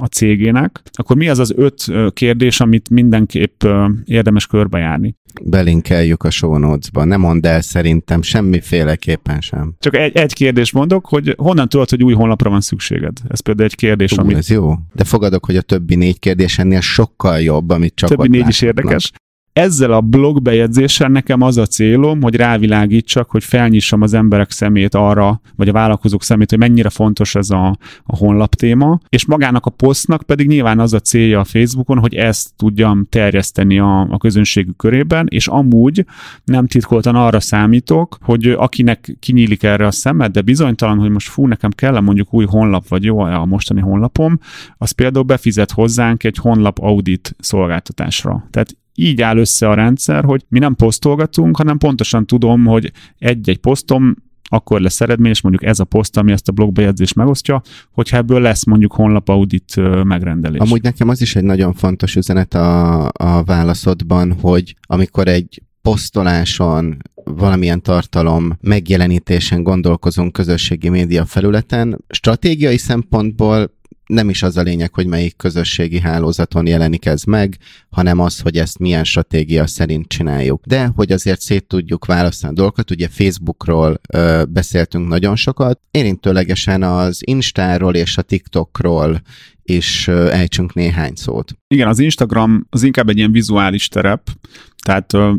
a 0.00 0.06
cégének, 0.10 0.82
akkor 0.92 1.16
mi 1.16 1.28
az 1.28 1.38
az 1.38 1.52
öt 1.56 1.92
kérdés, 2.12 2.60
amit 2.60 2.90
mindenképp 2.90 3.64
érdemes 4.04 4.46
körbejárni. 4.46 5.14
Belinkeljük 5.42 6.22
a 6.22 6.30
show 6.30 6.58
notes-ba. 6.58 7.04
Nem 7.04 7.20
mondd 7.20 7.46
el 7.46 7.60
szerintem 7.60 8.22
semmiféleképpen 8.22 9.40
sem. 9.40 9.74
Csak 9.78 9.96
egy, 9.96 10.16
egy 10.16 10.32
kérdést 10.32 10.72
mondok, 10.72 11.06
hogy 11.06 11.34
honnan 11.38 11.68
tudod, 11.68 11.90
hogy 11.90 12.02
új 12.02 12.12
honlapra 12.12 12.50
van 12.50 12.60
szükséged? 12.60 13.16
Ez 13.28 13.40
például 13.40 13.68
egy 13.68 13.76
kérdés, 13.76 14.12
Ú, 14.12 14.20
ami 14.20 14.34
ez 14.34 14.50
jó. 14.50 14.74
De 14.92 15.04
fogadok, 15.04 15.44
hogy 15.44 15.56
a 15.56 15.62
többi 15.62 15.94
négy 15.94 16.18
kérdés 16.18 16.58
ennél 16.58 16.80
sokkal 16.80 17.40
jobb, 17.40 17.70
amit 17.70 17.94
csak 17.94 18.08
többi 18.08 18.28
négy 18.28 18.48
is 18.48 18.60
láthatnak. 18.60 18.84
érdekes. 18.84 19.12
Ezzel 19.60 19.92
a 19.92 20.00
blogbejegyzéssel 20.00 21.08
nekem 21.08 21.42
az 21.42 21.56
a 21.56 21.66
célom, 21.66 22.22
hogy 22.22 22.36
rávilágítsak, 22.36 23.30
hogy 23.30 23.44
felnyissam 23.44 24.02
az 24.02 24.14
emberek 24.14 24.50
szemét 24.50 24.94
arra, 24.94 25.40
vagy 25.56 25.68
a 25.68 25.72
vállalkozók 25.72 26.22
szemét, 26.22 26.50
hogy 26.50 26.58
mennyire 26.58 26.88
fontos 26.88 27.34
ez 27.34 27.50
a, 27.50 27.66
a 28.04 28.16
honlap 28.16 28.54
téma, 28.54 29.00
és 29.08 29.26
magának 29.26 29.66
a 29.66 29.70
posztnak 29.70 30.22
pedig 30.22 30.46
nyilván 30.46 30.78
az 30.78 30.92
a 30.92 31.00
célja 31.00 31.40
a 31.40 31.44
Facebookon, 31.44 31.98
hogy 31.98 32.14
ezt 32.14 32.50
tudjam 32.56 33.06
terjeszteni 33.08 33.78
a, 33.78 34.00
a 34.00 34.18
közönségük 34.18 34.76
körében, 34.76 35.26
és 35.30 35.48
amúgy 35.48 36.04
nem 36.44 36.66
titkoltan 36.66 37.14
arra 37.14 37.40
számítok, 37.40 38.18
hogy 38.20 38.46
akinek 38.46 39.16
kinyílik 39.18 39.62
erre 39.62 39.86
a 39.86 39.90
szemed, 39.90 40.32
de 40.32 40.40
bizonytalan, 40.40 40.98
hogy 40.98 41.10
most 41.10 41.28
fú, 41.28 41.46
nekem 41.46 41.70
kell 41.70 42.00
mondjuk 42.00 42.34
új 42.34 42.44
honlap, 42.44 42.88
vagy 42.88 43.04
jó 43.04 43.18
a 43.18 43.44
mostani 43.44 43.80
honlapom, 43.80 44.38
az 44.76 44.90
például 44.90 45.24
befizet 45.24 45.70
hozzánk 45.70 46.24
egy 46.24 46.36
honlap 46.36 46.78
audit 46.78 47.34
szolgáltatásra. 47.38 48.48
Tehát 48.50 48.78
így 49.00 49.22
áll 49.22 49.36
össze 49.36 49.68
a 49.68 49.74
rendszer, 49.74 50.24
hogy 50.24 50.44
mi 50.48 50.58
nem 50.58 50.74
posztolgatunk, 50.74 51.56
hanem 51.56 51.78
pontosan 51.78 52.26
tudom, 52.26 52.64
hogy 52.64 52.92
egy-egy 53.18 53.58
posztom 53.58 54.16
akkor 54.52 54.80
lesz 54.80 55.00
eredményes, 55.00 55.40
mondjuk 55.40 55.64
ez 55.64 55.80
a 55.80 55.84
poszt, 55.84 56.16
ami 56.16 56.32
ezt 56.32 56.48
a 56.48 56.52
blogbejegyzést 56.52 57.14
megosztja, 57.14 57.62
hogyha 57.92 58.16
ebből 58.16 58.40
lesz 58.40 58.64
mondjuk 58.64 58.92
honlap 58.92 59.28
audit 59.28 59.74
megrendelés. 60.04 60.60
Amúgy 60.60 60.82
nekem 60.82 61.08
az 61.08 61.20
is 61.20 61.36
egy 61.36 61.44
nagyon 61.44 61.74
fontos 61.74 62.16
üzenet 62.16 62.54
a, 62.54 63.06
a 63.06 63.42
válaszodban, 63.44 64.32
hogy 64.40 64.76
amikor 64.80 65.28
egy 65.28 65.62
posztoláson, 65.82 66.96
valamilyen 67.24 67.82
tartalom 67.82 68.56
megjelenítésen 68.60 69.62
gondolkozunk 69.62 70.32
közösségi 70.32 70.88
média 70.88 71.24
felületen, 71.24 72.04
stratégiai 72.08 72.76
szempontból 72.76 73.78
nem 74.10 74.28
is 74.28 74.42
az 74.42 74.56
a 74.56 74.62
lényeg, 74.62 74.94
hogy 74.94 75.06
melyik 75.06 75.36
közösségi 75.36 76.00
hálózaton 76.00 76.66
jelenik 76.66 77.06
ez 77.06 77.22
meg, 77.22 77.56
hanem 77.90 78.18
az, 78.18 78.40
hogy 78.40 78.56
ezt 78.56 78.78
milyen 78.78 79.04
stratégia 79.04 79.66
szerint 79.66 80.08
csináljuk. 80.08 80.64
De 80.66 80.92
hogy 80.94 81.12
azért 81.12 81.40
szét 81.40 81.66
tudjuk 81.66 82.06
választani 82.06 82.52
a 82.52 82.56
dolgokat, 82.56 82.90
ugye 82.90 83.08
Facebookról 83.08 84.00
ö, 84.08 84.42
beszéltünk 84.48 85.08
nagyon 85.08 85.36
sokat, 85.36 85.80
érintőlegesen 85.90 86.82
az 86.82 87.20
Instáról 87.24 87.94
és 87.94 88.16
a 88.16 88.22
TikTokról 88.22 89.20
is 89.62 90.06
ö, 90.06 90.30
ejtsünk 90.30 90.74
néhány 90.74 91.12
szót. 91.14 91.52
Igen, 91.68 91.88
az 91.88 91.98
Instagram 91.98 92.66
az 92.70 92.82
inkább 92.82 93.08
egy 93.08 93.16
ilyen 93.16 93.32
vizuális 93.32 93.88
terep, 93.88 94.28
tehát 94.84 95.12
ö, 95.12 95.32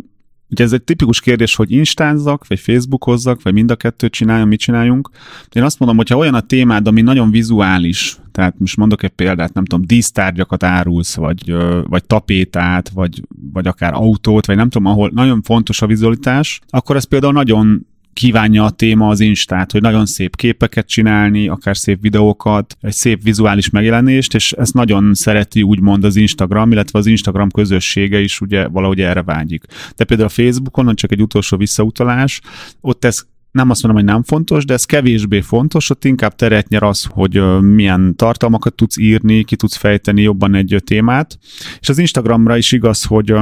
ugye 0.50 0.64
ez 0.64 0.74
egy 0.74 0.84
tipikus 0.84 1.22
kérdés, 1.22 1.56
hogy 1.56 1.72
instázzak, 1.72 2.48
vagy 2.48 2.60
facebookozzak, 2.60 3.42
vagy 3.42 3.54
mind 3.54 3.72
a 3.72 3.76
kettőt 3.76 4.12
csináljam, 4.12 4.48
mit 4.48 4.60
csináljunk. 4.60 5.10
Én 5.52 5.64
azt 5.64 5.80
mondom, 5.80 5.98
hogyha 5.98 6.18
olyan 6.18 6.34
a 6.34 6.42
témád, 6.42 6.88
ami 6.88 7.02
nagyon 7.02 7.32
vizuális, 7.32 8.21
tehát 8.32 8.60
most 8.60 8.78
mondok 8.78 9.04
egy 9.04 9.10
példát, 9.10 9.54
nem 9.54 9.66
tudom, 9.66 9.86
dísztárgyakat 9.86 10.64
árulsz, 10.64 11.16
vagy, 11.16 11.56
vagy 11.88 12.06
tapétát, 12.06 12.90
vagy, 12.90 13.24
vagy 13.54 13.68
akár 13.68 13.94
autót, 13.94 14.46
vagy 14.46 14.56
nem 14.56 14.70
tudom, 14.70 14.92
ahol 14.92 15.12
nagyon 15.14 15.42
fontos 15.42 15.82
a 15.82 15.88
vizualitás, 15.88 16.62
akkor 16.70 16.96
ez 16.96 17.04
például 17.04 17.34
nagyon 17.34 17.86
kívánja 18.14 18.64
a 18.64 18.70
téma 18.70 19.08
az 19.08 19.20
Instát, 19.20 19.72
hogy 19.72 19.82
nagyon 19.82 20.06
szép 20.06 20.36
képeket 20.36 20.88
csinálni, 20.88 21.48
akár 21.48 21.78
szép 21.78 22.02
videókat, 22.02 22.78
egy 22.82 22.94
szép 22.94 23.24
vizuális 23.24 23.70
megjelenést, 23.70 24.34
és 24.34 24.52
ezt 24.52 24.74
nagyon 24.74 25.14
szereti 25.14 25.62
úgymond 25.62 26.04
az 26.04 26.16
Instagram, 26.16 26.72
illetve 26.72 27.00
az 27.00 27.06
Instagram 27.06 27.50
közössége 27.50 28.20
is 28.20 28.42
ugye 28.42 28.68
valahogy 28.68 29.02
erre 29.02 29.24
vágyik. 29.24 29.64
De 29.96 30.04
például 30.04 30.28
a 30.28 30.32
Facebookon, 30.32 30.96
csak 30.96 31.12
egy 31.12 31.22
utolsó 31.22 31.58
visszautalás, 31.58 32.42
ott 32.82 33.06
ez 33.06 33.26
nem 33.52 33.70
azt 33.70 33.84
mondom, 33.84 34.04
hogy 34.04 34.14
nem 34.14 34.24
fontos, 34.24 34.66
de 34.66 34.74
ez 34.74 34.86
kevésbé 34.86 35.42
fontos, 35.42 35.90
ott 35.90 36.06
inkább 36.06 36.36
teret 36.36 36.68
nyer 36.68 36.84
az, 36.84 37.08
hogy 37.10 37.62
milyen 37.62 38.16
tartalmakat 38.16 38.74
tudsz 38.74 38.98
írni, 38.98 39.44
ki 39.44 39.56
tudsz 39.56 39.76
fejteni 39.76 40.22
jobban 40.22 40.56
egy 40.56 40.82
témát. 40.86 41.38
És 41.80 41.90
az 41.90 41.98
Instagramra 41.98 42.58
is 42.58 42.72
igaz, 42.72 43.04
hogy 43.04 43.34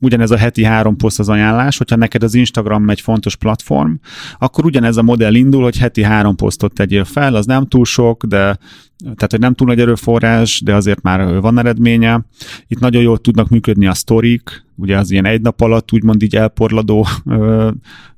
ugyanez 0.00 0.30
a 0.30 0.36
heti 0.36 0.64
három 0.64 0.96
poszt 0.96 1.18
az 1.18 1.28
ajánlás, 1.28 1.78
hogyha 1.78 1.96
neked 1.96 2.22
az 2.22 2.34
Instagram 2.34 2.90
egy 2.90 3.00
fontos 3.00 3.36
platform, 3.36 3.92
akkor 4.38 4.64
ugyanez 4.64 4.96
a 4.96 5.02
modell 5.02 5.34
indul, 5.34 5.62
hogy 5.62 5.78
heti 5.78 6.02
három 6.02 6.36
posztot 6.36 6.72
tegyél 6.72 7.04
fel, 7.04 7.34
az 7.34 7.46
nem 7.46 7.66
túl 7.66 7.84
sok, 7.84 8.24
de 8.24 8.58
tehát, 8.98 9.30
hogy 9.30 9.40
nem 9.40 9.54
túl 9.54 9.66
nagy 9.66 9.80
erőforrás, 9.80 10.60
de 10.64 10.74
azért 10.74 11.02
már 11.02 11.40
van 11.40 11.58
eredménye. 11.58 12.20
Itt 12.66 12.78
nagyon 12.78 13.02
jól 13.02 13.18
tudnak 13.18 13.48
működni 13.48 13.86
a 13.86 13.94
sztorik, 13.94 14.64
ugye 14.76 14.98
az 14.98 15.10
ilyen 15.10 15.24
egy 15.24 15.40
nap 15.40 15.60
alatt 15.60 15.92
úgymond 15.92 16.22
így 16.22 16.36
elporladó 16.36 17.06
ö, 17.26 17.70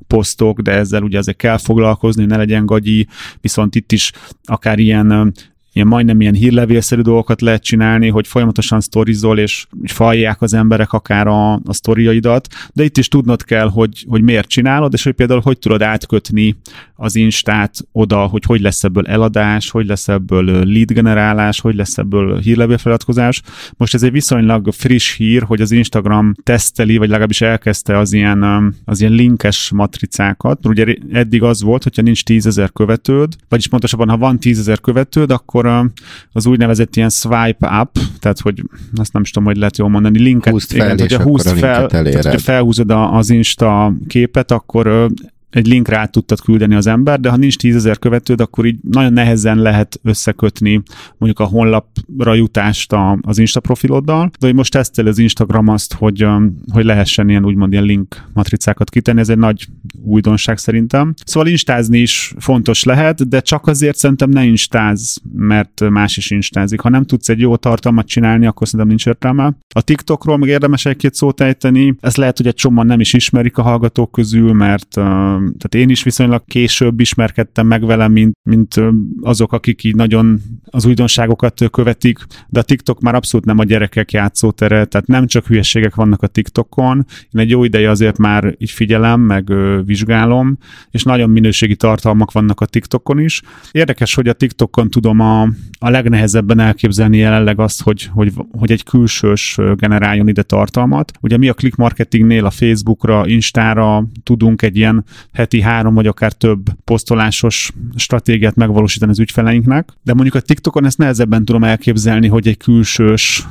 posztok, 0.07 0.61
de 0.61 0.73
ezzel 0.73 1.03
ugye 1.03 1.19
azért 1.19 1.37
kell 1.37 1.57
foglalkozni, 1.57 2.25
ne 2.25 2.37
legyen 2.37 2.67
gagyi, 2.67 3.07
viszont 3.41 3.75
itt 3.75 3.93
is 3.93 4.13
akár 4.45 4.79
ilyen 4.79 5.33
ilyen 5.73 5.87
majdnem 5.87 6.21
ilyen 6.21 6.35
hírlevélszerű 6.35 7.01
dolgokat 7.01 7.41
lehet 7.41 7.63
csinálni, 7.63 8.09
hogy 8.09 8.27
folyamatosan 8.27 8.81
sztorizol, 8.81 9.39
és 9.39 9.67
falják 9.85 10.43
az 10.43 10.55
emberek 10.55 10.93
akár 10.93 11.27
a, 11.27 11.53
a 11.53 11.61
sztoriaidat, 11.73 12.47
de 12.73 12.85
itt 12.85 12.99
is 12.99 13.09
tudnod 13.09 13.45
kell, 13.45 13.69
hogy, 13.69 14.05
hogy 14.09 14.23
miért 14.23 14.49
csinálod, 14.49 14.93
és 14.93 15.03
hogy 15.03 15.13
például 15.13 15.41
hogy 15.41 15.59
tudod 15.59 15.83
átkötni 15.83 16.57
az 16.95 17.17
Instát 17.17 17.75
oda, 17.93 18.27
hogy 18.27 18.43
hogy 18.45 18.61
lesz 18.61 18.85
ebből 18.85 19.07
eladás, 19.07 19.71
hogy 19.71 19.87
lesz 19.87 20.09
ebből 20.09 20.45
lead 20.45 20.93
generálás, 20.93 21.61
hogy 21.61 21.75
lesz 21.75 21.99
ebből 21.99 22.39
hírlevélfeladkozás. 22.39 23.43
Most 23.77 23.95
ez 23.95 24.03
egy 24.03 24.13
viszonylag 24.13 24.73
friss 24.73 25.17
hír, 25.17 25.43
hogy 25.43 25.61
az 25.61 25.71
Instagram 25.71 26.35
teszteli, 26.43 26.97
vagy 26.97 27.09
legalábbis 27.09 27.41
elkezdte 27.41 27.99
az 27.99 28.13
ilyen, 28.13 28.43
az 28.85 29.01
ilyen 29.01 29.13
linkes 29.13 29.71
matricákat. 29.75 30.67
Ugye 30.67 30.95
eddig 31.13 31.43
az 31.43 31.63
volt, 31.63 31.83
hogyha 31.83 32.03
nincs 32.03 32.25
tízezer 32.25 32.73
követőd, 32.73 33.37
vagyis 33.49 33.69
pontosabban, 33.69 34.09
ha 34.09 34.17
van 34.17 34.41
tízezer 34.41 34.81
követőd, 34.81 35.31
akkor 35.31 35.60
az 36.33 36.47
úgynevezett 36.47 36.97
ilyen 36.97 37.11
swipe 37.11 37.81
up, 37.81 37.99
tehát 38.19 38.41
hogy 38.41 38.65
azt 38.95 39.13
nem 39.13 39.23
is 39.23 39.31
tudom, 39.31 39.49
hogy 39.49 39.57
lehet 39.57 39.79
jól 39.79 39.89
mondani, 39.89 40.19
linket, 40.19 40.53
húzd 40.53 40.71
fel, 40.71 40.85
igen, 40.85 40.99
hogyha 40.99 41.23
húzd 41.23 41.49
fel, 41.59 41.87
tehát, 41.87 42.15
hogyha 42.15 42.39
felhúzod 42.39 42.91
az 42.91 43.31
Insta 43.31 43.93
képet, 44.07 44.51
akkor 44.51 45.11
egy 45.51 45.67
linkre 45.67 45.99
át 45.99 46.13
tudtad 46.13 46.41
küldeni 46.41 46.75
az 46.75 46.87
ember, 46.87 47.21
de 47.21 47.31
ha 47.31 47.37
nincs 47.37 47.57
tízezer 47.57 47.99
követőd, 47.99 48.41
akkor 48.41 48.67
így 48.67 48.79
nagyon 48.91 49.13
nehezen 49.13 49.59
lehet 49.59 50.01
összekötni 50.03 50.83
mondjuk 51.19 51.41
a 51.41 51.51
honlapra 51.51 52.35
jutást 52.35 52.95
az 53.21 53.39
Insta 53.39 53.61
profiloddal, 53.61 54.31
de 54.39 54.47
hogy 54.47 54.55
most 54.55 54.73
tesztel 54.73 55.07
az 55.07 55.19
Instagram 55.19 55.69
azt, 55.69 55.95
hogy, 55.95 56.27
hogy 56.73 56.85
lehessen 56.85 57.29
ilyen 57.29 57.45
úgymond 57.45 57.73
ilyen 57.73 57.85
link 57.85 58.25
matricákat 58.33 58.91
kitenni, 58.91 59.21
ez 59.21 59.29
egy 59.29 59.39
nagy 59.39 59.67
újdonság 60.03 60.59
szerintem. 60.59 61.15
Szóval 61.25 61.49
instázni 61.49 61.99
is 61.99 62.35
fontos 62.39 62.85
lehet, 62.85 63.29
de 63.29 63.41
csak 63.41 63.67
azért 63.67 63.97
szerintem 63.97 64.31
ne 64.31 64.45
instáz, 64.45 65.19
mert 65.33 65.91
más 65.91 66.17
is 66.17 66.31
instázik. 66.31 66.81
Ha 66.81 66.89
nem 66.89 67.05
tudsz 67.05 67.29
egy 67.29 67.41
jó 67.41 67.57
tartalmat 67.57 68.07
csinálni, 68.07 68.47
akkor 68.47 68.67
szerintem 68.67 68.89
nincs 68.89 69.07
értelme. 69.07 69.57
A 69.75 69.83
TikTokról 69.83 70.37
meg 70.37 70.49
érdemes 70.49 70.87
egy-két 70.87 71.15
szót 71.15 71.41
ejteni. 71.41 71.95
Ez 72.01 72.17
lehet, 72.17 72.37
hogy 72.37 72.47
egy 72.47 72.55
csomóan 72.55 72.87
nem 72.87 73.01
is 73.01 73.13
ismerik 73.13 73.59
a 73.59 73.63
hallgatók 73.63 74.13
közül, 74.13 74.53
mert 74.53 75.01
tehát 75.41 75.75
én 75.75 75.89
is 75.89 76.03
viszonylag 76.03 76.43
később 76.47 77.01
ismerkedtem 77.01 77.67
meg 77.67 77.87
vele, 77.87 78.09
mint, 78.09 78.37
mint 78.43 78.75
azok, 79.21 79.53
akik 79.53 79.85
így 79.85 79.95
nagyon 79.95 80.41
az 80.65 80.87
újdonságokat 80.87 81.71
követik, 81.71 82.19
de 82.49 82.61
a 82.61 82.63
TikTok 82.63 83.01
már 83.01 83.15
abszolút 83.15 83.47
nem 83.47 83.59
a 83.59 83.65
gyerekek 83.65 84.13
játszótere, 84.13 84.85
tehát 84.85 85.07
nem 85.07 85.27
csak 85.27 85.47
hülyeségek 85.47 85.95
vannak 85.95 86.23
a 86.23 86.27
TikTokon, 86.27 87.07
én 87.31 87.41
egy 87.41 87.51
jó 87.51 87.65
ideje 87.65 87.91
azért 87.91 88.19
már 88.19 88.55
így 88.59 88.71
figyelem, 88.71 89.21
meg 89.21 89.53
vizsgálom, 89.85 90.59
és 90.91 91.03
nagyon 91.03 91.31
minőségi 91.31 91.77
tartalmak 91.77 92.33
vannak 92.33 92.61
a 92.61 92.67
TikTokon 92.67 93.19
is. 93.19 93.43
Érdekes, 93.71 94.15
hogy 94.15 94.29
a 94.29 94.33
TikTokon 94.33 94.91
tudom 94.91 95.21
a, 95.21 95.43
a 95.79 95.89
legnehezebben 95.89 96.59
elképzelni 96.59 97.17
jelenleg 97.17 97.61
azt, 97.61 97.83
hogy, 97.83 98.05
hogy, 98.13 98.33
hogy 98.51 98.73
egy 98.73 98.83
külsős 98.83 99.59
generáljon 99.77 100.29
ide 100.29 100.43
tartalmat. 100.43 101.13
Ugye 101.21 101.37
mi 101.37 101.49
a 101.49 101.55
click 101.55 101.77
marketingnél 101.77 102.45
a 102.45 102.51
Facebookra, 102.51 103.27
Instára 103.27 104.09
tudunk 104.23 104.63
egy 104.63 104.77
ilyen 104.77 105.05
heti 105.33 105.61
három 105.61 105.95
vagy 105.95 106.07
akár 106.07 106.33
több 106.33 106.61
posztolásos 106.85 107.73
stratégiát 107.95 108.55
megvalósítani 108.55 109.11
az 109.11 109.19
ügyfeleinknek, 109.19 109.93
de 110.03 110.15
mondjuk 110.15 110.35
a 110.35 110.41
TikTokon 110.41 110.85
ezt 110.85 110.99
nehezebben 110.99 111.45
tudom 111.45 111.65
elképzelni, 111.65 112.29
hogy 112.29 112.49
egy 112.49 112.57
külsős 112.57 113.47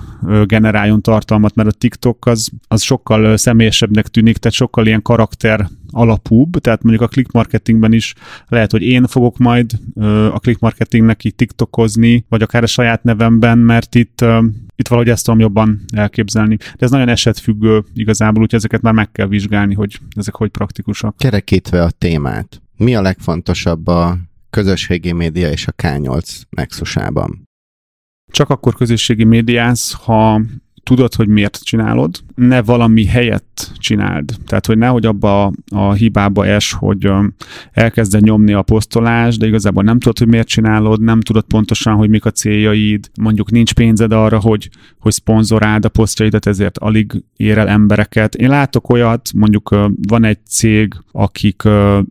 generáljon 0.45 1.01
tartalmat, 1.01 1.55
mert 1.55 1.69
a 1.69 1.77
TikTok 1.77 2.25
az, 2.25 2.49
az 2.67 2.82
sokkal 2.82 3.38
személyesebbnek 3.38 4.07
tűnik, 4.07 4.38
tehát 4.38 4.57
sokkal 4.57 4.86
ilyen 4.86 5.01
karakter 5.01 5.69
alapúbb, 5.91 6.57
tehát 6.57 6.84
mondjuk 6.84 7.03
a 7.03 7.07
click 7.07 7.32
marketingben 7.32 7.93
is 7.93 8.13
lehet, 8.47 8.71
hogy 8.71 8.82
én 8.82 9.07
fogok 9.07 9.38
majd 9.38 9.71
a 10.34 10.39
click 10.39 10.59
marketingnek 10.59 11.23
így 11.23 11.36
tiktokozni, 11.36 12.25
vagy 12.30 12.41
akár 12.41 12.63
a 12.63 12.67
saját 12.67 13.03
nevemben, 13.03 13.57
mert 13.57 13.95
itt, 13.95 14.25
itt 14.80 14.88
valahogy 14.88 15.09
ezt 15.09 15.25
tudom 15.25 15.39
jobban 15.39 15.82
elképzelni. 15.93 16.55
De 16.55 16.86
ez 16.86 16.91
nagyon 16.91 17.09
esetfüggő 17.09 17.84
igazából, 17.93 18.41
úgyhogy 18.41 18.59
ezeket 18.59 18.82
már 18.82 18.93
meg 18.93 19.11
kell 19.11 19.27
vizsgálni, 19.27 19.73
hogy 19.73 19.99
ezek 20.15 20.36
hogy 20.36 20.49
praktikusak. 20.49 21.17
Kerekítve 21.17 21.84
a 21.84 21.91
témát, 21.91 22.61
mi 22.77 22.95
a 22.95 23.01
legfontosabb 23.01 23.88
a 23.88 24.17
közösségi 24.49 25.11
média 25.11 25.49
és 25.49 25.67
a 25.67 25.71
K8 25.71 26.41
nexusában? 26.49 27.47
Csak 28.32 28.49
akkor 28.49 28.75
közösségi 28.75 29.23
médiáz, 29.23 29.91
ha 29.91 30.41
tudod, 30.89 31.13
hogy 31.13 31.27
miért 31.27 31.59
csinálod, 31.63 32.15
ne 32.35 32.61
valami 32.61 33.05
helyett 33.05 33.71
csináld. 33.77 34.31
Tehát, 34.45 34.65
hogy 34.65 34.77
nehogy 34.77 35.05
abba 35.05 35.45
a, 35.45 35.51
a 35.69 35.93
hibába 35.93 36.45
es, 36.45 36.71
hogy 36.71 37.09
elkezded 37.71 38.23
nyomni 38.23 38.53
a 38.53 38.61
posztolás, 38.61 39.37
de 39.37 39.47
igazából 39.47 39.83
nem 39.83 39.99
tudod, 39.99 40.17
hogy 40.17 40.27
miért 40.27 40.47
csinálod, 40.47 41.01
nem 41.01 41.21
tudod 41.21 41.43
pontosan, 41.43 41.95
hogy 41.95 42.09
mik 42.09 42.25
a 42.25 42.31
céljaid, 42.31 43.09
mondjuk 43.21 43.51
nincs 43.51 43.73
pénzed 43.73 44.11
arra, 44.11 44.39
hogy, 44.39 44.69
hogy 44.99 45.11
szponzoráld 45.11 45.85
a 45.85 45.89
posztjaidat, 45.89 46.45
ezért 46.45 46.77
alig 46.77 47.23
ér 47.35 47.57
el 47.57 47.67
embereket. 47.67 48.35
Én 48.35 48.49
látok 48.49 48.89
olyat, 48.89 49.29
mondjuk 49.35 49.75
van 50.07 50.23
egy 50.23 50.39
cég, 50.47 50.93
akik 51.11 51.63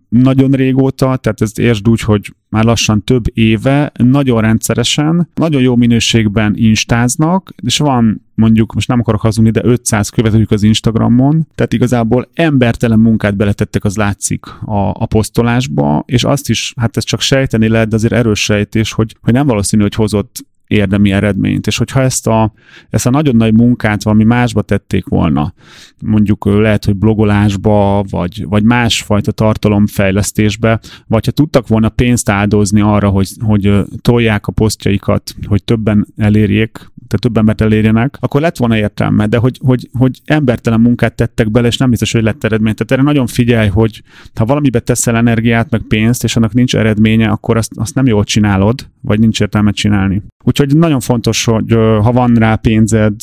nagyon 0.09 0.51
régóta, 0.51 1.17
tehát 1.17 1.41
ezt 1.41 1.59
értsd 1.59 1.89
úgy, 1.89 2.01
hogy 2.01 2.33
már 2.49 2.65
lassan 2.65 3.05
több 3.05 3.25
éve 3.33 3.93
nagyon 3.97 4.41
rendszeresen, 4.41 5.29
nagyon 5.35 5.63
jó 5.63 5.77
minőségben 5.77 6.55
instáznak, 6.57 7.55
és 7.63 7.79
van 7.79 8.27
mondjuk, 8.35 8.75
most 8.75 8.89
nem 8.89 9.01
akarok 9.01 9.21
hazudni, 9.21 9.51
de 9.51 9.61
500 9.65 10.09
követőjük 10.09 10.51
az 10.51 10.63
Instagramon, 10.63 11.47
tehát 11.55 11.73
igazából 11.73 12.29
embertelen 12.35 12.99
munkát 12.99 13.37
beletettek, 13.37 13.85
az 13.85 13.97
látszik 13.97 14.47
a, 14.47 14.89
a 14.89 15.07
posztolásba, 15.07 16.03
és 16.07 16.25
azt 16.25 16.49
is, 16.49 16.73
hát 16.77 16.97
ez 16.97 17.05
csak 17.05 17.21
sejteni 17.21 17.69
lehet, 17.69 17.89
de 17.89 17.97
azért 17.97 18.13
erős 18.13 18.43
sejtés, 18.43 18.93
hogy, 18.93 19.17
hogy 19.21 19.33
nem 19.33 19.47
valószínű, 19.47 19.83
hogy 19.83 19.95
hozott 19.95 20.47
érdemi 20.69 21.13
eredményt. 21.13 21.67
És 21.67 21.77
hogyha 21.79 22.01
ezt 22.01 22.27
a, 22.27 22.53
ezt 22.91 23.07
a 23.07 23.11
nagyon 23.11 23.37
nagy 23.37 23.55
munkát 23.55 24.03
valami 24.03 24.25
másba 24.25 24.63
tették 24.63 25.07
volna, 25.07 25.55
mondjuk 26.03 26.45
lehet, 26.45 26.85
hogy 26.85 26.97
blogolásba, 26.97 28.05
vagy, 28.11 28.45
vagy 28.49 28.63
másfajta 28.63 29.33
tartalomfejlesztésbe, 29.33 30.81
vagy 31.07 31.25
ha 31.25 31.33
tudtak 31.33 31.69
volna 31.69 31.89
pénzt 31.89 32.29
áldozni 32.29 32.81
arra, 32.81 33.09
hogy, 33.09 33.29
hogy 33.41 33.85
tolják 34.01 34.47
a 34.47 34.53
posztjaikat, 34.53 35.35
hogy 35.47 35.65
többen 35.65 36.07
elérjék, 36.17 36.91
tehát 37.09 37.23
több 37.23 37.37
embert 37.37 37.61
elérjenek, 37.61 38.17
akkor 38.21 38.41
lett 38.41 38.57
volna 38.57 38.77
értelme, 38.77 39.27
de 39.27 39.37
hogy, 39.37 39.59
hogy, 39.63 39.89
hogy 39.99 40.21
embertelen 40.25 40.81
munkát 40.81 41.15
tettek 41.15 41.51
bele, 41.51 41.67
és 41.67 41.77
nem 41.77 41.91
biztos, 41.91 42.13
hogy 42.13 42.23
lett 42.23 42.45
eredmény. 42.45 42.75
Tehát 42.75 42.93
erre 42.93 43.03
nagyon 43.03 43.27
figyelj, 43.27 43.69
hogy 43.69 44.03
ha 44.35 44.45
valamibe 44.45 44.81
teszel 44.81 45.17
energiát, 45.17 45.71
meg 45.71 45.83
pénzt, 45.89 46.25
és 46.25 46.37
annak 46.37 46.53
nincs 46.53 46.77
eredménye, 46.77 47.29
akkor 47.29 47.57
azt, 47.57 47.73
azt 47.75 47.95
nem 47.95 48.07
jól 48.07 48.25
csinálod, 48.25 48.89
vagy 49.01 49.19
nincs 49.19 49.41
értelme 49.41 49.71
csinálni. 49.71 50.23
Úgyhogy 50.45 50.58
nagyon 50.67 51.01
fontos, 51.01 51.45
hogy 51.45 51.73
ha 52.03 52.13
van 52.13 52.35
rá 52.35 52.55
pénzed 52.55 53.15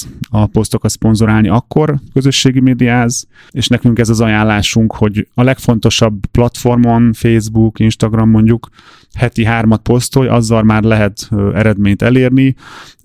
a 0.42 0.46
posztokat 0.46 0.92
szponzorálni, 0.92 1.48
akkor 1.48 1.96
közösségi 2.14 2.60
médiáz, 2.60 3.28
és 3.50 3.68
nekünk 3.68 4.00
ez 4.00 4.10
az 4.10 4.22
ajánlásunk, 4.22 4.96
hogy 4.96 5.28
a 5.34 5.44
legfontosabb 5.44 6.26
platformon, 6.32 7.14
Facebook, 7.14 7.80
Instagram 7.80 8.30
mondjuk, 8.30 8.70
heti 9.16 9.46
hármat 9.46 9.82
posztolj, 9.82 10.28
azzal 10.28 10.64
már 10.64 10.84
lehet 10.84 11.30
eredményt 11.54 12.02
elérni. 12.02 12.56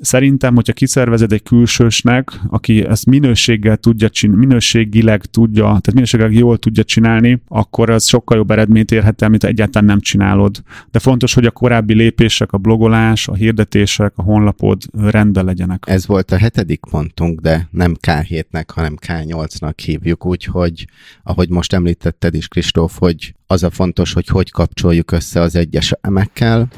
Szerintem, 0.00 0.54
hogyha 0.54 0.72
kiszervezed 0.72 1.32
egy 1.32 1.42
külsősnek, 1.42 2.30
aki 2.48 2.84
ezt 2.84 3.06
minőséggel 3.06 3.76
tudja 3.76 4.08
csinálni, 4.08 4.46
minőségileg 4.46 5.24
tudja, 5.24 5.64
tehát 5.64 5.92
minőségileg 5.92 6.32
jól 6.32 6.58
tudja 6.58 6.84
csinálni, 6.84 7.42
akkor 7.48 7.90
az 7.90 8.06
sokkal 8.06 8.36
jobb 8.36 8.50
eredményt 8.50 8.90
érhet 8.90 9.22
el, 9.22 9.28
mint 9.28 9.44
egyáltalán 9.44 9.88
nem 9.88 10.00
csinálod. 10.00 10.62
De 10.90 10.98
fontos, 10.98 11.34
hogy 11.34 11.46
a 11.46 11.50
korábbi 11.50 11.94
lépések, 11.94 12.52
a 12.52 12.58
blogolás, 12.58 13.28
a 13.28 13.34
hirdetések, 13.34 14.12
a 14.16 14.22
honlapod 14.22 14.82
rendben 14.92 15.44
legyenek. 15.44 15.84
Ez 15.86 16.06
volt 16.06 16.30
a 16.30 16.36
hetedik 16.36 16.84
pontunk, 17.20 17.40
de 17.40 17.68
nem 17.70 17.96
K7-nek, 18.06 18.64
hanem 18.74 18.96
K8-nak 19.06 19.72
hívjuk, 19.76 20.26
úgyhogy 20.26 20.86
ahogy 21.22 21.48
most 21.48 21.72
említetted 21.72 22.34
is, 22.34 22.48
Kristóf, 22.48 22.98
hogy 22.98 23.34
az 23.46 23.62
a 23.62 23.70
fontos, 23.70 24.12
hogy 24.12 24.26
hogy 24.26 24.50
kapcsoljuk 24.50 25.12
össze 25.12 25.40
az 25.40 25.56
egyes 25.56 25.92
elemekkel. 26.00 26.68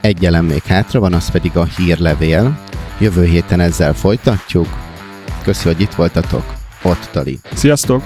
Egy 0.00 0.24
elem 0.24 0.44
még 0.44 0.62
hátra 0.62 1.00
van, 1.00 1.12
az 1.12 1.30
pedig 1.30 1.56
a 1.56 1.64
hírlevél. 1.64 2.58
Jövő 3.00 3.24
héten 3.24 3.60
ezzel 3.60 3.94
folytatjuk. 3.94 4.66
Köszönöm, 5.42 5.74
hogy 5.74 5.82
itt 5.82 5.94
voltatok. 5.94 6.54
Ott 6.82 7.08
Tali. 7.12 7.38
Sziasztok! 7.54 8.02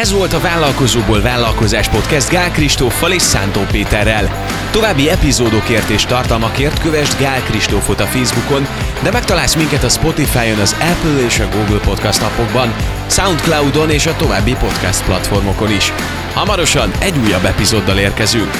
Ez 0.00 0.12
volt 0.12 0.32
a 0.32 0.40
Vállalkozóból 0.40 1.20
Vállalkozás 1.20 1.88
Podcast 1.88 2.30
Gál 2.30 2.50
Kristóffal 2.50 3.12
és 3.12 3.22
Szántó 3.22 3.60
Péterrel. 3.70 4.44
További 4.70 5.10
epizódokért 5.10 5.88
és 5.88 6.04
tartalmakért 6.04 6.80
kövesd 6.80 7.18
Gál 7.18 7.42
Kristófot 7.42 8.00
a 8.00 8.04
Facebookon, 8.06 8.66
de 9.02 9.10
megtalálsz 9.10 9.54
minket 9.54 9.84
a 9.84 9.88
Spotify-on, 9.88 10.58
az 10.58 10.72
Apple 10.72 11.24
és 11.24 11.38
a 11.38 11.48
Google 11.48 11.78
Podcast 11.78 12.22
appokban, 12.22 12.74
Soundcloudon 13.06 13.90
és 13.90 14.06
a 14.06 14.16
további 14.16 14.54
podcast 14.54 15.04
platformokon 15.04 15.70
is. 15.70 15.92
Hamarosan 16.32 16.90
egy 16.98 17.18
újabb 17.18 17.44
epizóddal 17.44 17.98
érkezünk. 17.98 18.50